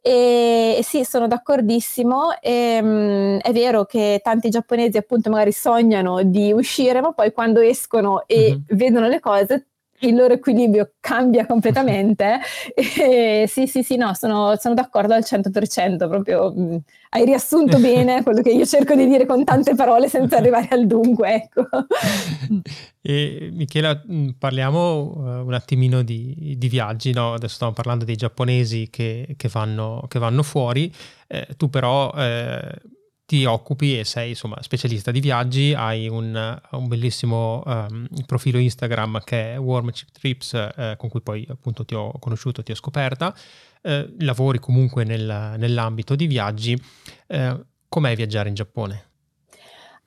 E 0.08 0.82
sì, 0.84 1.04
sono 1.04 1.28
d'accordissimo. 1.28 2.40
E, 2.40 2.80
um, 2.80 3.40
è 3.40 3.52
vero 3.52 3.86
che 3.86 4.22
tanti 4.24 4.52
giapponesi 4.52 4.98
appunto 4.98 5.32
magari 5.32 5.52
sognano 5.52 6.22
di 6.22 6.54
uscire, 6.54 7.02
ma 7.02 7.12
poi 7.12 7.34
quando 7.34 7.60
escono 7.60 8.24
e 8.28 8.52
mm-hmm. 8.52 8.78
vedono 8.78 9.08
le 9.08 9.20
cose 9.20 9.66
il 10.00 10.16
loro 10.16 10.34
equilibrio 10.34 10.94
cambia 11.00 11.46
completamente. 11.46 12.40
e, 12.76 13.46
sì, 13.48 13.68
sì, 13.68 13.84
sì, 13.84 13.96
no, 13.96 14.14
sono, 14.14 14.56
sono 14.58 14.74
d'accordo 14.74 15.14
al 15.14 15.24
100%, 15.26 16.08
proprio 16.10 16.52
mh, 16.54 16.80
hai 17.10 17.26
riassunto 17.26 17.80
bene 17.80 18.22
quello 18.24 18.42
che 18.42 18.52
io 18.52 18.66
cerco 18.66 18.96
di 18.96 19.08
dire 19.08 19.26
con 19.26 19.44
tante 19.44 19.76
parole 19.76 20.10
senza 20.10 20.38
arrivare 20.38 20.68
al 20.70 20.86
dunque, 20.88 21.34
ecco. 21.34 21.68
E 23.08 23.52
Michela, 23.52 24.02
parliamo 24.36 25.14
uh, 25.16 25.46
un 25.46 25.54
attimino 25.54 26.02
di, 26.02 26.56
di 26.58 26.68
viaggi, 26.68 27.14
no? 27.14 27.34
adesso 27.34 27.54
stiamo 27.54 27.72
parlando 27.72 28.04
dei 28.04 28.16
giapponesi 28.16 28.88
che, 28.90 29.36
che, 29.38 29.48
vanno, 29.48 30.06
che 30.08 30.18
vanno, 30.18 30.42
fuori, 30.42 30.92
eh, 31.28 31.50
tu 31.56 31.70
però... 31.70 32.12
Eh, 32.16 32.94
ti 33.26 33.44
occupi 33.46 33.98
e 33.98 34.06
sei 34.06 34.30
insomma 34.30 34.62
specialista 34.62 35.10
di 35.10 35.20
viaggi, 35.20 35.74
hai 35.74 36.08
un, 36.08 36.60
un 36.72 36.88
bellissimo 36.88 37.64
um, 37.66 38.08
profilo 38.26 38.60
Instagram 38.60 39.22
che 39.24 39.54
è 39.54 39.60
Warm 39.60 39.90
Chip 39.92 40.12
Trips 40.12 40.54
eh, 40.54 40.96
con 40.98 41.10
cui 41.10 41.22
poi 41.22 41.46
appunto 41.50 41.86
ti 41.86 41.96
ho 41.96 42.14
conosciuto, 42.20 42.62
ti 42.62 42.72
ho 42.72 42.76
scoperta, 42.76 43.34
eh, 43.82 44.14
lavori 44.20 44.60
comunque 44.60 45.04
nel, 45.04 45.56
nell'ambito 45.58 46.16
di 46.16 46.28
viaggi, 46.28 46.80
eh, 47.28 47.60
com'è 47.90 48.16
viaggiare 48.16 48.50
in 48.50 48.56
Giappone? 48.56 49.04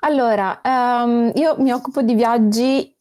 Allora, 0.01 0.61
um, 0.63 1.33
io 1.35 1.57
mi 1.59 1.73
occupo 1.73 2.03
di 2.03 2.15
viaggi 2.15 2.97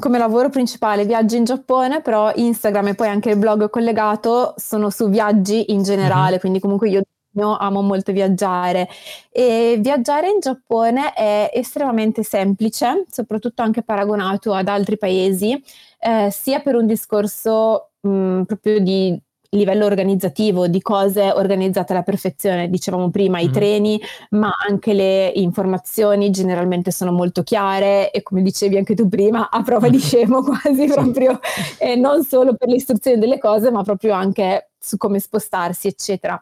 come 0.00 0.18
lavoro 0.18 0.48
principale 0.48 1.04
viaggi 1.04 1.36
in 1.36 1.44
Giappone, 1.44 2.02
però 2.02 2.32
Instagram 2.34 2.88
e 2.88 2.94
poi 2.96 3.06
anche 3.06 3.30
il 3.30 3.36
blog 3.36 3.70
collegato 3.70 4.54
sono 4.56 4.90
su 4.90 5.08
viaggi 5.08 5.72
in 5.72 5.84
generale, 5.84 6.30
mm-hmm. 6.30 6.38
quindi 6.40 6.58
comunque 6.58 6.88
io 6.88 7.02
amo 7.36 7.82
molto 7.82 8.12
viaggiare 8.12 8.88
e 9.30 9.76
viaggiare 9.80 10.30
in 10.30 10.40
Giappone 10.40 11.12
è 11.12 11.50
estremamente 11.54 12.22
semplice, 12.22 13.04
soprattutto 13.10 13.62
anche 13.62 13.82
paragonato 13.82 14.52
ad 14.52 14.68
altri 14.68 14.98
paesi, 14.98 15.62
eh, 16.00 16.30
sia 16.30 16.60
per 16.60 16.74
un 16.74 16.86
discorso 16.86 17.90
mh, 18.00 18.42
proprio 18.42 18.80
di 18.80 19.20
livello 19.50 19.84
organizzativo, 19.84 20.68
di 20.68 20.80
cose 20.80 21.32
organizzate 21.32 21.92
alla 21.92 22.02
perfezione, 22.02 22.68
dicevamo 22.70 23.10
prima, 23.10 23.38
mm-hmm. 23.38 23.48
i 23.48 23.50
treni, 23.50 24.00
ma 24.30 24.52
anche 24.68 24.92
le 24.92 25.32
informazioni 25.34 26.30
generalmente 26.30 26.92
sono 26.92 27.10
molto 27.10 27.42
chiare 27.42 28.10
e 28.12 28.22
come 28.22 28.42
dicevi 28.42 28.76
anche 28.76 28.94
tu 28.94 29.08
prima, 29.08 29.50
a 29.50 29.62
prova 29.62 29.88
di 29.88 29.98
scemo 30.00 30.42
quasi 30.42 30.86
proprio, 30.86 31.40
eh, 31.78 31.96
non 31.96 32.22
solo 32.22 32.54
per 32.54 32.68
le 32.68 32.76
istruzioni 32.76 33.18
delle 33.18 33.38
cose, 33.38 33.70
ma 33.70 33.82
proprio 33.82 34.14
anche 34.14 34.70
su 34.78 34.96
come 34.96 35.18
spostarsi, 35.18 35.88
eccetera. 35.88 36.40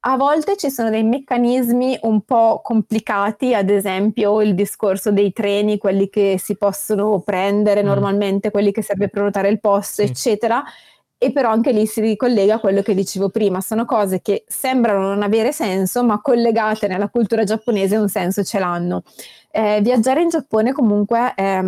A 0.00 0.16
volte 0.16 0.56
ci 0.56 0.70
sono 0.70 0.90
dei 0.90 1.02
meccanismi 1.02 1.98
un 2.02 2.20
po' 2.22 2.60
complicati, 2.62 3.52
ad 3.52 3.68
esempio 3.68 4.40
il 4.40 4.54
discorso 4.54 5.10
dei 5.10 5.32
treni, 5.32 5.76
quelli 5.76 6.08
che 6.08 6.36
si 6.38 6.56
possono 6.56 7.20
prendere 7.20 7.82
mm. 7.82 7.86
normalmente, 7.86 8.50
quelli 8.52 8.70
che 8.70 8.82
serve 8.82 9.08
prenotare 9.08 9.48
il 9.48 9.58
posto, 9.58 10.02
sì. 10.02 10.08
eccetera. 10.08 10.62
E 11.20 11.32
però 11.32 11.50
anche 11.50 11.72
lì 11.72 11.84
si 11.86 12.00
ricollega 12.00 12.54
a 12.54 12.60
quello 12.60 12.80
che 12.80 12.94
dicevo 12.94 13.28
prima, 13.28 13.60
sono 13.60 13.84
cose 13.84 14.20
che 14.22 14.44
sembrano 14.46 15.08
non 15.08 15.22
avere 15.22 15.50
senso, 15.50 16.04
ma 16.04 16.20
collegate 16.20 16.86
nella 16.86 17.08
cultura 17.08 17.42
giapponese 17.42 17.96
un 17.96 18.08
senso 18.08 18.44
ce 18.44 18.60
l'hanno. 18.60 19.02
Eh, 19.50 19.80
viaggiare 19.82 20.22
in 20.22 20.28
Giappone 20.28 20.72
comunque 20.72 21.34
è, 21.34 21.60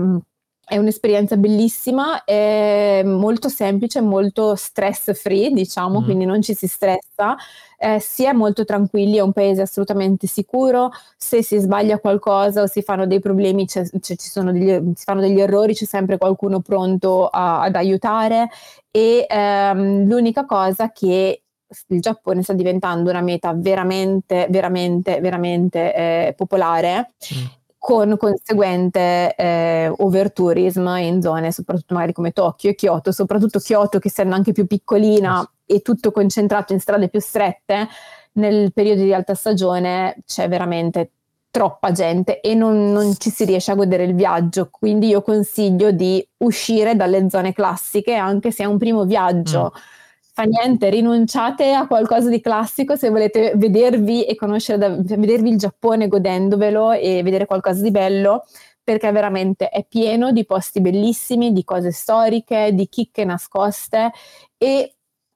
è 0.71 0.79
un'esperienza 0.79 1.37
bellissima, 1.37 2.23
è 2.23 3.03
molto 3.05 3.49
semplice, 3.49 4.01
molto 4.01 4.55
stress 4.55 5.13
free, 5.21 5.51
diciamo, 5.51 6.01
mm. 6.01 6.05
quindi 6.05 6.25
non 6.25 6.41
ci 6.41 6.55
si 6.55 6.69
stressa 6.69 7.37
eh, 7.83 7.99
si 7.99 8.25
è 8.25 8.33
molto 8.33 8.65
tranquilli, 8.67 9.17
è 9.17 9.21
un 9.21 9.33
paese 9.33 9.63
assolutamente 9.63 10.27
sicuro, 10.27 10.91
se 11.17 11.43
si 11.43 11.59
sbaglia 11.59 11.99
qualcosa 11.99 12.63
o 12.63 12.67
si 12.67 12.83
fanno 12.83 13.07
dei 13.07 13.21
problemi, 13.21 13.65
c'è, 13.67 13.85
c'è, 13.99 14.15
degli, 14.53 14.93
si 14.95 15.05
fanno 15.05 15.23
degli 15.23 15.41
errori, 15.41 15.73
c'è 15.73 15.87
sempre 15.87 16.19
qualcuno 16.19 16.61
pronto 16.61 17.27
a, 17.27 17.63
ad 17.63 17.75
aiutare 17.77 18.51
e 18.91 19.25
ehm, 19.27 20.07
l'unica 20.07 20.45
cosa 20.45 20.91
che 20.93 21.43
il 21.87 22.01
Giappone 22.01 22.43
sta 22.43 22.53
diventando 22.53 23.09
una 23.09 23.23
meta 23.23 23.55
veramente, 23.55 24.47
veramente, 24.51 25.21
veramente 25.21 25.95
eh, 25.95 26.35
popolare. 26.37 27.13
Mm. 27.35 27.60
Con 27.83 28.19
conseguente 28.19 29.35
eh, 29.35 29.91
overtourism 29.97 30.87
in 30.99 31.23
zone 31.23 31.51
soprattutto 31.51 31.95
magari 31.95 32.13
come 32.13 32.33
Tokyo 32.33 32.69
e 32.69 32.75
Kyoto, 32.75 33.11
soprattutto 33.11 33.59
Kyoto 33.59 33.99
che 33.99 34.09
essendo 34.09 34.35
anche 34.35 34.53
più 34.53 34.67
piccolina 34.67 35.51
e 35.65 35.81
tutto 35.81 36.13
concentrato 36.13 36.75
in 36.75 36.81
strade 36.81 37.09
più 37.09 37.21
strette, 37.21 37.89
nel 38.33 38.75
periodo 38.75 39.03
di 39.03 39.15
alta 39.15 39.35
stagione 39.35 40.19
c'è 40.27 40.47
veramente 40.47 41.13
troppa 41.51 41.91
gente 41.91 42.41
e 42.41 42.55
non, 42.55 42.93
non, 42.93 43.15
ci 43.17 43.31
si 43.31 43.45
riesce 43.45 43.73
a 43.73 43.75
godere 43.75 44.05
il 44.05 44.15
viaggio. 44.15 44.69
Quindi 44.71 45.09
io 45.09 45.23
consiglio 45.23 45.91
di 45.91 46.25
uscire 46.39 46.95
dalle 46.95 47.29
zone 47.31 47.55
classiche 47.55 48.15
anche 48.15 48.51
se 48.51 48.63
è 48.63 48.67
un 48.67 48.77
primo 48.77 49.05
viaggio. 49.05 49.73
Mm. 49.75 49.99
Fa 50.41 50.47
niente, 50.47 50.89
rinunciate 50.89 51.75
a 51.75 51.87
qualcosa 51.87 52.31
di 52.31 52.41
classico 52.41 52.97
se 52.97 53.11
volete 53.11 53.53
vedervi 53.57 54.25
e 54.25 54.37
conoscere, 54.37 54.79
da, 54.79 54.89
vedervi 55.19 55.51
il 55.51 55.59
Giappone 55.59 56.09
godendovelo 56.09 56.93
e 56.93 57.23
vedere 57.23 57.45
qualcosa 57.45 57.83
di 57.83 57.91
bello 57.91 58.47
perché 58.83 59.13
veramente 59.13 59.69
è 59.69 59.85
pieno 59.85 60.33
di 60.33 60.47
posti 60.47 60.81
bellissimi, 60.81 61.53
di 61.53 61.63
cose 61.63 61.93
storiche, 61.93 62.71
di 62.73 62.89
chicche 62.89 63.27
nascoste 63.27 64.13
e 64.57 64.95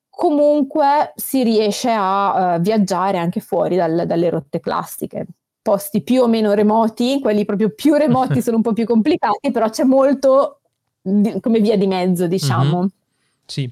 comunque 0.08 1.12
si 1.16 1.42
riesce 1.42 1.90
a 1.90 2.54
uh, 2.54 2.60
viaggiare 2.60 3.18
anche 3.18 3.40
fuori 3.40 3.76
dal, 3.76 4.04
dalle 4.06 4.30
rotte 4.30 4.58
classiche 4.58 5.26
posti 5.60 6.00
più 6.00 6.22
o 6.22 6.28
meno 6.28 6.54
remoti, 6.54 7.20
quelli 7.20 7.44
proprio 7.44 7.68
più 7.74 7.92
remoti 7.92 8.40
sono 8.40 8.56
un 8.56 8.62
po' 8.62 8.72
più 8.72 8.86
complicati, 8.86 9.50
però 9.50 9.68
c'è 9.68 9.84
molto 9.84 10.60
di, 11.02 11.38
come 11.40 11.60
via 11.60 11.76
di 11.76 11.86
mezzo, 11.86 12.26
diciamo. 12.26 12.78
Mm-hmm. 12.78 12.86
Sì. 13.44 13.70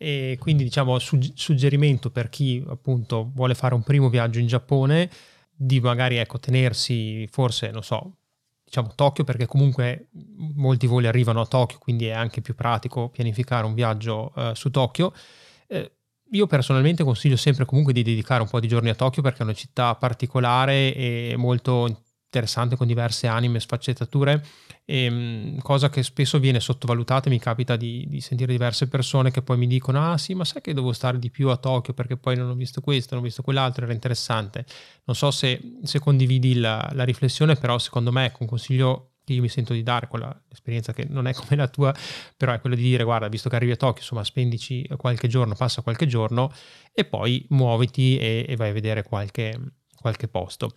E 0.00 0.36
quindi 0.38 0.62
diciamo 0.62 0.98
sugg- 1.00 1.32
suggerimento 1.34 2.10
per 2.10 2.28
chi 2.28 2.64
appunto 2.68 3.30
vuole 3.34 3.54
fare 3.54 3.74
un 3.74 3.82
primo 3.82 4.08
viaggio 4.08 4.38
in 4.38 4.46
Giappone 4.46 5.10
di 5.52 5.80
magari 5.80 6.16
ecco 6.16 6.38
tenersi 6.38 7.26
forse 7.32 7.70
non 7.72 7.82
so 7.82 8.18
diciamo 8.64 8.92
Tokyo 8.94 9.24
perché 9.24 9.46
comunque 9.46 10.06
molti 10.54 10.86
voli 10.86 11.08
arrivano 11.08 11.40
a 11.40 11.46
Tokyo 11.46 11.78
quindi 11.78 12.06
è 12.06 12.12
anche 12.12 12.40
più 12.40 12.54
pratico 12.54 13.08
pianificare 13.08 13.66
un 13.66 13.74
viaggio 13.74 14.32
uh, 14.36 14.54
su 14.54 14.70
Tokyo. 14.70 15.12
Eh, 15.66 15.92
io 16.30 16.46
personalmente 16.46 17.02
consiglio 17.04 17.36
sempre 17.36 17.64
comunque 17.64 17.92
di 17.92 18.02
dedicare 18.02 18.42
un 18.42 18.48
po' 18.48 18.60
di 18.60 18.68
giorni 18.68 18.90
a 18.90 18.94
Tokyo 18.94 19.22
perché 19.22 19.40
è 19.40 19.42
una 19.42 19.54
città 19.54 19.94
particolare 19.94 20.94
e 20.94 21.34
molto 21.36 22.02
interessante 22.28 22.76
con 22.76 22.86
diverse 22.86 23.26
anime 23.26 23.58
sfaccettature, 23.58 24.44
e, 24.84 25.04
ehm, 25.04 25.60
cosa 25.60 25.88
che 25.88 26.02
spesso 26.02 26.38
viene 26.38 26.60
sottovalutata. 26.60 27.30
Mi 27.30 27.38
capita 27.38 27.76
di, 27.76 28.04
di, 28.08 28.20
sentire 28.20 28.52
diverse 28.52 28.88
persone 28.88 29.30
che 29.30 29.42
poi 29.42 29.56
mi 29.56 29.66
dicono: 29.66 30.12
Ah, 30.12 30.18
sì, 30.18 30.34
ma 30.34 30.44
sai 30.44 30.60
che 30.60 30.74
devo 30.74 30.92
stare 30.92 31.18
di 31.18 31.30
più 31.30 31.48
a 31.48 31.56
Tokyo 31.56 31.94
perché 31.94 32.16
poi 32.16 32.36
non 32.36 32.50
ho 32.50 32.54
visto 32.54 32.80
questo, 32.80 33.14
non 33.14 33.24
ho 33.24 33.26
visto 33.26 33.42
quell'altro, 33.42 33.84
era 33.84 33.94
interessante. 33.94 34.64
Non 35.04 35.16
so 35.16 35.30
se, 35.30 35.60
se 35.82 35.98
condividi 35.98 36.54
la, 36.54 36.88
la 36.92 37.04
riflessione, 37.04 37.56
però 37.56 37.78
secondo 37.78 38.12
me 38.12 38.26
ecco, 38.26 38.38
un 38.42 38.48
consiglio 38.48 39.12
che 39.24 39.34
io 39.34 39.42
mi 39.42 39.48
sento 39.48 39.74
di 39.74 39.82
dare, 39.82 40.08
quella 40.08 40.34
esperienza 40.50 40.94
che 40.94 41.06
non 41.08 41.26
è 41.26 41.34
come 41.34 41.56
la 41.56 41.68
tua, 41.68 41.94
però 42.36 42.52
è 42.52 42.60
quello 42.60 42.76
di 42.76 42.82
dire 42.82 43.04
guarda, 43.04 43.28
visto 43.28 43.50
che 43.50 43.56
arrivi 43.56 43.72
a 43.72 43.76
Tokyo, 43.76 44.00
insomma, 44.00 44.24
spendici 44.24 44.86
qualche 44.96 45.28
giorno, 45.28 45.54
passa 45.54 45.82
qualche 45.82 46.06
giorno 46.06 46.50
e 46.92 47.04
poi 47.04 47.44
muoviti 47.50 48.18
e, 48.18 48.46
e 48.48 48.56
vai 48.56 48.70
a 48.70 48.72
vedere 48.72 49.02
qualche, 49.02 49.58
qualche 50.00 50.28
posto. 50.28 50.72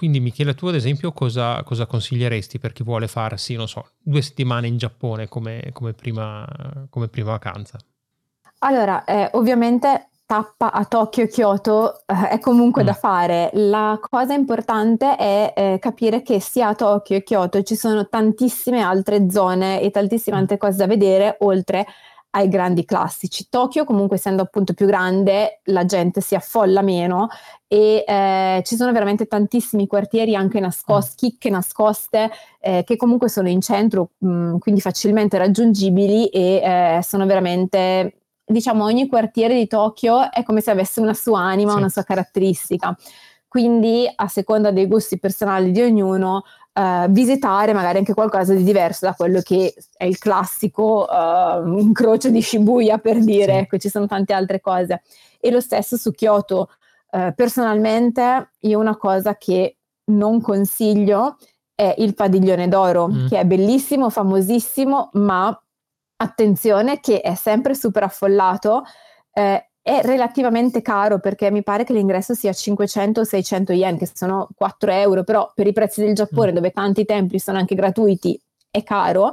Quindi 0.00 0.18
Michele, 0.18 0.54
tu 0.54 0.66
ad 0.66 0.74
esempio 0.74 1.12
cosa, 1.12 1.62
cosa, 1.62 1.84
consiglieresti 1.84 2.58
per 2.58 2.72
chi 2.72 2.82
vuole 2.82 3.06
farsi, 3.06 3.54
non 3.54 3.68
so, 3.68 3.86
due 3.98 4.22
settimane 4.22 4.66
in 4.66 4.78
Giappone 4.78 5.28
come, 5.28 5.72
come, 5.74 5.92
prima, 5.92 6.48
come 6.88 7.08
prima 7.08 7.32
vacanza? 7.32 7.76
Allora, 8.60 9.04
eh, 9.04 9.28
ovviamente 9.34 10.08
tappa 10.24 10.72
a 10.72 10.86
Tokyo 10.86 11.24
e 11.24 11.28
Kyoto 11.28 12.00
eh, 12.06 12.30
è 12.30 12.38
comunque 12.38 12.82
mm. 12.82 12.86
da 12.86 12.94
fare. 12.94 13.50
La 13.52 13.98
cosa 14.00 14.32
importante 14.32 15.16
è 15.16 15.52
eh, 15.54 15.78
capire 15.78 16.22
che 16.22 16.40
sia 16.40 16.68
a 16.68 16.74
Tokyo 16.74 17.18
e 17.18 17.22
Kyoto 17.22 17.62
ci 17.62 17.76
sono 17.76 18.08
tantissime 18.08 18.80
altre 18.80 19.30
zone 19.30 19.82
e 19.82 19.90
tantissime 19.90 20.36
mm. 20.36 20.38
altre 20.38 20.56
cose 20.56 20.78
da 20.78 20.86
vedere 20.86 21.36
oltre 21.40 21.86
ai 22.30 22.48
grandi 22.48 22.84
classici. 22.84 23.48
Tokyo 23.48 23.84
comunque 23.84 24.16
essendo 24.16 24.42
appunto 24.42 24.72
più 24.72 24.86
grande 24.86 25.60
la 25.64 25.84
gente 25.84 26.20
si 26.20 26.34
affolla 26.34 26.82
meno 26.82 27.28
e 27.66 28.04
eh, 28.06 28.62
ci 28.64 28.76
sono 28.76 28.92
veramente 28.92 29.26
tantissimi 29.26 29.86
quartieri 29.86 30.34
anche 30.34 30.60
nascosti, 30.60 31.30
chicche 31.30 31.50
nascoste 31.50 32.30
eh, 32.60 32.84
che 32.84 32.96
comunque 32.96 33.28
sono 33.28 33.48
in 33.48 33.60
centro 33.60 34.10
mh, 34.18 34.58
quindi 34.58 34.80
facilmente 34.80 35.38
raggiungibili 35.38 36.28
e 36.28 36.40
eh, 36.62 37.00
sono 37.02 37.26
veramente 37.26 38.14
diciamo 38.44 38.84
ogni 38.84 39.08
quartiere 39.08 39.54
di 39.54 39.66
Tokyo 39.66 40.30
è 40.30 40.42
come 40.42 40.60
se 40.60 40.70
avesse 40.70 41.00
una 41.00 41.14
sua 41.14 41.40
anima, 41.40 41.72
sì. 41.72 41.78
una 41.78 41.88
sua 41.88 42.02
caratteristica. 42.02 42.96
Quindi 43.50 44.08
a 44.14 44.28
seconda 44.28 44.70
dei 44.70 44.86
gusti 44.86 45.18
personali 45.18 45.72
di 45.72 45.82
ognuno, 45.82 46.44
Uh, 46.72 47.08
visitare 47.08 47.72
magari 47.72 47.98
anche 47.98 48.14
qualcosa 48.14 48.54
di 48.54 48.62
diverso 48.62 49.04
da 49.04 49.14
quello 49.14 49.40
che 49.40 49.74
è 49.96 50.04
il 50.04 50.18
classico 50.18 51.04
uh, 51.04 51.78
incrocio 51.78 52.30
di 52.30 52.40
Shibuya 52.40 52.98
per 52.98 53.18
dire, 53.18 53.52
sì. 53.52 53.58
ecco 53.58 53.78
ci 53.78 53.88
sono 53.88 54.06
tante 54.06 54.32
altre 54.32 54.60
cose. 54.60 55.02
E 55.40 55.50
lo 55.50 55.60
stesso 55.60 55.96
su 55.96 56.12
Kyoto. 56.12 56.70
Uh, 57.10 57.34
personalmente 57.34 58.50
io 58.60 58.78
una 58.78 58.96
cosa 58.96 59.36
che 59.36 59.78
non 60.10 60.40
consiglio 60.40 61.36
è 61.74 61.94
il 61.98 62.14
padiglione 62.14 62.68
d'oro, 62.68 63.08
mm. 63.08 63.28
che 63.28 63.40
è 63.40 63.44
bellissimo, 63.44 64.10
famosissimo, 64.10 65.10
ma 65.14 65.58
attenzione 66.16 67.00
che 67.00 67.20
è 67.20 67.34
sempre 67.34 67.74
super 67.74 68.02
affollato, 68.02 68.84
eh, 69.32 69.69
è 69.82 70.00
relativamente 70.02 70.82
caro 70.82 71.18
perché 71.18 71.50
mi 71.50 71.62
pare 71.62 71.84
che 71.84 71.92
l'ingresso 71.92 72.34
sia 72.34 72.52
500 72.52 73.20
o 73.20 73.24
600 73.24 73.72
yen, 73.72 73.96
che 73.96 74.08
sono 74.12 74.48
4 74.54 74.90
euro, 74.92 75.24
però 75.24 75.50
per 75.54 75.66
i 75.66 75.72
prezzi 75.72 76.02
del 76.04 76.14
Giappone, 76.14 76.52
mm. 76.52 76.54
dove 76.54 76.70
tanti 76.70 77.04
templi 77.04 77.38
sono 77.38 77.58
anche 77.58 77.74
gratuiti, 77.74 78.38
è 78.70 78.82
caro. 78.82 79.32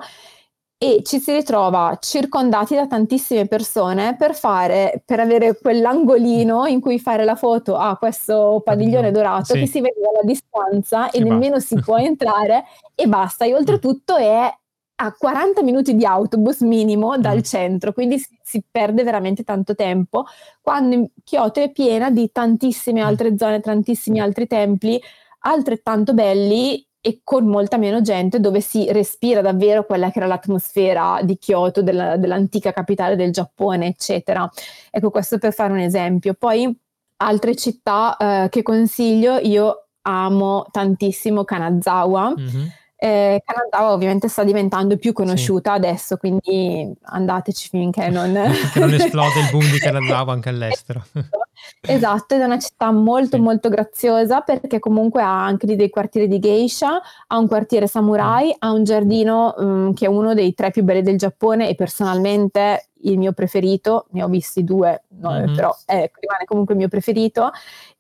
E 0.80 1.02
ci 1.04 1.20
si 1.20 1.32
ritrova 1.34 1.98
circondati 2.00 2.76
da 2.76 2.86
tantissime 2.86 3.48
persone 3.48 4.16
per 4.16 4.36
fare, 4.36 5.02
per 5.04 5.20
avere 5.20 5.58
quell'angolino 5.60 6.68
in 6.68 6.80
cui 6.80 7.00
fare 7.00 7.24
la 7.24 7.36
foto 7.36 7.76
a 7.76 7.98
questo 7.98 8.62
padiglione 8.64 9.10
dorato 9.10 9.56
sì. 9.56 9.60
che 9.62 9.66
si 9.66 9.82
vede 9.82 10.00
dalla 10.00 10.24
distanza 10.24 11.10
e, 11.10 11.18
e 11.18 11.24
nemmeno 11.24 11.60
si 11.60 11.80
può 11.80 11.98
entrare 11.98 12.66
e 12.94 13.08
basta. 13.08 13.46
E 13.46 13.56
oltretutto 13.56 14.18
è 14.18 14.56
a 15.00 15.14
40 15.14 15.62
minuti 15.62 15.96
di 15.96 16.06
autobus 16.06 16.62
minimo 16.62 17.18
dal 17.18 17.38
mm. 17.38 17.42
centro, 17.42 17.94
quindi 17.94 18.18
si, 18.18 18.36
si, 18.42 18.64
perde 18.70 19.04
veramente 19.04 19.44
tanto 19.44 19.76
tempo, 19.76 20.26
quando 20.62 21.10
Kyoto 21.24 21.62
è 21.62 21.72
piena 21.72 22.10
di 22.10 22.32
tantissime 22.32 23.04
mm. 23.04 23.06
altre 23.06 23.38
zone, 23.38 23.60
tantissimi 23.60 24.20
altri 24.20 24.48
templi, 24.48 25.00
altrettanto 25.40 26.14
belli 26.14 26.84
e 27.00 27.22
con 27.24 27.46
molta 27.46 27.78
meno 27.78 28.02
gente, 28.02 28.40
dove 28.40 28.60
si 28.60 28.92
respira 28.92 29.42
davvero 29.42 29.86
quella 29.86 30.10
che 30.10 30.18
era 30.18 30.28
l'atmosfera 30.28 31.20
di 31.22 31.38
Kyoto, 31.38 31.84
della, 31.84 32.18
dell'antica 32.18 32.74
capitale 32.74 33.16
del 33.16 33.32
Giappone, 33.32 33.86
eccetera. 33.86 34.50
Ecco, 34.90 35.12
questo 35.12 35.38
per 35.38 35.54
fare 35.54 35.72
un 35.72 35.80
esempio. 35.80 36.34
Poi 36.34 36.76
altre 37.18 37.56
città 37.56 38.18
eh, 38.18 38.50
che 38.50 38.64
consiglio, 38.64 39.38
io 39.38 39.90
amo 40.02 40.66
tantissimo 40.72 41.44
Kanazawa. 41.44 42.34
Mm-hmm 42.36 42.68
eh, 43.00 43.44
Canada 43.46 43.94
ovviamente 43.94 44.28
sta 44.28 44.44
diventando 44.44 44.98
più 44.98 45.14
conosciuta 45.14 45.72
sì. 45.72 45.78
adesso, 45.78 46.18
quindi 46.18 46.92
andateci 47.04 47.70
finché 47.70 48.10
non... 48.10 48.34
che 48.74 48.80
non 48.80 48.94
esplode 48.94 49.40
il 49.40 49.50
boom 49.52 49.72
di 49.72 49.78
Canada 49.78 50.32
anche 50.32 50.50
all'estero. 50.50 51.06
esatto, 51.82 52.34
ed 52.34 52.42
è 52.42 52.46
una 52.46 52.58
città 52.58 52.92
molto 52.92 53.38
sì. 53.38 53.42
molto 53.42 53.70
graziosa 53.70 54.42
perché 54.42 54.80
comunque 54.80 55.22
ha 55.22 55.46
anche 55.46 55.76
dei 55.76 55.90
quartieri 55.90 56.28
di 56.28 56.40
geisha, 56.40 57.00
ha 57.28 57.38
un 57.38 57.48
quartiere 57.48 57.86
samurai, 57.86 58.48
mm. 58.48 58.58
ha 58.60 58.72
un 58.72 58.84
giardino 58.84 59.54
um, 59.58 59.94
che 59.94 60.06
è 60.06 60.10
uno 60.10 60.34
dei 60.34 60.56
tre 60.56 60.72
più 60.72 60.84
belli 60.84 61.04
del 61.04 61.18
Giappone 61.18 61.70
e 61.70 61.76
personalmente 61.76 62.90
il 63.10 63.18
mio 63.18 63.34
preferito, 63.34 64.08
ne 64.12 64.24
ho 64.24 64.28
visti 64.28 64.64
due, 64.64 65.04
no, 65.20 65.32
mm-hmm. 65.32 65.56
però 65.56 65.76
eh, 65.86 66.12
rimane 66.20 66.46
comunque 66.46 66.74
il 66.74 66.80
mio 66.80 66.90
preferito 66.90 67.52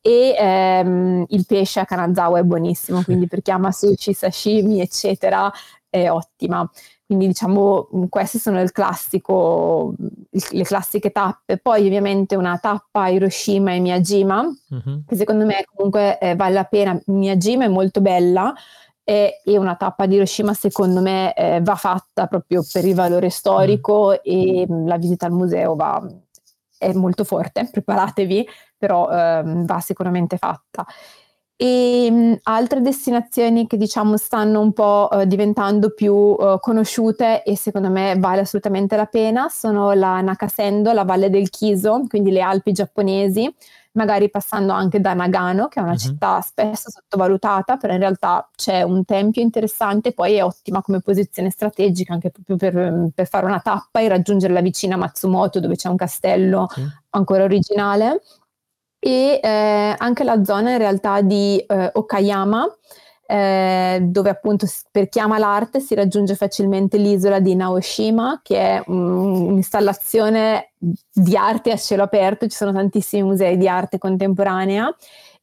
e 0.02 0.36
ehm, 0.38 1.26
il 1.30 1.46
pesce 1.46 1.80
a 1.80 1.86
Kanazawa 1.86 2.40
è 2.40 2.44
buonissimo, 2.44 3.04
quindi 3.04 3.28
per 3.28 3.42
chi 3.42 3.52
ama 3.52 3.72
sushi, 3.72 4.14
sashimi, 4.14 4.82
eccetera, 4.82 5.52
è 5.90 6.10
ottima. 6.10 6.70
Quindi 7.06 7.28
diciamo 7.28 7.88
queste 8.10 8.38
sono 8.38 8.62
il 8.62 8.74
classico, 8.74 9.94
le 10.30 10.64
classiche 10.64 11.12
tappe. 11.12 11.58
Poi 11.58 11.86
ovviamente 11.86 12.36
una 12.36 12.58
tappa 12.58 13.04
a 13.04 13.10
Hiroshima 13.10 13.74
e 13.74 13.80
Miyajima, 13.80 14.44
mm-hmm. 14.44 15.00
che 15.08 15.16
secondo 15.16 15.46
me 15.46 15.64
comunque 15.74 16.20
eh, 16.20 16.36
vale 16.36 16.54
la 16.54 16.66
pena. 16.66 17.00
Miyajima 17.06 17.64
è 17.64 17.70
molto 17.70 18.02
bella, 18.02 18.54
e, 19.10 19.40
e 19.46 19.58
una 19.58 19.78
tappa 19.78 20.06
di 20.06 20.16
Hiroshima 20.16 20.54
secondo 20.54 21.00
me 21.00 21.34
eh, 21.34 21.62
va 21.62 21.76
fatta 21.76 22.28
proprio 22.28 22.62
per 22.70 22.84
il 22.84 22.94
valore 22.94 23.30
storico 23.30 24.10
mm. 24.10 24.16
e 24.22 24.66
mh, 24.68 24.86
la 24.86 24.98
visita 24.98 25.26
al 25.26 25.32
museo 25.32 25.76
va, 25.78 26.06
è 26.78 26.92
molto 26.92 27.24
forte, 27.24 27.70
preparatevi, 27.72 28.46
però 28.78 29.10
ehm, 29.10 29.66
va 29.66 29.80
sicuramente 29.80 30.36
fatta. 30.36 30.86
E 31.60 32.12
mh, 32.12 32.38
altre 32.44 32.82
destinazioni 32.82 33.66
che 33.66 33.78
diciamo 33.78 34.16
stanno 34.16 34.62
un 34.62 34.74
po' 34.74 35.10
eh, 35.10 35.26
diventando 35.26 35.90
più 35.90 36.38
eh, 36.40 36.58
conosciute 36.62 37.42
e 37.42 37.58
secondo 37.58 37.90
me 37.90 38.16
vale 38.20 38.42
assolutamente 38.42 38.96
la 38.96 39.08
pena 39.08 39.50
sono 39.50 39.92
la 39.94 40.22
Nakasendo, 40.22 40.94
la 40.94 41.04
Valle 41.04 41.32
del 41.32 41.50
Kiso, 41.50 42.04
quindi 42.08 42.30
le 42.30 42.42
Alpi 42.42 42.74
giapponesi, 42.74 43.52
magari 43.94 44.30
passando 44.30 44.72
anche 44.72 45.02
da 45.02 45.16
Nagano, 45.16 45.68
che 45.68 45.80
è 45.80 45.82
una 45.82 45.94
uh-huh. 45.94 45.98
città 45.98 46.42
spesso 46.42 46.92
sottovalutata, 46.92 47.78
però 47.78 47.94
in 47.94 48.00
realtà 48.00 48.48
c'è 48.56 48.84
un 48.84 49.04
tempio 49.04 49.42
interessante, 49.42 50.14
poi 50.14 50.36
è 50.36 50.44
ottima 50.44 50.84
come 50.84 51.02
posizione 51.02 51.50
strategica 51.50 52.14
anche 52.14 52.30
proprio 52.30 52.56
per, 52.56 53.10
per 53.16 53.28
fare 53.28 53.48
una 53.48 53.62
tappa 53.62 54.00
e 54.00 54.08
raggiungere 54.08 54.54
la 54.54 54.62
vicina 54.62 54.96
Matsumoto 54.96 55.60
dove 55.60 55.76
c'è 55.76 55.90
un 55.90 55.96
castello 55.96 56.68
uh-huh. 56.76 56.88
ancora 57.10 57.46
originale 57.46 58.22
e 59.08 59.40
eh, 59.42 59.96
anche 59.98 60.26
la 60.26 60.44
zona 60.44 60.72
in 60.72 60.80
realtà 60.80 61.22
di 61.22 61.58
eh, 61.66 61.92
Okayama, 61.94 62.68
eh, 63.26 64.00
dove 64.02 64.30
appunto 64.30 64.68
per 64.92 65.08
chi 65.08 65.20
ama 65.20 65.38
l'arte 65.38 65.80
si 65.80 65.96
raggiunge 65.96 66.36
facilmente 66.36 66.98
l'isola 66.98 67.40
di 67.40 67.56
Naoshima, 67.56 68.42
che 68.44 68.58
è 68.58 68.84
um, 68.88 69.48
un'installazione 69.48 70.74
di 70.78 71.38
arte 71.38 71.72
a 71.72 71.78
cielo 71.78 72.04
aperto, 72.04 72.48
ci 72.48 72.58
sono 72.58 72.74
tantissimi 72.74 73.24
musei 73.24 73.56
di 73.56 73.70
arte 73.70 73.98
contemporanea 73.98 74.94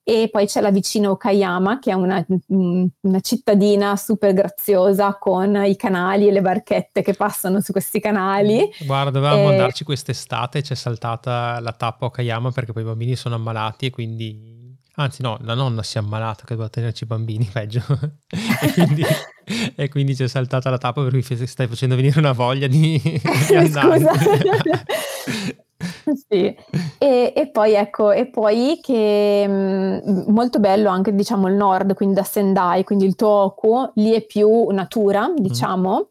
e 0.07 0.29
poi 0.31 0.47
c'è 0.47 0.61
la 0.61 0.71
vicina 0.71 1.09
Okayama, 1.09 1.79
che 1.79 1.91
è 1.91 1.95
una, 1.95 2.23
una, 2.49 3.21
cittadina 3.21 3.97
super 3.97 4.35
graziosa 4.35 5.17
con 5.19 5.57
i 5.65 5.77
canali 5.77 6.29
e 6.29 6.31
le 6.31 6.43
barchette 6.43 7.01
che 7.01 7.15
passano 7.15 7.63
su 7.63 7.73
questi 7.73 8.01
canali. 8.01 8.69
Guarda, 8.85 9.11
dovevamo 9.11 9.49
e... 9.49 9.53
andarci 9.53 9.83
quest'estate, 9.83 10.61
c'è 10.61 10.75
saltata 10.75 11.59
la 11.61 11.73
tappa 11.73 12.05
Okayama 12.05 12.53
perché 12.53 12.75
poi 12.75 12.83
i 12.83 12.87
bambini 12.87 13.17
sono 13.17 13.37
ammalati 13.37 13.87
e 13.87 13.91
quindi... 13.91 14.53
Anzi 14.97 15.23
no, 15.23 15.39
la 15.41 15.55
nonna 15.55 15.83
si 15.83 15.97
è 15.97 16.01
ammalata 16.01 16.45
che 16.45 16.55
doveva 16.55 16.69
tenerci 16.69 17.05
i 17.05 17.07
bambini, 17.07 17.49
peggio. 17.51 17.83
e, 18.29 18.73
quindi, 18.75 19.03
e 19.75 19.89
quindi 19.89 20.15
c'è 20.15 20.29
saltata 20.29 20.69
la 20.69 20.79
tappa 20.79 21.03
per 21.03 21.11
cui 21.13 21.23
stai 21.47 21.67
facendo 21.67 21.97
venire 21.97 22.19
una 22.19 22.33
voglia 22.33 22.67
di, 22.67 23.01
di 23.49 23.55
andare. 23.57 24.01
Scusa. 24.01 24.85
Sì, 26.29 26.57
e, 26.99 27.33
e, 27.35 27.51
poi 27.51 27.75
ecco, 27.75 28.11
e 28.11 28.27
poi 28.27 28.79
che 28.83 29.47
mh, 29.47 30.03
mm, 30.11 30.23
molto 30.29 30.59
bello 30.59 30.89
anche 30.89 31.15
diciamo 31.15 31.49
il 31.49 31.55
nord, 31.55 31.95
quindi 31.95 32.15
da 32.15 32.25
Sendai, 32.25 32.85
quindi 32.85 33.05
il 33.05 33.15
Tohoku, 33.15 33.93
lì 33.95 34.13
è 34.13 34.25
più 34.25 34.67
natura, 34.71 35.29
mm. 35.29 35.37
diciamo, 35.37 35.97
mm. 35.97 36.03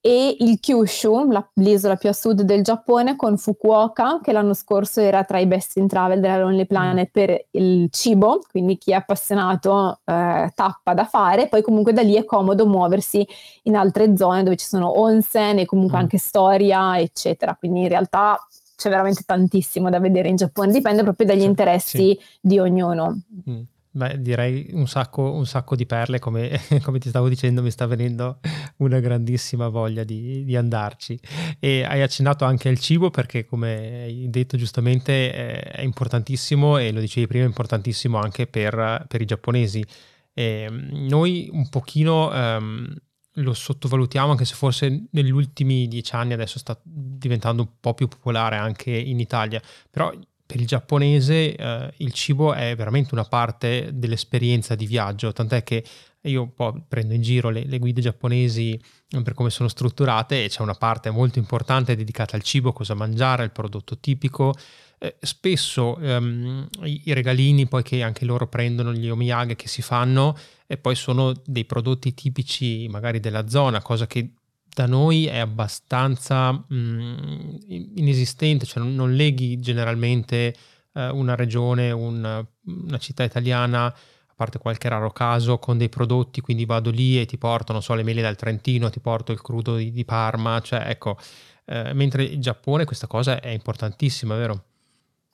e 0.00 0.36
il 0.38 0.60
Kyushu, 0.60 1.30
la, 1.30 1.46
l'isola 1.54 1.96
più 1.96 2.08
a 2.08 2.12
sud 2.12 2.42
del 2.42 2.62
Giappone, 2.62 3.16
con 3.16 3.36
Fukuoka, 3.36 4.20
che 4.22 4.32
l'anno 4.32 4.54
scorso 4.54 5.00
era 5.00 5.24
tra 5.24 5.38
i 5.38 5.46
best 5.46 5.76
in 5.76 5.88
travel 5.88 6.20
della 6.20 6.38
Lonely 6.38 6.62
mm. 6.62 6.66
Planet 6.66 7.08
mm. 7.08 7.12
per 7.12 7.46
il 7.52 7.88
cibo, 7.90 8.40
quindi 8.50 8.78
chi 8.78 8.92
è 8.92 8.94
appassionato 8.94 10.00
eh, 10.04 10.52
tappa 10.54 10.94
da 10.94 11.04
fare, 11.04 11.48
poi 11.48 11.62
comunque 11.62 11.92
da 11.92 12.02
lì 12.02 12.14
è 12.14 12.24
comodo 12.24 12.66
muoversi 12.66 13.26
in 13.64 13.76
altre 13.76 14.16
zone 14.16 14.42
dove 14.42 14.56
ci 14.56 14.66
sono 14.66 14.98
onsen 15.00 15.58
e 15.58 15.64
comunque 15.64 15.98
mm. 15.98 16.00
anche 16.00 16.18
storia, 16.18 16.98
eccetera, 16.98 17.56
quindi 17.56 17.82
in 17.82 17.88
realtà 17.88 18.38
c'è 18.78 18.90
veramente 18.90 19.22
tantissimo 19.26 19.90
da 19.90 19.98
vedere 19.98 20.28
in 20.28 20.36
Giappone, 20.36 20.70
dipende 20.70 21.02
proprio 21.02 21.26
dagli 21.26 21.42
interessi 21.42 22.16
sì. 22.16 22.20
di 22.40 22.60
ognuno. 22.60 23.20
Mm. 23.50 23.62
Beh, 23.90 24.22
direi 24.22 24.68
un 24.74 24.86
sacco, 24.86 25.32
un 25.32 25.46
sacco 25.46 25.74
di 25.74 25.84
perle, 25.84 26.20
come, 26.20 26.60
come, 26.84 27.00
ti 27.00 27.08
stavo 27.08 27.28
dicendo, 27.28 27.60
mi 27.60 27.72
sta 27.72 27.86
venendo 27.86 28.38
una 28.76 29.00
grandissima 29.00 29.66
voglia 29.66 30.04
di, 30.04 30.44
di, 30.44 30.54
andarci. 30.54 31.18
E 31.58 31.82
hai 31.82 32.02
accennato 32.02 32.44
anche 32.44 32.68
al 32.68 32.78
cibo 32.78 33.10
perché, 33.10 33.44
come 33.44 34.02
hai 34.04 34.30
detto 34.30 34.56
giustamente, 34.56 35.32
è, 35.32 35.72
è 35.78 35.82
importantissimo 35.82 36.78
e 36.78 36.92
lo 36.92 37.00
dicevi 37.00 37.26
prima, 37.26 37.42
è 37.42 37.48
importantissimo 37.48 38.16
anche 38.18 38.46
per, 38.46 39.06
per 39.08 39.20
i 39.20 39.24
giapponesi. 39.24 39.84
E 40.32 40.68
noi 40.70 41.48
un 41.50 41.68
pochino 41.68 42.30
um, 42.30 42.94
lo 43.38 43.54
sottovalutiamo 43.54 44.30
anche 44.30 44.44
se 44.44 44.54
forse 44.54 45.06
negli 45.10 45.30
ultimi 45.30 45.88
dieci 45.88 46.14
anni 46.14 46.32
adesso 46.32 46.58
sta 46.58 46.78
diventando 46.82 47.62
un 47.62 47.68
po' 47.80 47.94
più 47.94 48.08
popolare 48.08 48.56
anche 48.56 48.90
in 48.90 49.20
Italia, 49.20 49.60
però 49.90 50.12
per 50.48 50.60
il 50.60 50.66
giapponese 50.66 51.54
eh, 51.54 51.92
il 51.98 52.12
cibo 52.12 52.54
è 52.54 52.74
veramente 52.74 53.10
una 53.12 53.24
parte 53.24 53.90
dell'esperienza 53.92 54.74
di 54.74 54.86
viaggio, 54.86 55.32
tant'è 55.32 55.62
che 55.62 55.84
io 56.22 56.42
un 56.42 56.54
po' 56.54 56.84
prendo 56.88 57.14
in 57.14 57.22
giro 57.22 57.50
le, 57.50 57.64
le 57.64 57.78
guide 57.78 58.00
giapponesi 58.00 58.80
per 59.22 59.34
come 59.34 59.50
sono 59.50 59.68
strutturate 59.68 60.44
e 60.44 60.48
c'è 60.48 60.62
una 60.62 60.74
parte 60.74 61.10
molto 61.10 61.38
importante 61.38 61.96
dedicata 61.96 62.36
al 62.36 62.42
cibo, 62.42 62.72
cosa 62.72 62.94
mangiare, 62.94 63.44
il 63.44 63.50
prodotto 63.50 63.98
tipico, 63.98 64.54
eh, 64.98 65.16
spesso 65.20 65.96
ehm, 65.98 66.68
i, 66.84 67.02
i, 67.04 67.12
regalini 67.12 67.68
poi 67.68 67.82
che 67.82 68.02
anche 68.02 68.24
loro 68.24 68.48
prendono, 68.48 68.92
gli 68.92 69.08
omiyage 69.08 69.54
che 69.54 69.68
si 69.68 69.80
fanno, 69.80 70.36
e 70.70 70.76
poi 70.76 70.94
sono 70.94 71.32
dei 71.46 71.64
prodotti 71.64 72.12
tipici 72.12 72.86
magari 72.88 73.20
della 73.20 73.48
zona, 73.48 73.80
cosa 73.80 74.06
che 74.06 74.34
da 74.78 74.86
noi 74.86 75.26
è 75.26 75.38
abbastanza 75.38 76.52
mh, 76.52 76.74
mm, 76.74 77.54
inesistente, 77.96 78.66
cioè 78.66 78.82
non, 78.82 78.94
non 78.94 79.14
leghi 79.14 79.58
generalmente 79.58 80.54
eh, 80.92 81.08
una 81.08 81.34
regione, 81.34 81.90
un, 81.90 82.46
una 82.64 82.98
città 82.98 83.24
italiana, 83.24 83.86
a 83.86 84.34
parte 84.36 84.58
qualche 84.58 84.90
raro 84.90 85.10
caso, 85.10 85.58
con 85.58 85.78
dei 85.78 85.88
prodotti, 85.88 86.42
quindi 86.42 86.66
vado 86.66 86.90
lì 86.90 87.18
e 87.18 87.24
ti 87.24 87.38
porto, 87.38 87.72
non 87.72 87.82
so, 87.82 87.94
le 87.94 88.02
mele 88.02 88.20
dal 88.20 88.36
Trentino, 88.36 88.90
ti 88.90 89.00
porto 89.00 89.32
il 89.32 89.40
crudo 89.40 89.74
di, 89.76 89.90
di 89.90 90.04
Parma, 90.04 90.60
cioè 90.60 90.84
ecco, 90.86 91.16
eh, 91.64 91.92
mentre 91.94 92.24
in 92.24 92.42
Giappone 92.42 92.84
questa 92.84 93.06
cosa 93.06 93.40
è 93.40 93.48
importantissima, 93.48 94.36
vero? 94.36 94.64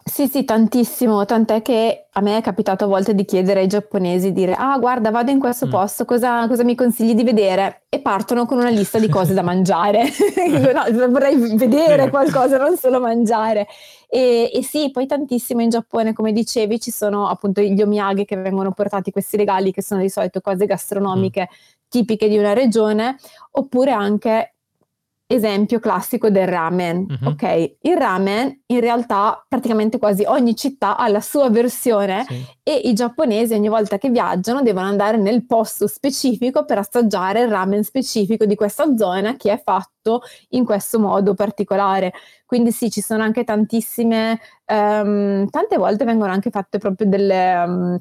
Sì, 0.07 0.29
sì, 0.29 0.45
tantissimo, 0.45 1.25
tant'è 1.25 1.63
che 1.63 2.09
a 2.13 2.21
me 2.21 2.37
è 2.37 2.43
capitato 2.43 2.85
a 2.85 2.87
volte 2.87 3.15
di 3.15 3.25
chiedere 3.25 3.61
ai 3.61 3.67
giapponesi, 3.67 4.33
dire, 4.33 4.53
ah 4.53 4.77
guarda, 4.79 5.11
vado 5.11 5.31
in 5.31 5.39
questo 5.39 5.67
mm. 5.67 5.71
posto, 5.71 6.05
cosa, 6.05 6.47
cosa, 6.47 6.63
mi 6.63 6.75
consigli 6.75 7.15
di 7.15 7.25
vedere? 7.25 7.85
E 7.89 8.01
partono 8.01 8.45
con 8.45 8.59
una 8.59 8.69
lista 8.69 8.99
di 8.99 9.09
cose 9.09 9.33
da 9.33 9.41
mangiare. 9.43 10.03
no, 10.75 11.09
vorrei 11.09 11.57
vedere 11.57 12.11
qualcosa, 12.11 12.59
non 12.59 12.77
solo 12.77 13.01
mangiare. 13.01 13.67
E, 14.07 14.51
e, 14.53 14.63
sì, 14.63 14.91
poi 14.91 15.07
tantissimo 15.07 15.63
in 15.63 15.71
Giappone, 15.71 16.13
come 16.13 16.33
dicevi, 16.33 16.79
ci 16.79 16.91
sono 16.91 17.27
appunto 17.27 17.63
gli 17.63 17.81
omiyage 17.81 18.27
che 18.27 18.37
vengono 18.37 18.73
portati, 18.73 19.11
questi 19.11 19.39
regali 19.39 19.73
che 19.73 19.83
sono 19.83 20.03
di 20.03 20.11
solito 20.11 20.43
cose 20.43 20.67
gastronomiche 20.67 21.49
mm. 21.51 21.55
tipiche 21.89 22.29
di 22.29 22.37
una 22.37 22.53
regione, 22.53 23.17
oppure 23.53 23.93
anche 23.93 24.54
esempio 25.27 25.81
classico 25.81 26.31
del 26.31 26.47
ramen. 26.47 27.07
Uh-huh. 27.09 27.31
Ok, 27.31 27.77
il 27.81 27.97
ramen 27.97 28.63
in 28.67 28.81
realtà 28.81 29.45
praticamente 29.49 29.99
quasi 29.99 30.25
ogni 30.25 30.55
città 30.55 30.97
ha 30.97 31.09
la 31.09 31.21
sua 31.21 31.49
versione 31.51 32.25
sì. 32.27 32.45
e 32.63 32.75
i 32.85 32.93
giapponesi 32.93 33.55
ogni 33.55 33.69
volta 33.69 33.99
che 33.99 34.11
viaggiano 34.11 34.63
devono 34.63 34.87
andare 34.87 35.17
nel 35.17 35.47
posto 35.47 35.87
specifico 35.87 36.65
per 36.65 36.79
assaggiare 36.79 37.43
il 37.43 37.49
ramen 37.49 37.83
specifico 37.85 38.45
di 38.45 38.55
questa 38.55 38.95
zona 38.97 39.37
che 39.37 39.53
è 39.53 39.63
fatto 39.63 40.23
in 40.51 40.65
questo 40.65 40.99
modo 40.99 41.35
particolare. 41.35 42.13
Quindi 42.45 42.73
sì, 42.73 42.91
ci 42.91 43.01
sono 43.01 43.23
anche 43.23 43.45
tantissime, 43.45 44.39
um, 44.67 45.49
tante 45.49 45.77
volte 45.77 46.05
vengono 46.05 46.33
anche 46.33 46.51
fatte 46.51 46.79
proprio 46.79 47.09
delle... 47.09 47.65
Um, 47.67 48.01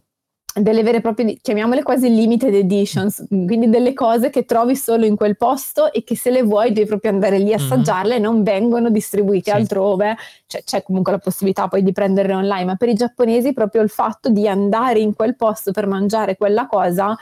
delle 0.55 0.83
vere 0.83 0.97
e 0.97 1.01
proprie, 1.01 1.37
chiamiamole 1.41 1.81
quasi 1.81 2.13
limited 2.13 2.53
editions, 2.53 3.25
quindi 3.27 3.69
delle 3.69 3.93
cose 3.93 4.29
che 4.29 4.45
trovi 4.45 4.75
solo 4.75 5.05
in 5.05 5.15
quel 5.15 5.35
posto 5.35 5.91
e 5.91 6.03
che 6.03 6.15
se 6.15 6.29
le 6.29 6.43
vuoi 6.43 6.71
devi 6.71 6.87
proprio 6.87 7.11
andare 7.11 7.39
lì 7.39 7.53
a 7.53 7.57
mhm. 7.57 7.63
assaggiarle 7.63 8.13
mm-hmm. 8.13 8.23
e 8.23 8.27
non 8.27 8.43
vengono 8.43 8.89
distribuite 8.89 9.51
sì. 9.51 9.57
altrove, 9.57 10.15
cioè, 10.45 10.63
c'è 10.63 10.83
comunque 10.83 11.11
la 11.11 11.17
possibilità 11.17 11.67
poi 11.67 11.81
di 11.81 11.91
prenderle 11.91 12.33
online, 12.33 12.65
ma 12.65 12.75
per 12.75 12.89
i 12.89 12.93
giapponesi 12.93 13.53
proprio 13.53 13.81
il 13.81 13.89
fatto 13.89 14.29
di 14.29 14.47
andare 14.47 14.99
in 14.99 15.15
quel 15.15 15.35
posto 15.35 15.71
per 15.71 15.87
mangiare 15.87 16.37
quella 16.37 16.67
cosa 16.67 17.17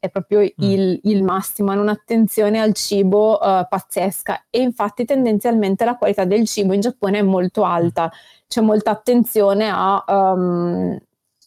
è 0.00 0.08
proprio 0.10 0.40
mm. 0.40 0.44
il, 0.58 1.00
il, 1.04 1.24
massimo, 1.24 1.72
hanno 1.72 1.82
un'attenzione 1.82 2.60
al 2.60 2.72
cibo 2.74 3.32
uh, 3.32 3.66
pazzesca 3.68 4.44
e 4.48 4.60
infatti 4.60 5.04
tendenzialmente 5.04 5.84
la 5.84 5.96
qualità 5.96 6.24
del 6.24 6.46
cibo 6.46 6.72
in 6.72 6.80
Giappone 6.80 7.18
è 7.18 7.22
molto 7.22 7.64
alta, 7.64 8.10
c'è 8.46 8.60
molta 8.60 8.90
attenzione 8.90 9.68
a... 9.68 10.04
Um, 10.06 10.98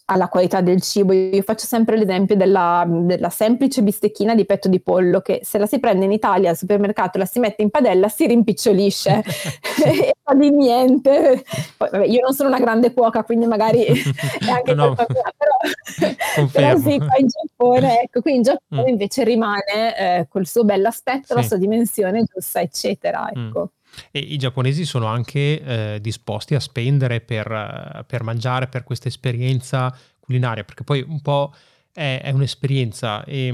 alla 0.05 0.27
qualità 0.27 0.61
del 0.61 0.81
cibo. 0.81 1.13
Io 1.13 1.41
faccio 1.41 1.65
sempre 1.65 1.97
l'esempio 1.97 2.35
della, 2.35 2.85
della, 2.87 3.29
semplice 3.29 3.81
bistecchina 3.81 4.35
di 4.35 4.45
petto 4.45 4.67
di 4.67 4.81
pollo 4.81 5.21
che 5.21 5.41
se 5.43 5.57
la 5.57 5.65
si 5.65 5.79
prende 5.79 6.05
in 6.05 6.11
Italia 6.11 6.49
al 6.49 6.57
supermercato, 6.57 7.17
la 7.17 7.25
si 7.25 7.39
mette 7.39 7.61
in 7.61 7.69
padella, 7.69 8.09
si 8.09 8.27
rimpicciolisce 8.27 9.23
e 9.85 10.13
fa 10.21 10.33
di 10.33 10.51
niente. 10.51 11.43
Poi, 11.77 11.89
vabbè, 11.89 12.05
io 12.05 12.21
non 12.21 12.33
sono 12.33 12.49
una 12.49 12.59
grande 12.59 12.93
cuoca, 12.93 13.23
quindi 13.23 13.45
magari 13.45 13.83
è 13.85 14.49
anche 14.49 14.73
no, 14.73 14.87
colpa 14.87 15.05
mia, 15.09 15.33
però, 15.37 16.47
però 16.51 16.77
sì, 16.77 16.97
qua 16.97 17.17
in 17.17 17.27
Giappone, 17.27 18.01
ecco, 18.01 18.21
qui 18.21 18.35
in 18.35 18.41
Giappone 18.41 18.83
mm. 18.83 18.87
invece 18.87 19.23
rimane 19.23 19.97
eh, 19.97 20.27
col 20.29 20.45
suo 20.45 20.63
bell'aspetto, 20.63 21.27
sì. 21.27 21.33
la 21.33 21.41
sua 21.43 21.57
dimensione 21.57 22.23
giusta, 22.23 22.61
eccetera. 22.61 23.29
Mm. 23.35 23.47
Ecco. 23.47 23.61
Mm. 23.61 23.79
E 24.11 24.19
i 24.19 24.37
giapponesi 24.37 24.85
sono 24.85 25.07
anche 25.07 25.61
eh, 25.61 25.99
disposti 26.01 26.55
a 26.55 26.59
spendere 26.59 27.21
per, 27.21 28.05
per, 28.07 28.23
mangiare, 28.23 28.67
per 28.67 28.83
questa 28.83 29.07
esperienza 29.07 29.95
culinaria, 30.19 30.63
perché 30.63 30.83
poi 30.83 31.03
un 31.07 31.21
po' 31.21 31.53
è, 31.93 32.21
è 32.23 32.31
un'esperienza 32.31 33.23
e, 33.25 33.51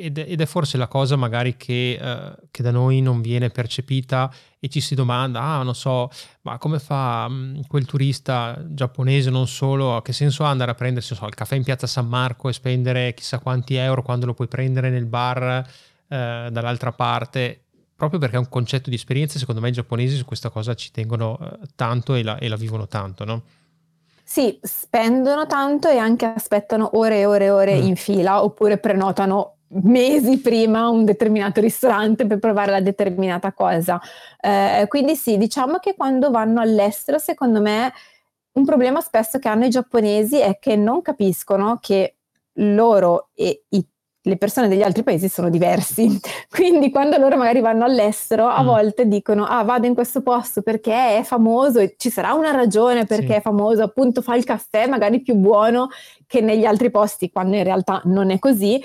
ed, 0.00 0.16
ed, 0.16 0.40
è 0.40 0.46
forse 0.46 0.78
la 0.78 0.86
cosa 0.86 1.16
magari 1.16 1.56
che, 1.56 1.98
eh, 2.00 2.34
che, 2.50 2.62
da 2.62 2.70
noi 2.70 3.02
non 3.02 3.20
viene 3.20 3.50
percepita 3.50 4.32
e 4.58 4.68
ci 4.68 4.80
si 4.80 4.94
domanda, 4.94 5.42
ah 5.42 5.62
non 5.62 5.74
so, 5.74 6.08
ma 6.42 6.56
come 6.56 6.78
fa 6.78 7.28
mm, 7.28 7.60
quel 7.66 7.84
turista 7.84 8.58
giapponese 8.66 9.28
non 9.30 9.46
solo, 9.46 10.00
che 10.02 10.12
senso 10.12 10.44
ha 10.44 10.48
andare 10.50 10.70
a 10.70 10.74
prendersi 10.74 11.14
so, 11.14 11.26
il 11.26 11.34
caffè 11.34 11.56
in 11.56 11.64
piazza 11.64 11.86
San 11.86 12.08
Marco 12.08 12.48
e 12.48 12.52
spendere 12.54 13.12
chissà 13.12 13.40
quanti 13.40 13.74
euro 13.74 14.02
quando 14.02 14.26
lo 14.26 14.34
puoi 14.34 14.48
prendere 14.48 14.88
nel 14.88 15.06
bar 15.06 15.68
eh, 16.08 16.48
dall'altra 16.50 16.92
parte? 16.92 17.64
Proprio 18.00 18.18
perché 18.18 18.36
è 18.36 18.38
un 18.38 18.48
concetto 18.48 18.88
di 18.88 18.96
esperienza, 18.96 19.38
secondo 19.38 19.60
me 19.60 19.68
i 19.68 19.72
giapponesi 19.72 20.16
su 20.16 20.24
questa 20.24 20.48
cosa 20.48 20.72
ci 20.72 20.90
tengono 20.90 21.38
eh, 21.38 21.66
tanto 21.76 22.14
e 22.14 22.22
la, 22.22 22.38
e 22.38 22.48
la 22.48 22.56
vivono 22.56 22.88
tanto, 22.88 23.26
no? 23.26 23.42
Sì, 24.24 24.58
spendono 24.62 25.44
tanto 25.44 25.86
e 25.86 25.98
anche 25.98 26.24
aspettano 26.24 26.92
ore 26.94 27.18
e 27.18 27.26
ore 27.26 27.44
e 27.44 27.50
ore 27.50 27.78
mm. 27.78 27.82
in 27.82 27.96
fila 27.96 28.42
oppure 28.42 28.78
prenotano 28.78 29.56
mesi 29.82 30.38
prima 30.38 30.88
un 30.88 31.04
determinato 31.04 31.60
ristorante 31.60 32.26
per 32.26 32.38
provare 32.38 32.70
la 32.70 32.80
determinata 32.80 33.52
cosa. 33.52 34.00
Eh, 34.40 34.86
quindi 34.88 35.14
sì, 35.14 35.36
diciamo 35.36 35.76
che 35.76 35.94
quando 35.94 36.30
vanno 36.30 36.62
all'estero, 36.62 37.18
secondo 37.18 37.60
me, 37.60 37.92
un 38.52 38.64
problema 38.64 39.02
spesso 39.02 39.38
che 39.38 39.48
hanno 39.48 39.66
i 39.66 39.70
giapponesi 39.70 40.38
è 40.38 40.58
che 40.58 40.74
non 40.74 41.02
capiscono 41.02 41.76
che 41.82 42.16
loro 42.54 43.28
e 43.34 43.64
i 43.68 43.86
le 44.22 44.36
persone 44.36 44.68
degli 44.68 44.82
altri 44.82 45.02
paesi 45.02 45.28
sono 45.28 45.48
diversi. 45.48 46.20
Quindi 46.50 46.90
quando 46.90 47.16
loro 47.16 47.36
magari 47.36 47.60
vanno 47.60 47.84
all'estero, 47.84 48.46
a 48.46 48.62
mm. 48.62 48.66
volte 48.66 49.08
dicono: 49.08 49.44
Ah, 49.44 49.62
vado 49.62 49.86
in 49.86 49.94
questo 49.94 50.22
posto 50.22 50.62
perché 50.62 51.18
è 51.18 51.22
famoso 51.22 51.78
e 51.78 51.94
ci 51.96 52.10
sarà 52.10 52.32
una 52.34 52.50
ragione 52.50 53.06
perché 53.06 53.26
sì. 53.26 53.32
è 53.32 53.40
famoso, 53.40 53.82
appunto 53.82 54.22
fa 54.22 54.36
il 54.36 54.44
caffè 54.44 54.86
magari 54.86 55.20
più 55.20 55.34
buono 55.34 55.88
che 56.26 56.40
negli 56.40 56.64
altri 56.64 56.90
posti, 56.90 57.30
quando 57.30 57.56
in 57.56 57.64
realtà 57.64 58.00
non 58.04 58.30
è 58.30 58.38
così. 58.38 58.82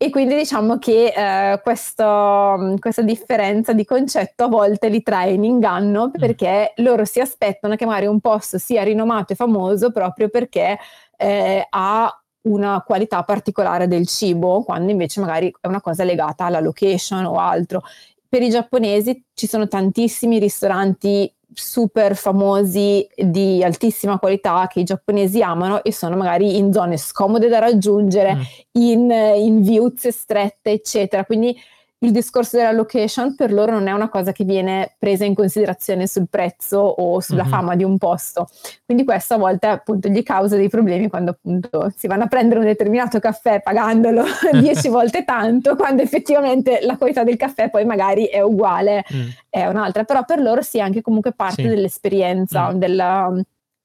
E 0.00 0.10
quindi 0.10 0.36
diciamo 0.36 0.78
che 0.78 1.12
eh, 1.12 1.60
questo, 1.60 2.76
questa 2.78 3.02
differenza 3.02 3.72
di 3.72 3.84
concetto 3.84 4.44
a 4.44 4.48
volte 4.48 4.88
li 4.88 5.02
trae 5.02 5.32
in 5.32 5.42
inganno 5.42 6.06
mm. 6.06 6.10
perché 6.20 6.72
mm. 6.80 6.84
loro 6.84 7.04
si 7.04 7.18
aspettano 7.18 7.74
che 7.74 7.84
magari 7.84 8.06
un 8.06 8.20
posto 8.20 8.58
sia 8.58 8.84
rinomato 8.84 9.32
e 9.32 9.36
famoso 9.36 9.90
proprio 9.90 10.28
perché 10.28 10.78
eh, 11.16 11.66
ha 11.68 12.22
una 12.48 12.82
qualità 12.86 13.22
particolare 13.22 13.86
del 13.86 14.06
cibo, 14.06 14.62
quando 14.62 14.90
invece 14.90 15.20
magari 15.20 15.52
è 15.60 15.66
una 15.66 15.80
cosa 15.80 16.04
legata 16.04 16.44
alla 16.44 16.60
location 16.60 17.24
o 17.24 17.36
altro. 17.36 17.82
Per 18.28 18.42
i 18.42 18.50
giapponesi 18.50 19.24
ci 19.34 19.46
sono 19.46 19.68
tantissimi 19.68 20.38
ristoranti 20.38 21.32
super 21.52 22.14
famosi 22.14 23.08
di 23.16 23.62
altissima 23.64 24.18
qualità 24.18 24.68
che 24.70 24.80
i 24.80 24.84
giapponesi 24.84 25.42
amano 25.42 25.82
e 25.82 25.92
sono 25.92 26.14
magari 26.16 26.56
in 26.56 26.72
zone 26.72 26.96
scomode 26.98 27.48
da 27.48 27.58
raggiungere, 27.58 28.34
mm. 28.34 28.40
in, 28.72 29.10
in 29.10 29.62
viuzze 29.62 30.12
strette, 30.12 30.70
eccetera. 30.70 31.24
Quindi 31.24 31.56
il 32.00 32.12
discorso 32.12 32.56
della 32.56 32.70
location 32.70 33.34
per 33.34 33.52
loro 33.52 33.72
non 33.72 33.88
è 33.88 33.92
una 33.92 34.08
cosa 34.08 34.30
che 34.30 34.44
viene 34.44 34.94
presa 34.98 35.24
in 35.24 35.34
considerazione 35.34 36.06
sul 36.06 36.28
prezzo 36.30 36.78
o 36.78 37.20
sulla 37.20 37.42
mm-hmm. 37.42 37.50
fama 37.50 37.74
di 37.74 37.82
un 37.82 37.98
posto. 37.98 38.48
Quindi 38.84 39.04
questo 39.04 39.34
a 39.34 39.38
volte 39.38 39.66
appunto 39.66 40.08
gli 40.08 40.22
causa 40.22 40.56
dei 40.56 40.68
problemi 40.68 41.08
quando 41.08 41.32
appunto 41.32 41.92
si 41.96 42.06
vanno 42.06 42.24
a 42.24 42.26
prendere 42.28 42.60
un 42.60 42.66
determinato 42.66 43.18
caffè 43.18 43.60
pagandolo 43.60 44.24
dieci 44.60 44.88
volte 44.90 45.24
tanto, 45.24 45.74
quando 45.74 46.02
effettivamente 46.02 46.80
la 46.82 46.96
qualità 46.96 47.24
del 47.24 47.36
caffè 47.36 47.68
poi 47.68 47.84
magari 47.84 48.26
è 48.26 48.40
uguale, 48.40 49.04
mm. 49.12 49.28
è 49.48 49.66
un'altra. 49.66 50.04
Però 50.04 50.24
per 50.24 50.40
loro 50.40 50.62
sì, 50.62 50.78
è 50.78 50.82
anche 50.82 51.02
comunque 51.02 51.32
parte 51.32 51.62
sì. 51.62 51.68
dell'esperienza, 51.68 52.72
mm. 52.72 52.78
della 52.78 53.32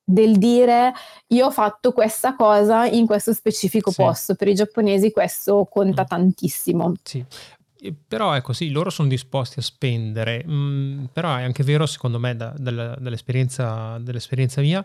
del 0.06 0.38
dire 0.38 0.92
io 1.28 1.46
ho 1.46 1.52
fatto 1.52 1.94
questa 1.94 2.36
cosa 2.36 2.86
in 2.86 3.06
questo 3.06 3.34
specifico 3.34 3.90
sì. 3.90 4.02
posto. 4.02 4.36
Per 4.36 4.48
i 4.48 4.54
giapponesi 4.54 5.12
questo 5.12 5.68
conta 5.70 6.04
mm. 6.04 6.06
tantissimo. 6.06 6.94
Sì, 7.02 7.26
però 7.92 8.34
ecco 8.36 8.54
sì, 8.54 8.70
loro 8.70 8.90
sono 8.90 9.08
disposti 9.08 9.60
a 9.60 9.62
spendere, 9.62 10.46
mm, 10.48 11.06
però 11.12 11.36
è 11.36 11.44
anche 11.44 11.64
vero 11.64 11.86
secondo 11.86 12.20
me 12.20 12.36
da, 12.36 12.54
da, 12.58 12.96
dall'esperienza, 12.96 13.98
dall'esperienza, 14.00 14.62
mia 14.62 14.84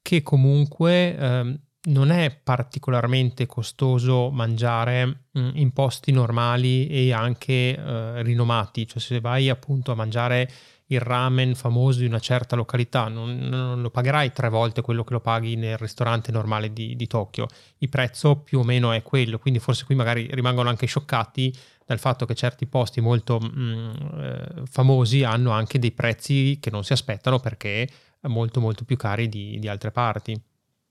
che 0.00 0.22
comunque 0.22 1.16
eh, 1.16 1.58
non 1.88 2.10
è 2.10 2.30
particolarmente 2.42 3.46
costoso 3.46 4.30
mangiare 4.30 5.06
mh, 5.30 5.40
mm, 5.40 5.50
in 5.54 5.72
posti 5.72 6.12
normali 6.12 6.86
e 6.86 7.12
anche 7.12 7.76
eh, 7.76 8.22
rinomati, 8.22 8.86
cioè 8.86 9.00
se 9.00 9.20
vai 9.20 9.48
appunto 9.48 9.92
a 9.92 9.94
mangiare 9.94 10.50
il 10.90 11.00
ramen 11.00 11.54
famoso 11.54 12.00
di 12.00 12.06
una 12.06 12.18
certa 12.18 12.56
località, 12.56 13.08
non, 13.08 13.36
non, 13.36 13.82
lo 13.82 13.90
pagherai 13.90 14.32
tre 14.32 14.48
volte 14.48 14.80
quello 14.80 15.04
che 15.04 15.12
lo 15.12 15.20
paghi 15.20 15.54
nel 15.54 15.76
ristorante 15.76 16.32
normale 16.32 16.72
di, 16.72 16.96
di 16.96 17.06
Tokyo, 17.06 17.46
il 17.78 17.88
prezzo 17.88 18.36
più 18.36 18.60
o 18.60 18.64
meno 18.64 18.92
è 18.92 19.02
quello, 19.02 19.38
quindi 19.38 19.60
forse 19.60 19.84
qui 19.84 19.94
magari 19.94 20.28
rimangono 20.32 20.68
anche 20.70 20.86
scioccati 20.86 21.54
dal 21.88 21.98
fatto 21.98 22.26
che 22.26 22.34
certi 22.34 22.66
posti 22.66 23.00
molto 23.00 23.40
mh, 23.40 23.60
mm, 23.60 23.90
eh, 24.20 24.62
famosi 24.70 25.24
hanno 25.24 25.52
anche 25.52 25.78
dei 25.78 25.92
prezzi 25.92 26.58
che 26.60 26.68
non 26.68 26.84
si 26.84 26.92
aspettano 26.92 27.38
perché 27.38 27.88
molto 28.22 28.60
molto 28.60 28.84
più 28.84 28.96
cari 28.96 29.26
di, 29.30 29.58
di 29.58 29.68
altre 29.68 29.90
parti. 29.90 30.38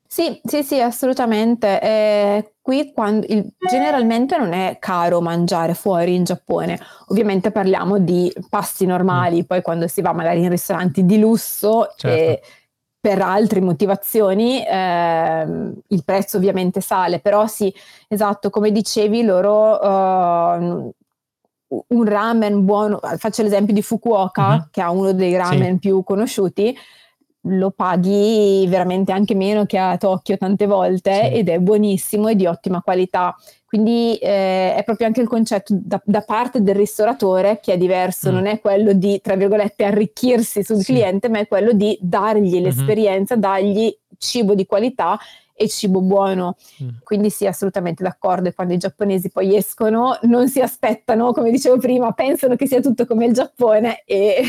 Sì, 0.08 0.42
sì, 0.44 0.64
sì, 0.64 0.82
assolutamente. 0.82 1.80
Eh, 1.80 2.54
qui 2.62 2.94
quando, 2.94 3.28
il, 3.30 3.48
generalmente 3.70 4.38
non 4.38 4.54
è 4.54 4.78
caro 4.80 5.22
mangiare 5.22 5.76
fuori 5.76 6.16
in 6.16 6.24
Giappone. 6.24 6.80
Ovviamente 7.10 7.52
parliamo 7.52 8.00
di 8.00 8.34
pasti 8.50 8.88
normali, 8.88 9.42
mm. 9.42 9.46
poi 9.46 9.62
quando 9.62 9.88
si 9.88 10.02
va 10.02 10.14
magari 10.14 10.42
in 10.42 10.50
ristoranti 10.50 11.06
di 11.06 11.20
lusso 11.20 11.94
certo. 11.96 12.08
e 12.08 12.42
per 13.08 13.22
altre 13.22 13.62
motivazioni 13.62 14.62
eh, 14.66 15.72
il 15.88 16.04
prezzo 16.04 16.36
ovviamente 16.36 16.82
sale, 16.82 17.22
però 17.22 17.48
sì, 17.48 17.74
esatto, 18.10 18.50
come 18.50 18.70
dicevi 18.70 19.24
loro 19.24 19.80
uh, 19.80 20.94
un 21.88 22.04
ramen 22.04 22.66
buono, 22.66 23.00
faccio 23.16 23.44
l'esempio 23.44 23.74
di 23.74 23.82
Fukuoka 23.82 24.48
uh-huh. 24.48 24.68
che 24.72 24.82
ha 24.82 24.92
uno 24.92 25.14
dei 25.14 25.38
ramen 25.38 25.76
sì. 25.76 25.80
più 25.80 26.04
conosciuti, 26.04 26.78
lo 27.48 27.72
paghi 27.72 28.66
veramente 28.68 29.12
anche 29.12 29.36
meno 29.36 29.66
che 29.66 29.78
a 29.78 29.98
Tokyo 29.98 30.38
tante 30.38 30.66
volte 30.66 31.14
sì. 31.14 31.34
ed 31.34 31.50
è 31.50 31.60
buonissimo 31.60 32.28
e 32.28 32.36
di 32.36 32.46
ottima 32.46 32.82
qualità. 32.82 33.36
Quindi 33.66 34.16
eh, 34.16 34.76
è 34.76 34.84
proprio 34.86 35.08
anche 35.08 35.20
il 35.20 35.28
concetto 35.28 35.78
da, 35.78 36.02
da, 36.06 36.22
parte 36.22 36.62
del 36.62 36.76
ristoratore 36.76 37.60
che 37.62 37.74
è 37.74 37.78
diverso, 37.78 38.32
mm. 38.32 38.34
non 38.34 38.46
è 38.46 38.62
quello 38.62 38.94
di, 38.94 39.20
tra 39.22 39.36
virgolette, 39.36 39.84
arricchirsi 39.84 40.64
sul 40.64 40.78
sì. 40.78 40.94
cliente, 40.94 41.28
ma 41.28 41.40
è 41.40 41.48
quello 41.48 41.74
di 41.74 41.98
dargli 42.02 42.54
mm-hmm. 42.54 42.64
l'esperienza, 42.64 43.36
dargli 43.36 43.94
cibo 44.18 44.56
di 44.56 44.66
qualità 44.66 45.20
e 45.54 45.68
cibo 45.68 46.02
buono. 46.02 46.56
Mm. 46.82 46.90
Quindi 47.04 47.30
sì, 47.30 47.46
assolutamente 47.46 48.04
d'accordo. 48.04 48.48
E 48.48 48.54
quando 48.54 48.74
i 48.74 48.78
giapponesi 48.78 49.30
poi 49.30 49.56
escono, 49.58 50.18
non 50.22 50.48
si 50.48 50.62
aspettano, 50.62 51.34
come 51.34 51.52
dicevo 51.52 51.78
prima, 51.78 52.14
pensano 52.14 52.56
che 52.56 52.68
sia 52.68 52.80
tutto 52.80 53.06
come 53.06 53.26
il 53.26 53.34
Giappone 53.34 54.04
e, 54.06 54.42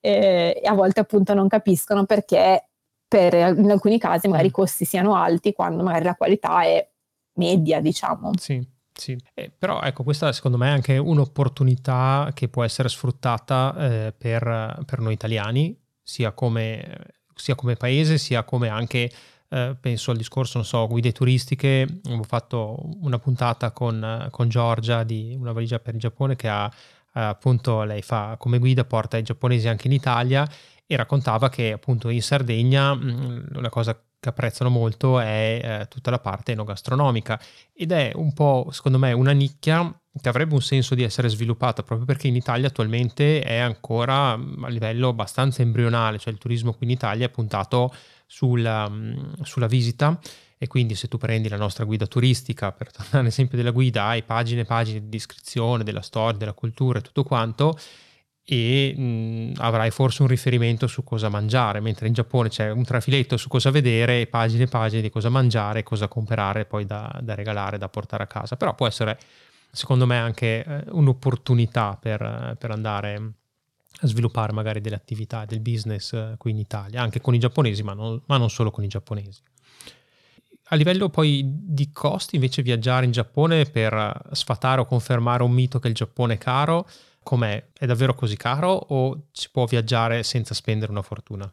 e 0.00 0.60
a 0.64 0.74
volte 0.74 1.00
appunto 1.00 1.34
non 1.34 1.48
capiscono 1.48 2.04
perché 2.04 2.68
per, 3.08 3.34
in 3.34 3.70
alcuni 3.70 3.98
casi 3.98 4.28
magari 4.28 4.48
i 4.48 4.52
costi 4.52 4.84
siano 4.84 5.14
alti 5.14 5.52
quando 5.52 5.82
magari 5.82 6.04
la 6.04 6.14
qualità 6.14 6.62
è 6.62 6.86
media, 7.34 7.80
diciamo. 7.80 8.32
Sì. 8.38 8.76
Sì, 8.98 9.16
eh, 9.34 9.52
però 9.56 9.80
ecco, 9.80 10.02
questa 10.02 10.32
secondo 10.32 10.58
me 10.58 10.66
è 10.66 10.72
anche 10.72 10.98
un'opportunità 10.98 12.32
che 12.34 12.48
può 12.48 12.64
essere 12.64 12.88
sfruttata 12.88 13.72
eh, 13.78 14.12
per, 14.12 14.82
per, 14.84 14.98
noi 14.98 15.12
italiani, 15.12 15.78
sia 16.02 16.32
come, 16.32 16.96
sia 17.32 17.54
come, 17.54 17.76
paese, 17.76 18.18
sia 18.18 18.42
come 18.42 18.66
anche, 18.66 19.08
eh, 19.50 19.76
penso 19.80 20.10
al 20.10 20.16
discorso, 20.16 20.58
non 20.58 20.66
so, 20.66 20.84
guide 20.88 21.12
turistiche. 21.12 22.00
Ho 22.10 22.24
fatto 22.24 22.76
una 23.00 23.20
puntata 23.20 23.70
con, 23.70 24.26
con 24.32 24.48
Giorgia 24.48 25.04
di 25.04 25.36
una 25.38 25.52
valigia 25.52 25.78
per 25.78 25.94
il 25.94 26.00
Giappone 26.00 26.34
che 26.34 26.48
ha 26.48 26.68
appunto, 27.12 27.82
lei 27.82 28.02
fa 28.02 28.36
come 28.38 28.58
guida, 28.58 28.84
porta 28.84 29.16
i 29.16 29.22
giapponesi 29.22 29.68
anche 29.68 29.86
in 29.86 29.92
Italia 29.92 30.48
e 30.86 30.96
raccontava 30.96 31.48
che 31.48 31.72
appunto 31.72 32.08
in 32.08 32.22
Sardegna 32.22 32.92
una 32.92 33.68
cosa 33.68 34.00
che 34.20 34.28
apprezzano 34.30 34.68
molto 34.70 35.20
è 35.20 35.60
eh, 35.62 35.88
tutta 35.88 36.10
la 36.10 36.18
parte 36.18 36.52
enogastronomica 36.52 37.38
ed 37.72 37.92
è 37.92 38.10
un 38.14 38.32
po', 38.32 38.68
secondo 38.72 38.98
me, 38.98 39.12
una 39.12 39.32
nicchia 39.32 39.96
che 40.20 40.28
avrebbe 40.28 40.54
un 40.54 40.62
senso 40.62 40.94
di 40.94 41.04
essere 41.04 41.28
sviluppata 41.28 41.82
proprio 41.82 42.06
perché 42.06 42.26
in 42.26 42.34
Italia 42.34 42.66
attualmente 42.66 43.40
è 43.40 43.58
ancora 43.58 44.36
mm, 44.36 44.64
a 44.64 44.68
livello 44.68 45.08
abbastanza 45.08 45.62
embrionale, 45.62 46.18
cioè 46.18 46.32
il 46.32 46.38
turismo 46.38 46.72
qui 46.72 46.86
in 46.86 46.92
Italia 46.92 47.26
è 47.26 47.30
puntato 47.30 47.94
sulla, 48.26 48.88
mm, 48.88 49.42
sulla 49.42 49.68
visita 49.68 50.18
e 50.58 50.66
quindi 50.66 50.94
se 50.94 51.08
tu 51.08 51.18
prendi 51.18 51.48
la 51.48 51.56
nostra 51.56 51.84
guida 51.84 52.06
turistica, 52.06 52.72
per 52.72 52.90
tornare 52.90 53.18
all'esempio 53.18 53.56
della 53.56 53.70
guida, 53.70 54.04
hai 54.04 54.22
pagine 54.22 54.62
e 54.62 54.64
pagine 54.64 55.00
di 55.00 55.08
descrizione 55.08 55.84
della 55.84 56.02
storia, 56.02 56.38
della 56.38 56.52
cultura 56.52 56.98
e 56.98 57.02
tutto 57.02 57.22
quanto 57.22 57.78
e 58.50 58.94
mh, 58.96 59.60
avrai 59.60 59.90
forse 59.90 60.22
un 60.22 60.28
riferimento 60.28 60.86
su 60.86 61.04
cosa 61.04 61.28
mangiare, 61.28 61.80
mentre 61.80 62.06
in 62.06 62.14
Giappone 62.14 62.48
c'è 62.48 62.70
un 62.70 62.82
trafiletto 62.82 63.36
su 63.36 63.46
cosa 63.46 63.70
vedere 63.70 64.26
pagine 64.26 64.62
e 64.62 64.68
pagine 64.68 65.02
di 65.02 65.10
cosa 65.10 65.28
mangiare, 65.28 65.82
cosa 65.82 66.08
comprare 66.08 66.64
poi 66.64 66.86
da, 66.86 67.14
da 67.22 67.34
regalare, 67.34 67.76
da 67.76 67.90
portare 67.90 68.22
a 68.22 68.26
casa. 68.26 68.56
Però 68.56 68.74
può 68.74 68.86
essere, 68.86 69.18
secondo 69.70 70.06
me, 70.06 70.16
anche 70.16 70.64
eh, 70.64 70.84
un'opportunità 70.92 71.98
per, 72.00 72.56
per, 72.58 72.70
andare 72.70 73.14
a 74.00 74.06
sviluppare 74.06 74.54
magari 74.54 74.80
delle 74.80 74.96
attività, 74.96 75.44
del 75.44 75.60
business 75.60 76.14
eh, 76.14 76.36
qui 76.38 76.52
in 76.52 76.58
Italia, 76.58 77.02
anche 77.02 77.20
con 77.20 77.34
i 77.34 77.38
giapponesi, 77.38 77.82
ma 77.82 77.92
non, 77.92 78.18
ma 78.24 78.38
non 78.38 78.48
solo 78.48 78.70
con 78.70 78.82
i 78.82 78.88
giapponesi. 78.88 79.42
A 80.70 80.76
livello 80.76 81.08
poi 81.08 81.42
di 81.44 81.90
costi, 81.92 82.34
invece 82.34 82.62
viaggiare 82.62 83.06
in 83.06 83.10
Giappone 83.10 83.64
per 83.64 84.20
sfatare 84.32 84.80
o 84.80 84.86
confermare 84.86 85.42
un 85.42 85.50
mito 85.50 85.78
che 85.78 85.88
il 85.88 85.94
Giappone 85.94 86.34
è 86.34 86.38
caro, 86.38 86.86
com'è? 87.22 87.62
È 87.72 87.86
davvero 87.86 88.14
così 88.14 88.36
caro 88.36 88.72
o 88.72 89.18
si 89.32 89.48
può 89.50 89.64
viaggiare 89.64 90.22
senza 90.22 90.54
spendere 90.54 90.90
una 90.90 91.02
fortuna? 91.02 91.50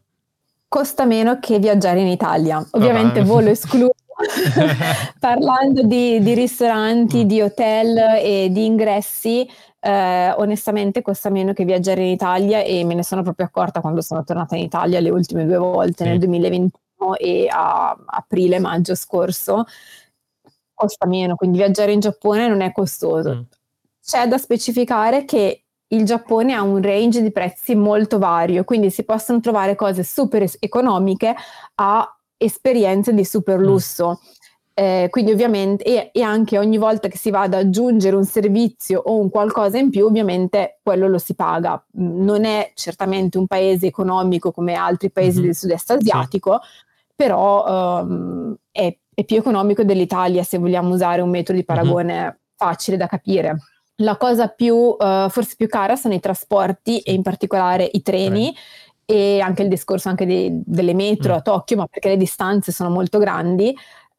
Costa 0.68 1.06
meno 1.06 1.40
che 1.40 1.60
viaggiare 1.60 2.02
in 2.02 2.08
Italia. 2.08 2.66
Ovviamente 2.72 3.20
Vabbè. 3.20 3.32
volo 3.32 3.50
escluso. 3.50 3.94
Parlando 5.20 5.84
di, 5.84 6.22
di 6.22 6.34
ristoranti, 6.34 7.24
mm. 7.24 7.28
di 7.28 7.42
hotel 7.42 7.98
e 8.22 8.50
di 8.52 8.66
ingressi, 8.66 9.48
eh, 9.80 10.34
onestamente 10.38 11.02
costa 11.02 11.30
meno 11.30 11.54
che 11.54 11.64
viaggiare 11.64 12.02
in 12.02 12.12
Italia 12.12 12.62
e 12.62 12.84
me 12.84 12.96
ne 12.96 13.04
sono 13.04 13.24
proprio 13.24 13.46
accorta 13.46 13.82
quando 13.82 14.02
sono 14.02 14.24
tornata 14.24 14.56
in 14.56 14.64
Italia 14.64 15.00
le 15.00 15.10
ultime 15.10 15.46
due 15.46 15.58
volte, 15.58 16.04
sì. 16.04 16.10
nel 16.10 16.20
2021 16.20 16.70
e 17.18 17.48
a 17.50 17.96
aprile-maggio 18.06 18.96
scorso. 18.96 19.66
Costa 20.74 21.08
meno, 21.08 21.36
quindi 21.36 21.58
viaggiare 21.58 21.92
in 21.92 22.00
Giappone 22.00 22.48
non 22.48 22.62
è 22.62 22.72
costoso. 22.72 23.36
Mm. 23.36 23.42
C'è 24.04 24.28
da 24.28 24.38
specificare 24.38 25.26
che 25.26 25.66
il 25.88 26.04
Giappone 26.04 26.54
ha 26.54 26.62
un 26.62 26.82
range 26.82 27.22
di 27.22 27.32
prezzi 27.32 27.76
molto 27.76 28.18
vario, 28.18 28.64
quindi 28.64 28.90
si 28.90 29.04
possono 29.04 29.40
trovare 29.40 29.76
cose 29.76 30.04
super 30.04 30.46
economiche 30.60 31.36
a 31.76 32.20
esperienze 32.38 33.14
di 33.14 33.24
super 33.24 33.58
mm. 33.60 33.64
lusso. 33.64 34.10
Mm. 34.10 34.45
Eh, 34.78 35.08
quindi 35.10 35.32
ovviamente, 35.32 35.86
e, 35.86 36.10
e, 36.12 36.22
anche 36.22 36.58
ogni 36.58 36.78
volta 36.78 37.08
che 37.08 37.18
si 37.18 37.30
va 37.30 37.44
ad 37.44 37.54
aggiungere 37.54 38.14
un 38.14 38.26
servizio 38.26 39.00
o 39.06 39.18
un 39.18 39.30
qualcosa 39.30 39.78
in 39.78 39.90
più, 39.90 40.06
ovviamente 40.06 40.80
quello 40.84 41.08
lo 41.08 41.18
si 41.18 41.34
paga. 41.34 41.82
Non 41.94 42.44
è 42.44 42.74
certamente 42.76 43.38
un 43.38 43.48
paese 43.48 43.88
economico 43.88 44.52
come 44.52 44.74
altri 44.74 45.12
paesi 45.12 45.38
mm-hmm. 45.38 45.46
del 45.46 45.56
sud-est 45.56 45.92
asiatico, 45.92 46.60
sì. 46.62 47.14
però 47.16 48.02
um, 48.02 48.54
è, 48.70 48.94
è, 49.14 49.24
più 49.24 49.38
economico 49.38 49.86
dell'Italia 49.86 50.44
se 50.44 50.58
vogliamo 50.58 50.94
usare 50.94 51.22
un 51.22 51.30
metodo 51.30 51.58
di 51.58 51.64
paragone 51.64 52.20
mm-hmm. 52.20 52.30
facile 52.58 52.98
da 52.98 53.08
capire. 53.08 53.56
La 54.00 54.18
cosa 54.18 54.50
più, 54.50 54.76
uh, 54.76 55.30
forse 55.30 55.56
più 55.56 55.70
cara 55.70 55.96
sono 55.96 56.16
i 56.16 56.20
trasporti 56.20 57.00
e 57.00 57.14
in 57.14 57.22
particolare 57.22 57.90
i 57.94 58.02
treni. 58.02 58.54
E 59.08 59.40
anche 59.40 59.62
il 59.62 59.70
discorso 59.70 60.10
anche 60.10 60.26
di, 60.26 60.64
delle 60.66 60.96
metro 60.96 61.34
mm. 61.34 61.36
a 61.38 61.42
Tokyo, 61.42 61.78
ma 61.78 61.86
perché 61.86 62.10
le 62.10 62.18
distanze 62.18 62.72
sono 62.72 62.90
molto 62.90 63.20
grandi, 63.20 63.72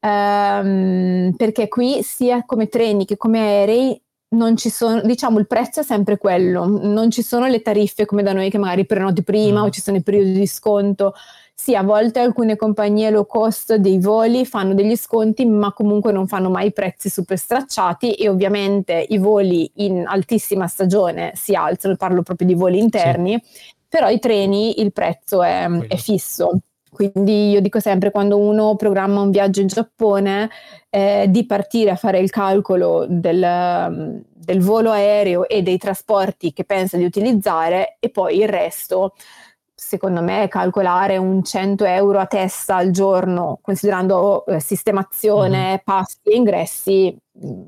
ehm, 0.07 1.33
perché 1.35 1.67
qui 1.67 2.01
sia 2.03 2.43
come 2.45 2.67
treni 2.67 3.05
che 3.05 3.17
come 3.17 3.39
aerei 3.39 4.01
non 4.29 4.57
ci 4.57 4.69
sono, 4.69 5.01
diciamo 5.01 5.39
il 5.39 5.47
prezzo 5.47 5.79
è 5.79 5.83
sempre 5.83 6.17
quello, 6.17 6.65
non 6.65 7.09
ci 7.11 7.21
sono 7.21 7.47
le 7.47 7.61
tariffe 7.61 8.05
come 8.05 8.23
da 8.23 8.33
noi 8.33 8.49
che 8.49 8.57
magari 8.57 8.85
prenoti 8.85 9.23
prima 9.23 9.61
mm. 9.61 9.63
o 9.63 9.69
ci 9.69 9.81
sono 9.81 9.97
i 9.97 10.03
periodi 10.03 10.33
di 10.33 10.47
sconto. 10.47 11.13
Sì, 11.59 11.75
a 11.75 11.81
volte 11.81 12.19
alcune 12.19 12.55
compagnie 12.55 13.09
low 13.09 13.25
cost 13.25 13.75
dei 13.75 13.99
voli 13.99 14.45
fanno 14.45 14.75
degli 14.75 14.95
sconti, 14.95 15.43
ma 15.45 15.73
comunque 15.73 16.11
non 16.11 16.27
fanno 16.27 16.51
mai 16.51 16.71
prezzi 16.71 17.09
super 17.09 17.37
stracciati 17.37 18.13
e 18.13 18.29
ovviamente 18.29 19.05
i 19.09 19.17
voli 19.17 19.71
in 19.75 20.03
altissima 20.05 20.67
stagione 20.67 21.31
si 21.33 21.55
alzano, 21.55 21.95
parlo 21.95 22.21
proprio 22.21 22.45
di 22.47 22.53
voli 22.53 22.77
interni, 22.77 23.41
sì. 23.43 23.63
però 23.87 24.07
i 24.09 24.19
treni 24.19 24.81
il 24.81 24.91
prezzo 24.91 25.41
è, 25.41 25.67
è 25.87 25.95
fisso. 25.95 26.59
Quindi 26.97 27.51
io 27.51 27.61
dico 27.61 27.79
sempre 27.79 28.09
quando 28.09 28.39
uno 28.39 28.75
programma 28.75 29.21
un 29.21 29.29
viaggio 29.29 29.61
in 29.61 29.67
Giappone 29.67 30.49
eh, 30.89 31.27
di 31.29 31.45
partire 31.45 31.91
a 31.91 31.95
fare 31.95 32.17
il 32.17 32.31
calcolo 32.31 33.05
del, 33.07 34.25
del, 34.33 34.59
volo 34.61 34.89
aereo 34.89 35.47
e 35.47 35.61
dei 35.61 35.77
trasporti 35.77 36.53
che 36.53 36.63
pensa 36.63 36.97
di 36.97 37.05
utilizzare 37.05 37.97
e 37.99 38.09
poi 38.09 38.39
il 38.39 38.49
resto, 38.49 39.13
secondo 39.75 40.23
me, 40.23 40.47
calcolare 40.47 41.17
un 41.17 41.43
100 41.43 41.85
euro 41.85 42.17
a 42.17 42.25
testa 42.25 42.77
al 42.77 42.89
giorno, 42.89 43.59
considerando 43.61 44.43
eh, 44.47 44.59
sistemazione, 44.59 45.67
mm-hmm. 45.67 45.77
pasti 45.83 46.31
e 46.31 46.35
ingressi, 46.35 47.15
mm, 47.45 47.61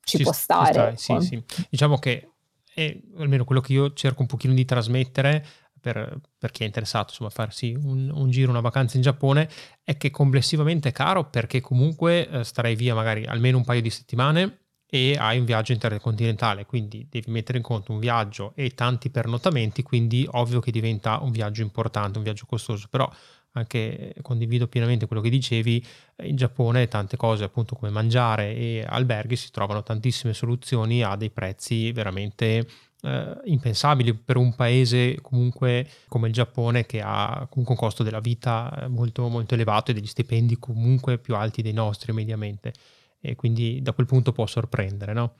ci, 0.00 0.18
ci 0.18 0.22
può 0.22 0.30
stare. 0.30 0.96
Ci 0.96 1.10
ecco. 1.10 1.20
sì, 1.22 1.26
sì. 1.26 1.66
Diciamo 1.68 1.98
che 1.98 2.28
è 2.72 2.96
almeno 3.18 3.44
quello 3.44 3.60
che 3.60 3.72
io 3.72 3.92
cerco 3.94 4.20
un 4.20 4.28
pochino 4.28 4.54
di 4.54 4.64
trasmettere 4.64 5.44
per, 5.86 6.20
per, 6.36 6.50
chi 6.50 6.64
è 6.64 6.66
interessato 6.66 7.10
insomma, 7.10 7.28
a 7.28 7.32
farsi 7.32 7.78
un, 7.80 8.10
un, 8.12 8.28
giro, 8.28 8.50
una 8.50 8.58
vacanza 8.58 8.96
in 8.96 9.02
Giappone, 9.02 9.48
è 9.84 9.96
che 9.96 10.10
complessivamente 10.10 10.88
è 10.88 10.92
caro 10.92 11.30
perché 11.30 11.60
comunque 11.60 12.28
eh, 12.28 12.42
starei 12.42 12.74
via 12.74 12.92
magari 12.92 13.24
almeno 13.24 13.58
un 13.58 13.64
paio 13.64 13.80
di 13.80 13.90
settimane 13.90 14.62
e 14.88 15.16
hai 15.16 15.38
un 15.38 15.44
viaggio 15.44 15.72
intercontinentale, 15.72 16.66
quindi 16.66 17.06
devi 17.08 17.30
mettere 17.30 17.58
in 17.58 17.62
conto 17.62 17.92
un 17.92 18.00
viaggio 18.00 18.52
e 18.56 18.70
tanti 18.70 19.10
pernottamenti, 19.10 19.84
quindi 19.84 20.26
ovvio 20.32 20.58
che 20.58 20.72
diventa 20.72 21.20
un 21.20 21.30
viaggio 21.30 21.62
importante, 21.62 22.18
un 22.18 22.24
viaggio 22.24 22.46
costoso, 22.46 22.88
però 22.90 23.08
anche 23.52 24.14
condivido 24.22 24.66
pienamente 24.66 25.06
quello 25.06 25.22
che 25.22 25.30
dicevi, 25.30 25.84
in 26.24 26.34
Giappone 26.34 26.88
tante 26.88 27.16
cose 27.16 27.44
appunto 27.44 27.76
come 27.76 27.92
mangiare 27.92 28.54
e 28.54 28.84
alberghi 28.86 29.36
si 29.36 29.50
trovano 29.52 29.84
tantissime 29.84 30.34
soluzioni 30.34 31.02
a 31.02 31.14
dei 31.14 31.30
prezzi 31.30 31.92
veramente 31.92 32.66
eh, 33.02 33.36
impensabili 33.44 34.14
per 34.14 34.36
un 34.36 34.54
paese 34.54 35.20
comunque 35.20 35.86
come 36.08 36.28
il 36.28 36.32
Giappone 36.32 36.86
che 36.86 37.00
ha 37.02 37.46
comunque 37.50 37.74
un 37.74 37.80
costo 37.80 38.02
della 38.02 38.20
vita 38.20 38.72
eh, 38.82 38.88
molto, 38.88 39.28
molto 39.28 39.54
elevato 39.54 39.90
e 39.90 39.94
degli 39.94 40.06
stipendi 40.06 40.58
comunque 40.58 41.18
più 41.18 41.34
alti 41.34 41.62
dei 41.62 41.72
nostri 41.72 42.12
mediamente 42.12 42.72
e 43.20 43.34
quindi 43.34 43.80
da 43.82 43.92
quel 43.92 44.06
punto 44.06 44.32
può 44.32 44.46
sorprendere, 44.46 45.12
no? 45.12 45.34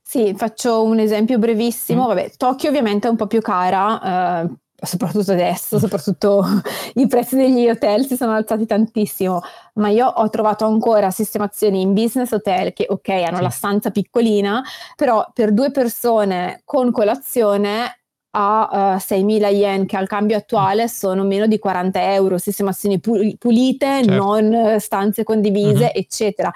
Sì, 0.00 0.34
faccio 0.36 0.84
un 0.84 1.00
esempio 1.00 1.38
brevissimo. 1.38 2.04
Mm. 2.04 2.06
Vabbè, 2.06 2.32
Tokyo 2.36 2.68
ovviamente 2.68 3.08
è 3.08 3.10
un 3.10 3.16
po' 3.16 3.26
più 3.26 3.40
cara, 3.40 4.42
eh, 4.44 4.54
soprattutto 4.80 5.32
adesso, 5.32 5.78
soprattutto 5.78 6.44
i 6.94 7.06
prezzi 7.06 7.36
degli 7.36 7.68
hotel 7.68 8.06
si 8.06 8.16
sono 8.16 8.32
alzati 8.32 8.66
tantissimo, 8.66 9.40
ma 9.74 9.88
io 9.88 10.06
ho 10.06 10.28
trovato 10.30 10.64
ancora 10.64 11.10
sistemazioni 11.10 11.80
in 11.80 11.92
business 11.94 12.32
hotel 12.32 12.72
che 12.72 12.86
ok 12.88 13.08
hanno 13.08 13.36
sì. 13.36 13.42
la 13.42 13.50
stanza 13.50 13.90
piccolina, 13.90 14.62
però 14.94 15.26
per 15.32 15.52
due 15.52 15.70
persone 15.70 16.62
con 16.64 16.90
colazione 16.90 18.00
a 18.38 18.68
uh, 18.70 18.96
6.000 18.96 19.54
yen 19.54 19.86
che 19.86 19.96
al 19.96 20.06
cambio 20.06 20.36
attuale 20.36 20.84
mm. 20.84 20.88
sono 20.88 21.24
meno 21.24 21.46
di 21.46 21.58
40 21.58 22.12
euro, 22.12 22.36
sistemazioni 22.36 23.00
pulite, 23.00 24.04
certo. 24.04 24.12
non 24.12 24.76
stanze 24.78 25.24
condivise, 25.24 25.84
mm-hmm. 25.84 25.90
eccetera 25.94 26.52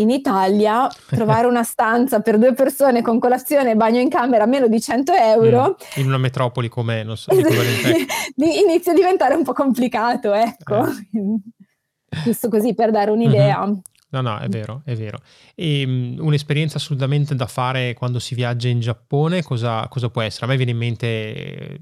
in 0.00 0.10
Italia 0.10 0.88
trovare 1.06 1.46
una 1.46 1.62
stanza 1.62 2.20
per 2.20 2.38
due 2.38 2.52
persone 2.52 3.02
con 3.02 3.18
colazione 3.18 3.72
e 3.72 3.76
bagno 3.76 4.00
in 4.00 4.08
camera 4.08 4.44
a 4.44 4.46
meno 4.46 4.68
di 4.68 4.80
100 4.80 5.12
euro 5.12 5.70
mm, 5.70 6.00
in 6.00 6.06
una 6.06 6.18
metropoli 6.18 6.68
come 6.68 7.02
non 7.02 7.16
so 7.16 7.32
inizia 8.36 8.92
a 8.92 8.94
diventare 8.94 9.34
un 9.34 9.42
po' 9.42 9.52
complicato 9.52 10.32
ecco 10.32 10.86
eh. 10.86 11.40
giusto 12.24 12.48
così 12.48 12.74
per 12.74 12.90
dare 12.90 13.10
un'idea 13.10 13.66
mm-hmm. 13.66 13.78
No, 14.10 14.22
no, 14.22 14.38
è 14.38 14.48
vero, 14.48 14.80
è 14.86 14.94
vero. 14.94 15.18
E 15.54 15.84
um, 15.84 16.16
un'esperienza 16.20 16.78
assolutamente 16.78 17.34
da 17.34 17.46
fare 17.46 17.92
quando 17.92 18.18
si 18.18 18.34
viaggia 18.34 18.68
in 18.68 18.80
Giappone, 18.80 19.42
cosa, 19.42 19.86
cosa 19.88 20.08
può 20.08 20.22
essere? 20.22 20.46
A 20.46 20.48
me 20.48 20.56
viene 20.56 20.70
in 20.70 20.78
mente 20.78 21.78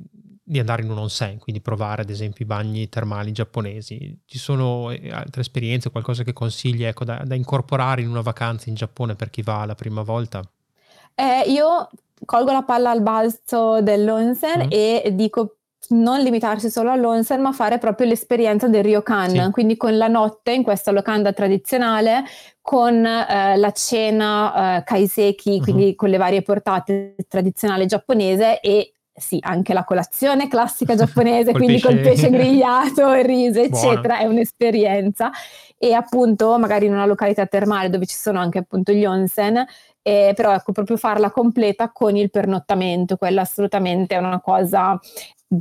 di 0.49 0.61
andare 0.61 0.83
in 0.83 0.91
un 0.91 0.99
onsen, 0.99 1.39
quindi 1.39 1.61
provare 1.61 2.03
ad 2.03 2.09
esempio 2.09 2.45
i 2.45 2.49
bagni 2.49 2.89
termali 2.89 3.33
giapponesi. 3.33 4.17
Ci 4.25 4.39
sono 4.39 4.93
eh, 4.93 5.11
altre 5.11 5.41
esperienze, 5.41 5.91
qualcosa 5.91 6.23
che 6.23 6.33
consigli 6.33 6.85
ecco, 6.85 7.05
da, 7.05 7.21
da, 7.25 7.35
incorporare 7.35 8.03
in 8.03 8.09
una 8.09 8.21
vacanza 8.21 8.69
in 8.69 8.77
Giappone 8.77 9.17
per 9.17 9.29
chi 9.29 9.43
va 9.43 9.65
la 9.65 9.75
prima 9.75 10.03
volta? 10.03 10.49
Eh, 11.17 11.51
io 11.51 11.89
colgo 12.25 12.53
la 12.53 12.63
palla 12.63 12.91
al 12.91 13.03
balzo 13.03 13.83
dell'onsen 13.83 14.67
mm. 14.67 14.69
e 14.71 15.11
dico 15.15 15.57
non 15.89 16.21
limitarsi 16.21 16.71
solo 16.71 16.93
all'onsen, 16.93 17.41
ma 17.41 17.51
fare 17.51 17.79
proprio 17.79 18.07
l'esperienza 18.07 18.69
del 18.69 18.85
ryokan, 18.85 19.31
sì. 19.31 19.51
quindi 19.51 19.77
con 19.77 19.97
la 19.97 20.09
notte 20.09 20.53
in 20.53 20.63
questa 20.63 20.93
locanda 20.93 21.33
tradizionale, 21.33 22.23
con 22.61 23.05
eh, 23.05 23.57
la 23.57 23.71
cena 23.73 24.79
eh, 24.79 24.85
kaiseki, 24.85 25.51
mm-hmm. 25.51 25.63
quindi 25.63 25.95
con 25.97 26.09
le 26.09 26.17
varie 26.17 26.43
portate 26.43 27.17
tradizionali 27.29 27.87
giapponese 27.87 28.61
e 28.61 28.93
sì, 29.17 29.39
anche 29.41 29.73
la 29.73 29.85
colazione 29.85 30.49
classica 30.49 30.95
giapponese, 30.95 31.53
col 31.53 31.61
quindi 31.63 31.81
pesce... 31.81 31.89
col 31.89 32.01
pesce 32.01 32.31
grigliato, 32.31 33.15
il 33.15 33.25
riso, 33.25 33.61
eccetera, 33.61 34.17
Buono. 34.17 34.21
è 34.21 34.25
un'esperienza. 34.27 35.31
E 35.79 35.93
appunto, 35.93 36.59
magari 36.59 36.87
in 36.87 36.93
una 36.93 37.07
località 37.07 37.47
termale 37.47 37.91
dove 37.91 38.07
ci 38.07 38.17
sono 38.17 38.39
anche 38.39 38.59
appunto 38.59 38.93
gli 38.93 39.05
onsen, 39.05 39.65
eh, 40.03 40.33
però 40.37 40.53
ecco, 40.55 40.73
proprio 40.73 40.97
farla 40.97 41.31
completa 41.31 41.91
con 41.91 42.17
il 42.17 42.31
pernottamento, 42.31 43.17
quella 43.17 43.41
assolutamente 43.41 44.15
è 44.15 44.19
una 44.19 44.41
cosa 44.41 44.99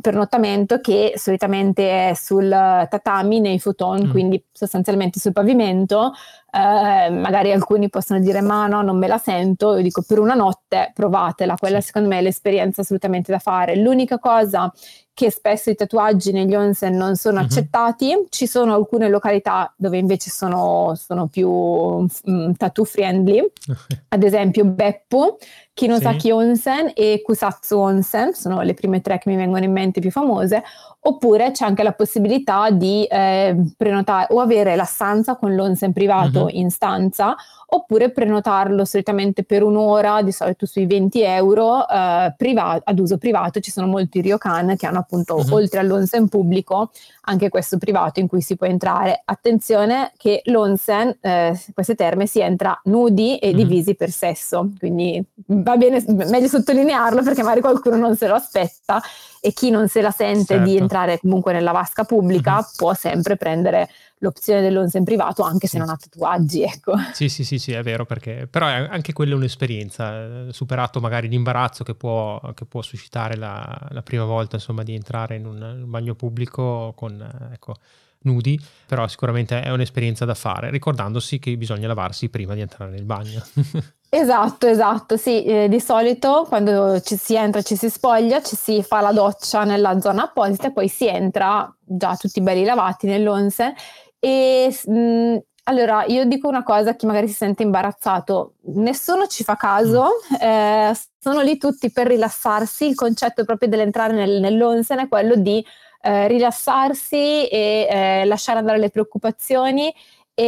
pernottamento 0.01 0.79
che 0.79 1.13
solitamente 1.15 2.09
è 2.09 2.13
sul 2.15 2.49
tatami 2.49 3.39
nei 3.39 3.59
futon, 3.59 4.07
mm. 4.07 4.09
quindi 4.09 4.43
sostanzialmente 4.51 5.19
sul 5.19 5.31
pavimento. 5.31 6.13
Eh, 6.51 7.09
magari 7.09 7.51
alcuni 7.51 7.89
possono 7.89 8.19
dire 8.19 8.39
ma 8.41 8.65
no, 8.67 8.81
non 8.81 8.97
me 8.97 9.07
la 9.07 9.17
sento. 9.17 9.75
Io 9.75 9.81
dico 9.81 10.03
per 10.07 10.19
una 10.19 10.33
notte 10.33 10.91
provatela, 10.93 11.55
quella 11.55 11.81
secondo 11.81 12.07
me 12.07 12.19
è 12.19 12.21
l'esperienza 12.21 12.81
assolutamente 12.81 13.31
da 13.31 13.39
fare. 13.39 13.75
L'unica 13.75 14.17
cosa 14.17 14.71
che 15.15 15.31
spesso 15.31 15.69
i 15.69 15.75
tatuaggi 15.75 16.33
negli 16.33 16.53
onsen 16.55 16.93
non 16.93 17.15
sono 17.15 17.37
mm-hmm. 17.37 17.45
accettati. 17.45 18.25
Ci 18.29 18.47
sono 18.47 18.73
alcune 18.73 19.07
località 19.07 19.73
dove 19.77 19.97
invece 19.97 20.29
sono, 20.29 20.93
sono 20.95 21.27
più 21.27 21.49
um, 21.49 22.53
tattoo 22.55 22.83
friendly, 22.83 23.41
ad 24.09 24.23
esempio 24.23 24.65
Beppu, 24.65 25.37
Kinosaki 25.75 26.19
sì. 26.19 26.31
Onsen 26.31 26.91
e 26.95 27.21
Kusatsu 27.21 27.77
Onsen, 27.77 28.33
sono 28.33 28.61
le 28.61 28.73
prime 28.73 29.01
tre 29.01 29.17
che 29.17 29.29
mi 29.29 29.35
vengono 29.35 29.65
in 29.65 29.73
mente 29.73 29.99
più 29.99 30.09
famose, 30.09 30.63
oppure 31.01 31.51
c'è 31.51 31.65
anche 31.65 31.83
la 31.83 31.91
possibilità 31.91 32.69
di 32.69 33.03
eh, 33.03 33.53
prenotare 33.75 34.33
o 34.33 34.39
avere 34.39 34.77
la 34.77 34.85
stanza 34.85 35.35
con 35.35 35.53
l'onsen 35.53 35.91
privato 35.91 36.45
mm-hmm. 36.45 36.55
in 36.55 36.71
stanza 36.71 37.35
oppure 37.67 38.11
prenotarlo 38.11 38.85
solitamente 38.85 39.43
per 39.43 39.63
un'ora, 39.63 40.21
di 40.21 40.31
solito 40.31 40.65
sui 40.65 40.85
20 40.85 41.21
euro, 41.21 41.87
eh, 41.87 42.33
priva- 42.37 42.79
ad 42.83 42.99
uso 42.99 43.17
privato. 43.17 43.59
Ci 43.59 43.71
sono 43.71 43.87
molti 43.87 44.21
ryokan 44.21 44.75
che 44.77 44.85
hanno 44.85 44.99
appunto, 44.99 45.35
uh-huh. 45.35 45.53
oltre 45.53 45.79
all'onsen 45.79 46.29
pubblico, 46.29 46.91
anche 47.21 47.49
questo 47.49 47.77
privato 47.77 48.19
in 48.19 48.27
cui 48.27 48.41
si 48.41 48.55
può 48.55 48.67
entrare. 48.67 49.21
Attenzione 49.25 50.11
che 50.17 50.41
l'onsen, 50.45 51.17
eh, 51.19 51.59
queste 51.73 51.95
terme, 51.95 52.27
si 52.27 52.39
entra 52.39 52.79
nudi 52.85 53.37
e 53.37 53.49
uh-huh. 53.49 53.55
divisi 53.55 53.95
per 53.95 54.11
sesso, 54.11 54.71
quindi 54.77 55.23
va 55.65 55.77
bene, 55.77 56.03
meglio 56.07 56.47
sottolinearlo 56.47 57.23
perché 57.23 57.41
magari 57.41 57.61
qualcuno 57.61 57.97
non 57.97 58.15
se 58.15 58.27
lo 58.27 58.35
aspetta 58.35 59.01
e 59.41 59.51
chi 59.51 59.71
non 59.71 59.87
se 59.87 60.01
la 60.01 60.11
sente 60.11 60.53
certo. 60.53 60.63
di 60.63 60.77
entrare 60.77 61.19
comunque 61.19 61.53
nella 61.53 61.71
vasca 61.71 62.03
pubblica 62.03 62.57
uh-huh. 62.57 62.65
può 62.75 62.93
sempre 62.93 63.35
prendere 63.35 63.89
l'opzione 64.19 64.61
dell'onsen 64.61 65.03
privato 65.03 65.41
anche 65.41 65.67
se 65.67 65.79
non 65.79 65.89
ha 65.89 65.97
tatuaggi, 65.97 66.63
ecco. 66.63 66.93
Sì, 67.13 67.29
sì, 67.29 67.43
sì, 67.43 67.57
sì, 67.57 67.73
è 67.73 67.81
vero, 67.81 68.05
perché 68.05 68.47
però 68.49 68.67
è 68.67 68.87
anche 68.89 69.11
quella 69.11 69.33
è 69.33 69.35
un'esperienza, 69.35 70.47
eh, 70.47 70.53
superato 70.53 70.99
magari 70.99 71.27
l'imbarazzo 71.27 71.83
che 71.83 71.95
può, 71.95 72.39
che 72.53 72.65
può 72.65 72.81
suscitare 72.81 73.35
la, 73.35 73.87
la, 73.89 74.01
prima 74.03 74.23
volta, 74.23 74.55
insomma, 74.55 74.83
di 74.83 74.93
entrare 74.93 75.35
in 75.35 75.45
un, 75.45 75.61
un 75.61 75.89
bagno 75.89 76.15
pubblico 76.15 76.93
con, 76.95 77.49
ecco, 77.51 77.75
nudi, 78.21 78.59
però 78.85 79.07
sicuramente 79.07 79.61
è 79.61 79.69
un'esperienza 79.71 80.25
da 80.25 80.35
fare, 80.35 80.69
ricordandosi 80.69 81.39
che 81.39 81.55
bisogna 81.57 81.87
lavarsi 81.87 82.29
prima 82.29 82.53
di 82.53 82.61
entrare 82.61 82.91
nel 82.91 83.05
bagno. 83.05 83.43
Esatto, 84.17 84.65
esatto, 84.67 85.17
sì, 85.17 85.43
eh, 85.43 85.67
di 85.67 85.81
solito 85.81 86.45
quando 86.47 87.01
ci 87.01 87.17
si 87.17 87.35
entra, 87.35 87.61
ci 87.61 87.75
si 87.75 87.89
spoglia, 87.89 88.41
ci 88.41 88.55
si 88.55 88.81
fa 88.81 89.01
la 89.01 89.11
doccia 89.11 89.65
nella 89.65 89.99
zona 89.99 90.23
apposita 90.23 90.67
e 90.67 90.71
poi 90.71 90.87
si 90.87 91.05
entra 91.05 91.69
già 91.83 92.15
tutti 92.15 92.39
belli 92.39 92.63
lavati 92.63 93.07
nell'onsen 93.07 93.73
e 94.17 94.73
mh, 94.85 94.97
mm, 94.97 95.35
allora 95.63 96.05
io 96.05 96.23
dico 96.23 96.47
una 96.47 96.63
cosa 96.63 96.91
a 96.91 96.95
chi 96.95 97.05
magari 97.05 97.27
si 97.27 97.33
sente 97.33 97.63
imbarazzato, 97.63 98.53
nessuno 98.75 99.27
ci 99.27 99.43
fa 99.43 99.57
caso, 99.57 100.05
mm. 100.05 100.35
eh, 100.39 100.93
sono 101.19 101.41
lì 101.41 101.57
tutti 101.57 101.91
per 101.91 102.07
rilassarsi, 102.07 102.87
il 102.87 102.95
concetto 102.95 103.43
proprio 103.43 103.67
dell'entrare 103.67 104.13
nel, 104.13 104.39
nell'onsen 104.39 104.99
è 104.99 105.07
quello 105.09 105.35
di 105.35 105.61
eh, 106.01 106.27
rilassarsi 106.29 107.47
e 107.47 107.87
eh, 107.89 108.25
lasciare 108.25 108.59
andare 108.59 108.77
le 108.77 108.91
preoccupazioni 108.91 109.93
e 110.37 110.43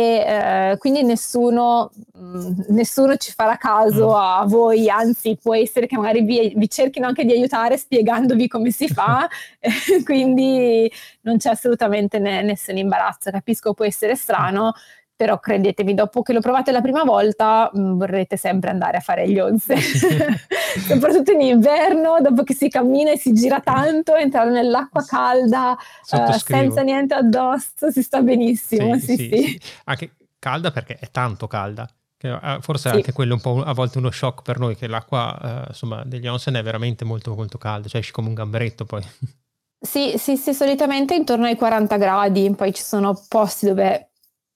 eh, 0.74 0.78
quindi 0.80 1.02
nessuno, 1.02 1.92
mh, 2.14 2.20
mm, 2.20 2.52
nessuno, 2.70 3.16
ci 3.16 3.32
farà 3.32 3.56
caso 3.56 4.10
mm. 4.10 4.16
a 4.16 4.44
voi, 4.46 4.90
anzi 4.90 5.38
può 5.42 5.56
essere 5.56 5.88
che 5.88 5.96
magari 5.96 6.24
vi, 6.24 6.54
vi 6.58 6.70
cerchino 6.70 7.08
anche 7.08 7.24
di 7.24 7.32
aiutare 7.32 7.78
spiegandovi 7.78 8.50
come 8.50 8.70
si 8.72 8.90
fa, 8.90 9.30
quindi 10.04 10.92
non 11.22 11.38
c'è 11.38 11.52
assolutamente 11.52 12.20
ne, 12.20 12.42
nessun 12.42 12.76
imbarazzo, 12.76 13.32
capisco 13.32 13.74
può 13.74 13.86
essere 13.86 14.16
strano, 14.16 14.74
però 15.18 15.40
credetemi, 15.40 15.96
dopo 15.96 16.22
che 16.22 16.32
lo 16.32 16.40
provate 16.40 16.72
la 16.72 16.80
prima 16.80 17.04
volta 17.04 17.70
mh, 17.74 17.80
mm, 17.80 17.98
vorrete 17.98 18.38
sempre 18.38 18.70
andare 18.70 18.98
a 18.98 19.00
fare 19.00 19.28
gli 19.28 19.40
onze, 19.42 19.76
soprattutto 20.88 21.32
in 21.32 21.42
inverno, 21.42 22.18
dopo 22.22 22.44
che 22.44 22.54
si 22.54 22.70
cammina 22.70 23.12
e 23.12 23.18
si 23.18 23.34
gira 23.34 23.60
tanto, 23.60 24.16
entrare 24.16 24.52
nell'acqua 24.52 25.04
calda 25.04 25.72
uh, 26.12 26.32
senza 26.38 26.84
niente 26.84 27.16
addosso, 27.16 27.90
si 27.92 28.04
sta 28.04 28.22
benissimo, 28.22 28.94
sì, 29.00 29.16
sì, 29.16 29.16
sì. 29.16 29.30
sì. 29.30 29.62
Anche 29.86 30.12
calda 30.38 30.72
perché 30.72 30.98
è 31.00 31.10
tanto 31.10 31.48
calda. 31.48 31.90
Eh, 32.20 32.58
forse 32.62 32.90
sì. 32.90 32.96
anche 32.96 33.12
quello 33.12 33.36
un 33.36 33.42
po' 33.42 33.62
a 33.62 33.74
volte 33.74 33.98
uno 33.98 34.12
shock 34.12 34.44
per 34.44 34.60
noi, 34.60 34.76
che 34.76 34.88
l'acqua 34.88 35.40
eh, 35.42 35.66
insomma, 35.70 36.04
degli 36.04 36.28
onsen 36.28 36.54
è 36.56 36.64
veramente 36.64 37.06
molto 37.06 37.34
molto 37.34 37.58
calda, 37.58 37.88
cioè 37.88 38.02
esci 38.02 38.12
come 38.12 38.28
un 38.28 38.36
gamberetto 38.36 38.86
poi. 38.86 39.02
Sì, 39.80 40.16
sì, 40.18 40.38
sì, 40.38 40.56
solitamente 40.56 41.14
intorno 41.14 41.46
ai 41.46 41.56
40 41.56 41.98
gradi, 41.98 42.52
poi 42.56 42.74
ci 42.74 42.82
sono 42.82 43.14
posti 43.28 43.68
dove 43.68 44.07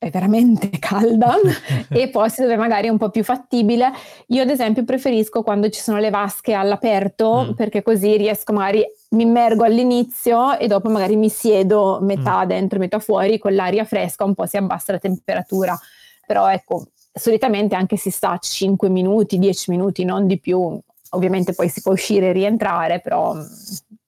è 0.02 0.10
veramente 0.10 0.68
calda 0.80 1.36
e 1.90 2.10
posti 2.10 2.42
dove 2.42 2.58
magari 2.58 2.88
è 2.88 2.90
un 2.90 2.98
po' 2.98 3.12
più 3.12 3.24
fattibile. 3.24 3.92
Io 4.28 4.42
ad 4.42 4.50
esempio 4.50 4.84
preferisco 4.84 5.44
quando 5.44 5.70
ci 5.70 5.80
sono 5.80 6.00
le 6.00 6.10
vasche 6.10 6.54
all'aperto 6.54 7.50
mm. 7.50 7.54
perché 7.54 7.84
così 7.84 8.18
riesco 8.18 8.52
magari 8.52 8.84
mi 9.10 9.24
immergo 9.24 9.64
all'inizio 9.64 10.58
e 10.58 10.66
dopo 10.66 10.90
magari 10.90 11.16
mi 11.18 11.30
siedo 11.30 12.00
metà 12.02 12.44
mm. 12.44 12.48
dentro, 12.48 12.80
metà 12.80 12.98
fuori 12.98 13.38
con 13.38 13.54
l'aria 13.54 13.86
fresca, 13.86 14.24
un 14.24 14.34
po' 14.34 14.48
si 14.48 14.58
abbassa 14.58 14.94
la 14.94 14.98
temperatura. 14.98 15.80
Però 16.26 16.50
ecco, 16.50 16.88
solitamente 17.14 17.76
anche 17.76 17.96
si 17.96 18.10
sta 18.10 18.36
5 18.40 18.90
minuti, 18.90 19.38
10 19.38 19.70
minuti, 19.70 20.04
non 20.04 20.26
di 20.26 20.40
più. 20.40 20.80
Ovviamente 21.10 21.54
poi 21.54 21.70
si 21.70 21.82
può 21.82 21.92
uscire 21.92 22.30
e 22.30 22.32
rientrare, 22.32 23.02
però 23.02 23.36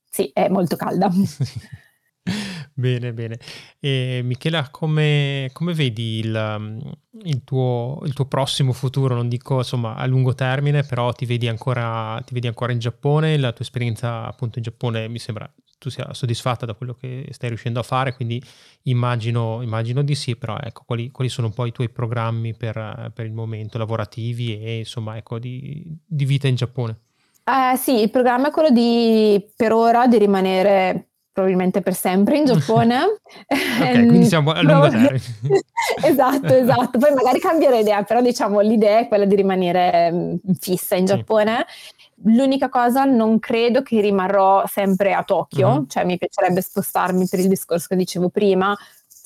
sì, 0.10 0.32
è 0.34 0.50
molto 0.50 0.76
calda. 0.76 1.12
Bene, 2.76 3.14
bene. 3.14 3.38
E 3.80 4.22
Michela, 4.24 4.70
come, 4.72 5.50
come 5.54 5.74
vedi 5.74 6.20
il, 6.20 6.56
mm, 6.60 6.80
il, 7.24 7.44
tuo, 7.44 8.02
il, 8.04 8.14
tuo, 8.14 8.26
prossimo 8.26 8.74
futuro? 8.74 9.14
Non 9.14 9.30
dico 9.30 9.58
insomma 9.58 9.96
a 9.96 10.06
lungo 10.08 10.34
termine, 10.34 10.84
però 10.84 11.12
ti 11.12 11.26
vedi, 11.26 11.48
ancora, 11.48 12.20
ti 12.26 12.34
vedi 12.34 12.48
ancora 12.48 12.72
in 12.72 12.80
Giappone? 12.80 13.38
La 13.38 13.52
tua 13.52 13.64
esperienza 13.64 14.26
appunto 14.26 14.58
in 14.58 14.64
Giappone 14.64 15.08
mi 15.08 15.20
sembra 15.20 15.52
tu 15.78 15.90
sia 15.90 16.14
soddisfatta 16.14 16.66
da 16.66 16.76
quello 16.76 16.94
che 16.94 17.28
stai 17.32 17.50
riuscendo 17.50 17.80
a 17.80 17.84
fare, 17.84 18.16
quindi 18.16 18.42
immagino, 18.84 19.62
immagino 19.62 20.02
di 20.02 20.16
sì, 20.16 20.38
però 20.38 20.58
ecco, 20.58 20.84
quali, 20.86 21.12
quali, 21.12 21.30
sono 21.30 21.48
un 21.48 21.54
po' 21.54 21.66
i 21.66 21.74
tuoi 21.74 21.90
programmi 21.90 22.56
per, 22.56 23.12
per 23.14 23.26
il 23.26 23.34
momento 23.34 23.78
lavorativi 23.78 24.58
e 24.64 24.78
insomma 24.78 25.18
ecco, 25.18 25.40
di, 25.40 25.84
di 26.06 26.24
vita 26.24 26.48
in 26.48 26.56
Giappone? 26.56 27.00
Eh, 27.44 27.76
sì, 27.76 28.02
il 28.02 28.10
programma 28.10 28.48
è 28.48 28.52
quello 28.52 28.70
di 28.70 29.46
per 29.58 29.74
ora 29.74 30.08
di 30.08 30.18
rimanere 30.18 31.10
probabilmente 31.34 31.82
per 31.82 31.96
sempre 31.96 32.38
in 32.38 32.46
Giappone. 32.46 33.00
ok, 33.50 33.92
quindi 33.92 34.26
siamo 34.26 34.52
a 34.52 34.62
lungo 34.62 34.88
termine. 34.88 35.20
esatto, 36.06 36.54
esatto. 36.54 37.00
Poi 37.00 37.14
magari 37.14 37.40
cambierò 37.40 37.78
idea, 37.78 38.04
però 38.04 38.22
diciamo 38.22 38.60
l'idea 38.62 39.00
è 39.00 39.08
quella 39.08 39.26
di 39.26 39.36
rimanere 39.36 40.12
mm, 40.12 40.36
fissa 40.60 40.96
in 40.96 41.06
Giappone. 41.06 41.66
Sì. 41.68 42.12
L'unica 42.26 42.70
cosa, 42.70 43.04
non 43.04 43.40
credo 43.40 43.82
che 43.82 44.00
rimarrò 44.00 44.66
sempre 44.68 45.14
a 45.14 45.24
Tokyo, 45.24 45.68
uh-huh. 45.68 45.88
cioè 45.88 46.06
mi 46.06 46.18
piacerebbe 46.18 46.62
spostarmi 46.62 47.28
per 47.28 47.40
il 47.40 47.50
discorso 47.50 47.88
che 47.90 47.96
dicevo 47.98 48.30
prima, 48.30 48.78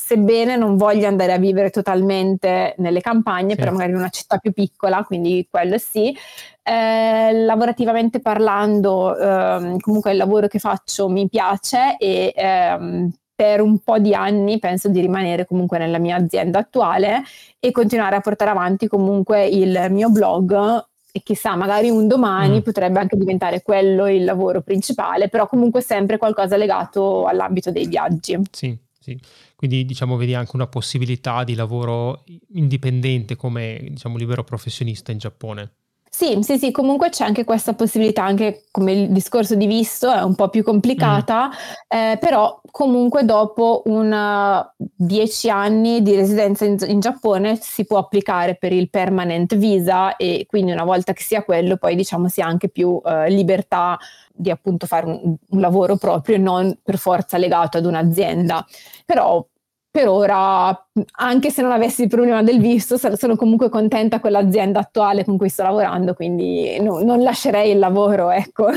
sebbene 0.07 0.55
non 0.55 0.77
voglia 0.77 1.09
andare 1.09 1.33
a 1.33 1.37
vivere 1.37 1.69
totalmente 1.69 2.75
nelle 2.77 3.01
campagne, 3.01 3.51
sì. 3.51 3.55
però 3.57 3.71
magari 3.71 3.91
in 3.91 3.97
una 3.97 4.09
città 4.09 4.37
più 4.37 4.53
piccola, 4.53 5.03
quindi 5.03 5.45
quello 5.49 5.77
sì. 5.77 6.15
Eh, 6.63 7.31
lavorativamente 7.33 8.21
parlando, 8.21 9.17
ehm, 9.17 9.79
comunque 9.79 10.11
il 10.11 10.17
lavoro 10.17 10.47
che 10.47 10.59
faccio 10.59 11.09
mi 11.09 11.27
piace 11.27 11.97
e 11.97 12.31
ehm, 12.33 13.11
per 13.35 13.61
un 13.61 13.79
po' 13.79 13.99
di 13.99 14.13
anni 14.13 14.59
penso 14.59 14.87
di 14.87 15.01
rimanere 15.01 15.45
comunque 15.45 15.77
nella 15.77 15.99
mia 15.99 16.15
azienda 16.15 16.59
attuale 16.59 17.23
e 17.59 17.71
continuare 17.71 18.15
a 18.15 18.21
portare 18.21 18.51
avanti 18.51 18.87
comunque 18.87 19.45
il 19.45 19.87
mio 19.89 20.09
blog 20.09 20.85
e 21.11 21.21
chissà, 21.21 21.55
magari 21.55 21.89
un 21.89 22.07
domani 22.07 22.59
mm. 22.59 22.61
potrebbe 22.61 22.99
anche 22.99 23.17
diventare 23.17 23.61
quello 23.61 24.07
il 24.07 24.23
lavoro 24.23 24.61
principale, 24.61 25.29
però 25.29 25.47
comunque 25.47 25.81
sempre 25.81 26.17
qualcosa 26.17 26.55
legato 26.55 27.25
all'ambito 27.25 27.71
dei 27.71 27.87
viaggi. 27.87 28.39
Sì, 28.51 28.77
sì. 29.07 29.19
Quindi 29.55 29.85
diciamo 29.85 30.17
vedi 30.17 30.33
anche 30.33 30.51
una 30.55 30.67
possibilità 30.67 31.45
di 31.45 31.55
lavoro 31.55 32.25
indipendente 32.53 33.37
come 33.37 33.79
diciamo 33.91 34.17
libero 34.17 34.43
professionista 34.43 35.13
in 35.13 35.19
Giappone. 35.19 35.71
Sì, 36.17 36.39
sì, 36.41 36.57
sì, 36.57 36.71
comunque 36.71 37.09
c'è 37.09 37.25
anche 37.25 37.43
questa 37.43 37.73
possibilità, 37.73 38.23
anche 38.23 38.63
come 38.71 38.91
il 38.91 39.11
discorso 39.11 39.53
di 39.53 39.67
visto 39.67 40.11
è 40.11 40.23
un 40.23 40.33
po' 40.33 40.49
più 40.49 40.63
complicata, 40.63 41.49
mm. 41.49 41.51
eh, 41.89 42.17
però 42.19 42.59
comunque 42.71 43.23
dopo 43.23 43.83
un 43.85 44.65
dieci 44.75 45.47
anni 45.51 46.01
di 46.01 46.15
residenza 46.15 46.65
in, 46.65 46.75
in, 46.87 46.99
Giappone 46.99 47.59
si 47.61 47.85
può 47.85 47.99
applicare 47.99 48.55
per 48.55 48.73
il 48.73 48.89
permanent 48.89 49.55
visa 49.57 50.15
e 50.15 50.47
quindi 50.49 50.71
una 50.71 50.85
volta 50.85 51.13
che 51.13 51.21
sia 51.21 51.43
quello 51.43 51.77
poi 51.77 51.95
diciamo 51.95 52.27
si 52.29 52.41
ha 52.41 52.47
anche 52.47 52.69
più 52.69 52.99
eh, 53.05 53.29
libertà 53.29 53.99
di 54.33 54.49
appunto 54.49 54.87
fare 54.87 55.05
un, 55.05 55.35
un 55.49 55.59
lavoro 55.59 55.97
proprio 55.97 56.37
e 56.37 56.39
non 56.39 56.79
per 56.81 56.97
forza 56.97 57.37
legato 57.37 57.77
ad 57.77 57.85
un'azienda. 57.85 58.65
Però 59.05 59.45
per 59.89 60.07
ora, 60.07 60.87
anche 61.17 61.49
se 61.49 61.61
non 61.61 61.71
avessi 61.71 62.03
il 62.03 62.07
problema 62.07 62.43
del 62.43 62.59
visto, 62.59 62.97
sono 62.97 63.35
comunque 63.35 63.69
contenta 63.69 64.19
con 64.19 64.31
l'azienda 64.31 64.79
attuale 64.79 65.23
con 65.23 65.37
cui 65.37 65.49
sto 65.49 65.63
lavorando, 65.63 66.13
quindi 66.13 66.79
no, 66.79 67.01
non 67.01 67.23
lascerei 67.23 67.71
il 67.71 67.79
lavoro, 67.79 68.29
ecco. 68.29 68.67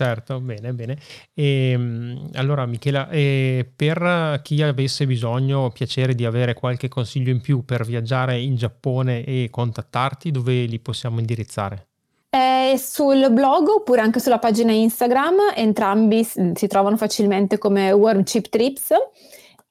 Certo, 0.00 0.40
bene, 0.40 0.72
bene. 0.72 0.96
E, 1.34 1.72
ehm, 1.72 2.30
allora, 2.34 2.64
Michela, 2.64 3.10
eh, 3.10 3.68
per 3.74 4.40
chi 4.42 4.62
avesse 4.62 5.06
bisogno 5.06 5.58
o 5.58 5.70
piacere 5.70 6.14
di 6.14 6.24
avere 6.24 6.54
qualche 6.54 6.88
consiglio 6.88 7.30
in 7.30 7.40
più 7.40 7.64
per 7.64 7.84
viaggiare 7.84 8.38
in 8.38 8.56
Giappone 8.56 9.24
e 9.24 9.48
contattarti, 9.50 10.30
dove 10.30 10.64
li 10.64 10.78
possiamo 10.78 11.18
indirizzare? 11.18 11.88
È 12.30 12.74
sul 12.78 13.30
blog 13.32 13.68
oppure 13.68 14.00
anche 14.00 14.20
sulla 14.20 14.38
pagina 14.38 14.72
Instagram, 14.72 15.52
entrambi 15.54 16.22
si 16.24 16.66
trovano 16.68 16.96
facilmente 16.96 17.58
come 17.58 17.90
Worm 17.90 18.22
Chip 18.22 18.48
Trips 18.48 18.94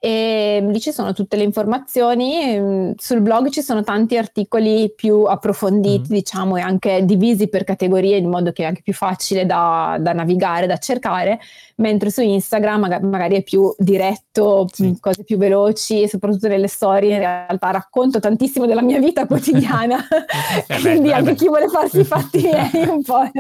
e 0.01 0.65
lì 0.65 0.79
ci 0.79 0.93
sono 0.93 1.11
tutte 1.11 1.35
le 1.35 1.43
informazioni. 1.43 2.57
Mm, 2.57 2.91
sul 2.97 3.21
blog 3.21 3.49
ci 3.49 3.61
sono 3.61 3.83
tanti 3.83 4.17
articoli 4.17 4.93
più 4.95 5.23
approfonditi, 5.23 6.11
mm. 6.11 6.15
diciamo, 6.15 6.55
e 6.55 6.61
anche 6.61 7.03
divisi 7.03 7.49
per 7.49 7.65
categorie 7.65 8.17
in 8.17 8.29
modo 8.29 8.53
che 8.53 8.63
è 8.63 8.65
anche 8.65 8.81
più 8.81 8.93
facile 8.93 9.45
da, 9.45 9.97
da 9.99 10.13
navigare, 10.13 10.67
da 10.67 10.77
cercare, 10.77 11.39
mentre 11.75 12.11
su 12.11 12.21
Instagram 12.21 12.99
magari 13.01 13.35
è 13.35 13.43
più 13.43 13.73
diretto, 13.77 14.67
sì. 14.71 14.87
Mm, 14.87 14.93
cose 15.01 15.25
più 15.25 15.37
veloci, 15.37 16.07
soprattutto 16.07 16.47
nelle 16.47 16.67
storie 16.67 17.13
in 17.13 17.19
realtà 17.19 17.71
racconto 17.71 18.19
tantissimo 18.19 18.65
della 18.65 18.81
mia 18.81 18.99
vita 18.99 19.25
quotidiana, 19.27 19.97
eh 20.67 20.79
quindi 20.79 21.09
beh, 21.09 21.13
anche 21.13 21.31
beh. 21.31 21.37
chi 21.37 21.47
vuole 21.47 21.67
farsi 21.67 21.99
i 21.99 22.05
fatti 22.05 22.41
miei 22.41 22.87
un 22.87 23.03
po'. 23.03 23.29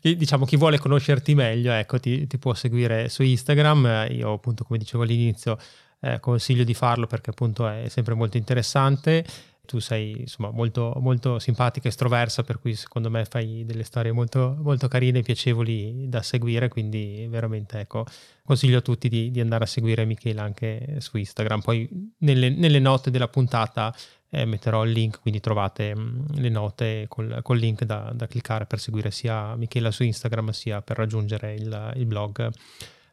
diciamo 0.00 0.44
chi 0.44 0.56
vuole 0.56 0.78
conoscerti 0.78 1.34
meglio, 1.34 1.72
ecco, 1.72 1.98
ti, 1.98 2.26
ti 2.26 2.38
può 2.38 2.54
seguire 2.54 3.08
su 3.08 3.22
Instagram, 3.22 4.06
io 4.10 4.32
appunto 4.32 4.64
come 4.64 4.75
come 4.76 4.78
dicevo 4.78 5.02
all'inizio, 5.02 5.58
eh, 6.00 6.20
consiglio 6.20 6.64
di 6.64 6.74
farlo 6.74 7.06
perché 7.06 7.30
appunto 7.30 7.66
è 7.66 7.88
sempre 7.88 8.14
molto 8.14 8.36
interessante. 8.36 9.24
Tu 9.66 9.80
sei 9.80 10.20
insomma 10.20 10.50
molto, 10.50 10.92
molto 11.00 11.40
simpatica 11.40 11.88
estroversa, 11.88 12.44
per 12.44 12.60
cui 12.60 12.74
secondo 12.76 13.10
me 13.10 13.24
fai 13.24 13.64
delle 13.64 13.82
storie 13.82 14.12
molto, 14.12 14.56
molto 14.60 14.86
carine 14.86 15.18
e 15.18 15.22
piacevoli 15.22 16.08
da 16.08 16.22
seguire. 16.22 16.68
Quindi 16.68 17.26
veramente 17.28 17.80
ecco, 17.80 18.04
consiglio 18.44 18.78
a 18.78 18.80
tutti 18.80 19.08
di, 19.08 19.32
di 19.32 19.40
andare 19.40 19.64
a 19.64 19.66
seguire 19.66 20.04
Michela 20.04 20.42
anche 20.44 20.96
su 20.98 21.16
Instagram. 21.16 21.62
Poi 21.62 22.12
nelle, 22.18 22.50
nelle 22.50 22.78
note 22.78 23.10
della 23.10 23.26
puntata 23.26 23.92
eh, 24.30 24.44
metterò 24.44 24.84
il 24.84 24.92
link, 24.92 25.20
quindi 25.20 25.40
trovate 25.40 25.96
mm, 25.96 26.26
le 26.34 26.48
note 26.48 27.06
col, 27.08 27.40
col 27.42 27.58
link 27.58 27.82
da, 27.82 28.12
da, 28.14 28.28
cliccare 28.28 28.66
per 28.66 28.78
seguire 28.78 29.10
sia 29.10 29.56
Michela 29.56 29.90
su 29.90 30.04
Instagram 30.04 30.50
sia 30.50 30.80
per 30.80 30.96
raggiungere 30.96 31.54
il, 31.54 31.92
il 31.96 32.06
blog 32.06 32.50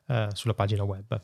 eh, 0.08 0.28
sulla 0.34 0.54
pagina 0.54 0.84
web. 0.84 1.20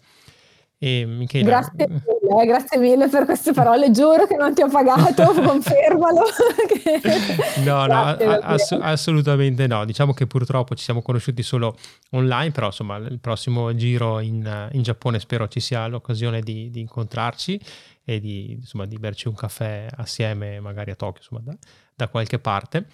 E 0.82 1.06
Michela... 1.06 1.46
Grazie 1.46 1.88
mille, 1.90 2.46
grazie 2.46 2.78
mille 2.78 3.10
per 3.10 3.26
queste 3.26 3.52
parole, 3.52 3.92
giuro 3.92 4.26
che 4.26 4.38
non 4.38 4.56
ti 4.56 4.62
ho 4.62 4.70
pagato, 4.70 5.24
confermalo. 5.44 6.22
no, 7.66 7.86
no, 7.86 8.02
ass- 8.42 8.78
assolutamente 8.80 9.68
no. 9.68 9.84
Diciamo 9.84 10.14
che 10.14 10.26
purtroppo 10.26 10.76
ci 10.76 10.84
siamo 10.86 11.02
conosciuti 11.02 11.44
solo 11.44 11.76
online, 12.12 12.52
però 12.52 12.68
insomma 12.68 12.96
il 12.96 13.20
prossimo 13.20 13.76
giro 13.76 14.22
in, 14.22 14.70
in 14.72 14.82
Giappone 14.82 15.20
spero 15.20 15.50
ci 15.50 15.60
sia 15.60 15.86
l'occasione 15.88 16.40
di, 16.40 16.70
di 16.70 16.80
incontrarci 16.80 17.60
e 18.06 18.22
di, 18.22 18.54
insomma, 18.54 18.86
di 18.86 18.98
berci 18.98 19.28
un 19.28 19.36
caffè 19.36 19.86
assieme, 19.98 20.62
magari 20.62 20.92
a 20.92 20.96
Tokyo, 20.96 21.20
insomma, 21.22 21.42
da, 21.44 21.58
da 21.94 22.08
qualche 22.08 22.40
parte. 22.40 22.88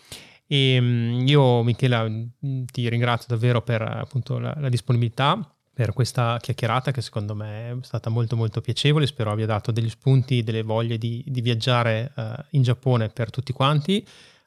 E 0.48 0.80
mm, 0.82 1.28
io, 1.28 1.62
Michela, 1.62 2.08
ti 2.40 2.90
ringrazio 2.90 3.28
davvero 3.30 3.62
per 3.62 3.84
appunto 3.84 4.40
la, 4.40 4.56
la 4.58 4.70
disponibilità 4.70 5.55
per 5.76 5.92
questa 5.92 6.38
chiacchierata 6.42 6.92
che 6.92 7.02
secondo 7.02 7.36
me 7.36 7.72
è 7.72 7.76
stata 7.82 8.10
molto 8.10 8.38
molto 8.38 8.62
piacevole, 8.62 9.06
spero 9.08 9.32
abbia 9.32 9.46
dato 9.46 9.74
degli 9.74 9.90
spunti, 9.90 10.42
delle 10.42 10.64
voglie 10.64 10.98
di, 10.98 11.22
di 11.28 11.42
viaggiare 11.42 12.14
uh, 12.16 12.22
in 12.52 12.62
Giappone 12.62 13.10
per 13.10 13.30
tutti 13.30 13.52
quanti. 13.52 14.02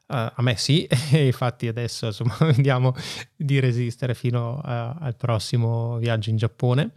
Uh, 0.07 0.25
a 0.33 0.41
me 0.41 0.57
sì, 0.57 0.87
infatti 1.13 1.67
adesso 1.67 2.07
insomma 2.07 2.35
vediamo 2.51 2.95
di 3.35 3.59
resistere 3.59 4.15
fino 4.15 4.55
uh, 4.55 4.61
al 4.63 5.13
prossimo 5.15 5.97
viaggio 5.97 6.31
in 6.31 6.37
Giappone. 6.37 6.93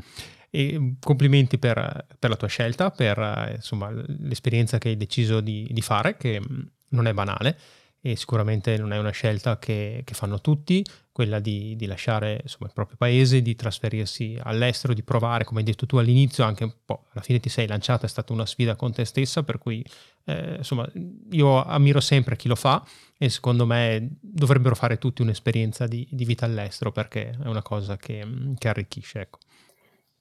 E 0.49 0.95
complimenti 0.99 1.59
per, 1.59 2.07
per 2.19 2.31
la 2.31 2.37
tua 2.37 2.49
scelta, 2.49 2.91
per 2.91 3.53
insomma, 3.55 3.91
l'esperienza 3.91 4.79
che 4.79 4.89
hai 4.89 4.97
deciso 4.97 5.41
di, 5.41 5.69
di 5.71 5.83
fare, 5.83 6.17
che 6.17 6.41
mm, 6.41 6.61
non 6.89 7.07
è 7.07 7.13
banale 7.13 7.59
e 8.05 8.17
sicuramente 8.17 8.77
non 8.77 8.93
è 8.93 8.99
una 8.99 9.11
scelta 9.11 9.59
che, 9.59 10.03
che 10.05 10.15
fanno 10.15 10.41
tutti, 10.41 10.85
quella 11.13 11.39
di, 11.41 11.77
di 11.77 11.87
lasciare 11.87 12.41
insomma, 12.43 12.67
il 12.67 12.73
proprio 12.73 12.97
paese, 12.97 13.43
di 13.43 13.55
trasferirsi 13.55 14.39
all'estero, 14.43 14.95
di 14.95 15.03
provare, 15.03 15.45
come 15.45 15.61
hai 15.61 15.67
detto 15.67 15.85
tu 15.87 15.99
all'inizio, 15.99 16.43
anche 16.43 16.65
un 16.65 16.73
po', 16.85 17.05
alla 17.13 17.23
fine 17.23 17.39
ti 17.39 17.51
sei 17.51 17.67
lanciata, 17.67 18.07
è 18.07 18.09
stata 18.09 18.33
una 18.33 18.47
sfida 18.47 18.75
con 18.77 18.93
te 18.93 19.05
stessa, 19.05 19.43
per 19.43 19.59
cui 19.59 19.85
eh, 20.25 20.57
insomma 20.57 20.91
io 21.31 21.63
ammiro 21.63 22.01
sempre 22.01 22.37
chi 22.37 22.49
lo 22.49 22.55
fa 22.55 22.85
e 23.19 23.29
secondo 23.29 23.67
me 23.67 24.17
dovrebbero 24.21 24.75
fare 24.75 24.99
tutti 24.99 25.21
un'esperienza 25.23 25.87
di, 25.87 26.07
di 26.11 26.25
vita 26.25 26.47
all'estero 26.47 26.93
perché 26.93 27.31
è 27.31 27.47
una 27.47 27.63
cosa 27.63 27.97
che, 27.97 28.27
che 28.57 28.69
arricchisce. 28.69 29.21
Ecco. 29.21 29.39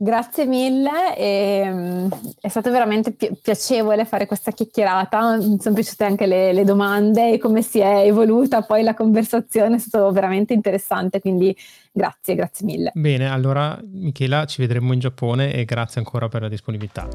Grazie 0.04 0.48
mille, 0.48 1.16
e, 1.16 1.70
um, 1.70 2.10
è 2.40 2.48
stato 2.48 2.72
veramente 2.72 3.12
pi- 3.12 3.38
piacevole 3.40 4.04
fare 4.06 4.26
questa 4.26 4.50
chiacchierata, 4.50 5.38
mi 5.38 5.60
sono 5.60 5.76
piaciute 5.76 6.06
anche 6.06 6.26
le, 6.26 6.54
le, 6.54 6.64
domande 6.64 7.34
e 7.34 7.38
come 7.38 7.62
si 7.62 7.78
è 7.78 8.00
evoluta 8.06 8.64
poi 8.64 8.82
la 8.82 8.96
conversazione, 8.96 9.76
è 9.76 9.78
stato 9.78 10.12
veramente 10.12 10.54
interessante, 10.54 11.20
quindi 11.20 11.56
grazie, 11.92 12.34
grazie 12.34 12.66
mille. 12.66 12.92
Bene, 12.96 13.30
allora 13.30 13.80
Michela 13.92 14.46
ci 14.46 14.62
vedremo 14.62 14.92
in 14.92 14.98
Giappone 14.98 15.54
e 15.54 15.66
grazie 15.66 16.02
ancora 16.02 16.28
per 16.30 16.42
la 16.42 16.50
disponibilità. 16.50 17.08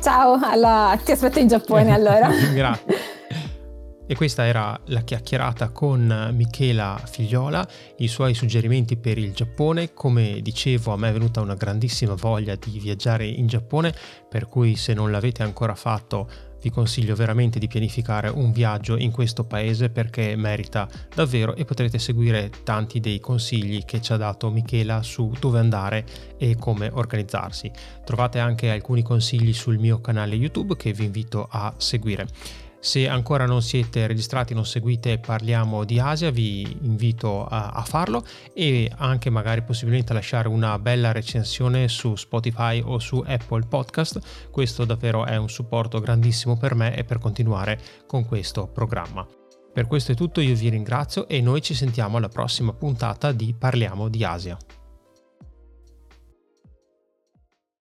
Ciao, 0.00 0.40
alla... 0.42 0.98
ti 1.04 1.12
aspetto 1.12 1.40
in 1.40 1.48
Giappone 1.48 1.92
allora. 1.92 2.30
grazie. 2.54 3.13
E 4.06 4.14
questa 4.14 4.44
era 4.44 4.78
la 4.86 5.00
chiacchierata 5.00 5.70
con 5.70 6.30
Michela 6.34 7.00
Figliola, 7.10 7.66
i 7.98 8.08
suoi 8.08 8.34
suggerimenti 8.34 8.96
per 8.98 9.16
il 9.16 9.32
Giappone. 9.32 9.94
Come 9.94 10.40
dicevo, 10.42 10.92
a 10.92 10.98
me 10.98 11.08
è 11.08 11.12
venuta 11.12 11.40
una 11.40 11.54
grandissima 11.54 12.12
voglia 12.12 12.54
di 12.54 12.78
viaggiare 12.78 13.26
in 13.26 13.46
Giappone, 13.46 13.94
per 14.28 14.46
cui 14.46 14.76
se 14.76 14.92
non 14.92 15.10
l'avete 15.10 15.42
ancora 15.42 15.74
fatto 15.74 16.28
vi 16.60 16.70
consiglio 16.70 17.14
veramente 17.14 17.58
di 17.58 17.66
pianificare 17.66 18.28
un 18.28 18.50
viaggio 18.50 18.96
in 18.96 19.10
questo 19.10 19.44
paese 19.44 19.90
perché 19.90 20.34
merita 20.34 20.88
davvero 21.14 21.54
e 21.54 21.66
potrete 21.66 21.98
seguire 21.98 22.50
tanti 22.62 23.00
dei 23.00 23.20
consigli 23.20 23.84
che 23.84 24.00
ci 24.00 24.14
ha 24.14 24.16
dato 24.16 24.50
Michela 24.50 25.02
su 25.02 25.30
dove 25.38 25.58
andare 25.58 26.06
e 26.38 26.56
come 26.56 26.90
organizzarsi. 26.90 27.70
Trovate 28.02 28.38
anche 28.38 28.70
alcuni 28.70 29.02
consigli 29.02 29.52
sul 29.52 29.78
mio 29.78 30.00
canale 30.00 30.36
YouTube 30.36 30.76
che 30.76 30.92
vi 30.92 31.04
invito 31.04 31.46
a 31.50 31.74
seguire. 31.76 32.28
Se 32.84 33.08
ancora 33.08 33.46
non 33.46 33.62
siete 33.62 34.06
registrati, 34.06 34.52
non 34.52 34.66
seguite 34.66 35.16
Parliamo 35.16 35.84
di 35.84 35.98
Asia, 35.98 36.30
vi 36.30 36.76
invito 36.82 37.46
a, 37.46 37.70
a, 37.70 37.82
farlo 37.82 38.22
e 38.52 38.92
anche 38.98 39.30
magari 39.30 39.62
possibilmente 39.62 40.12
a 40.12 40.16
lasciare 40.16 40.48
una 40.48 40.78
bella 40.78 41.10
recensione 41.10 41.88
su 41.88 42.14
Spotify 42.14 42.82
o 42.84 42.98
su 42.98 43.24
Apple 43.26 43.64
Podcast. 43.66 44.50
Questo 44.50 44.84
davvero 44.84 45.24
è 45.24 45.36
un 45.36 45.48
supporto 45.48 45.98
grandissimo 45.98 46.58
per 46.58 46.74
me 46.74 46.94
e 46.94 47.04
per 47.04 47.18
continuare 47.18 47.80
con 48.06 48.26
questo 48.26 48.66
programma. 48.66 49.26
Per 49.72 49.86
questo 49.86 50.12
è 50.12 50.14
tutto, 50.14 50.42
io 50.42 50.54
vi 50.54 50.68
ringrazio 50.68 51.26
e 51.26 51.40
noi 51.40 51.62
ci 51.62 51.72
sentiamo 51.72 52.18
alla 52.18 52.28
prossima 52.28 52.74
puntata 52.74 53.32
di 53.32 53.54
Parliamo 53.58 54.10
di 54.10 54.22
Asia. 54.24 54.58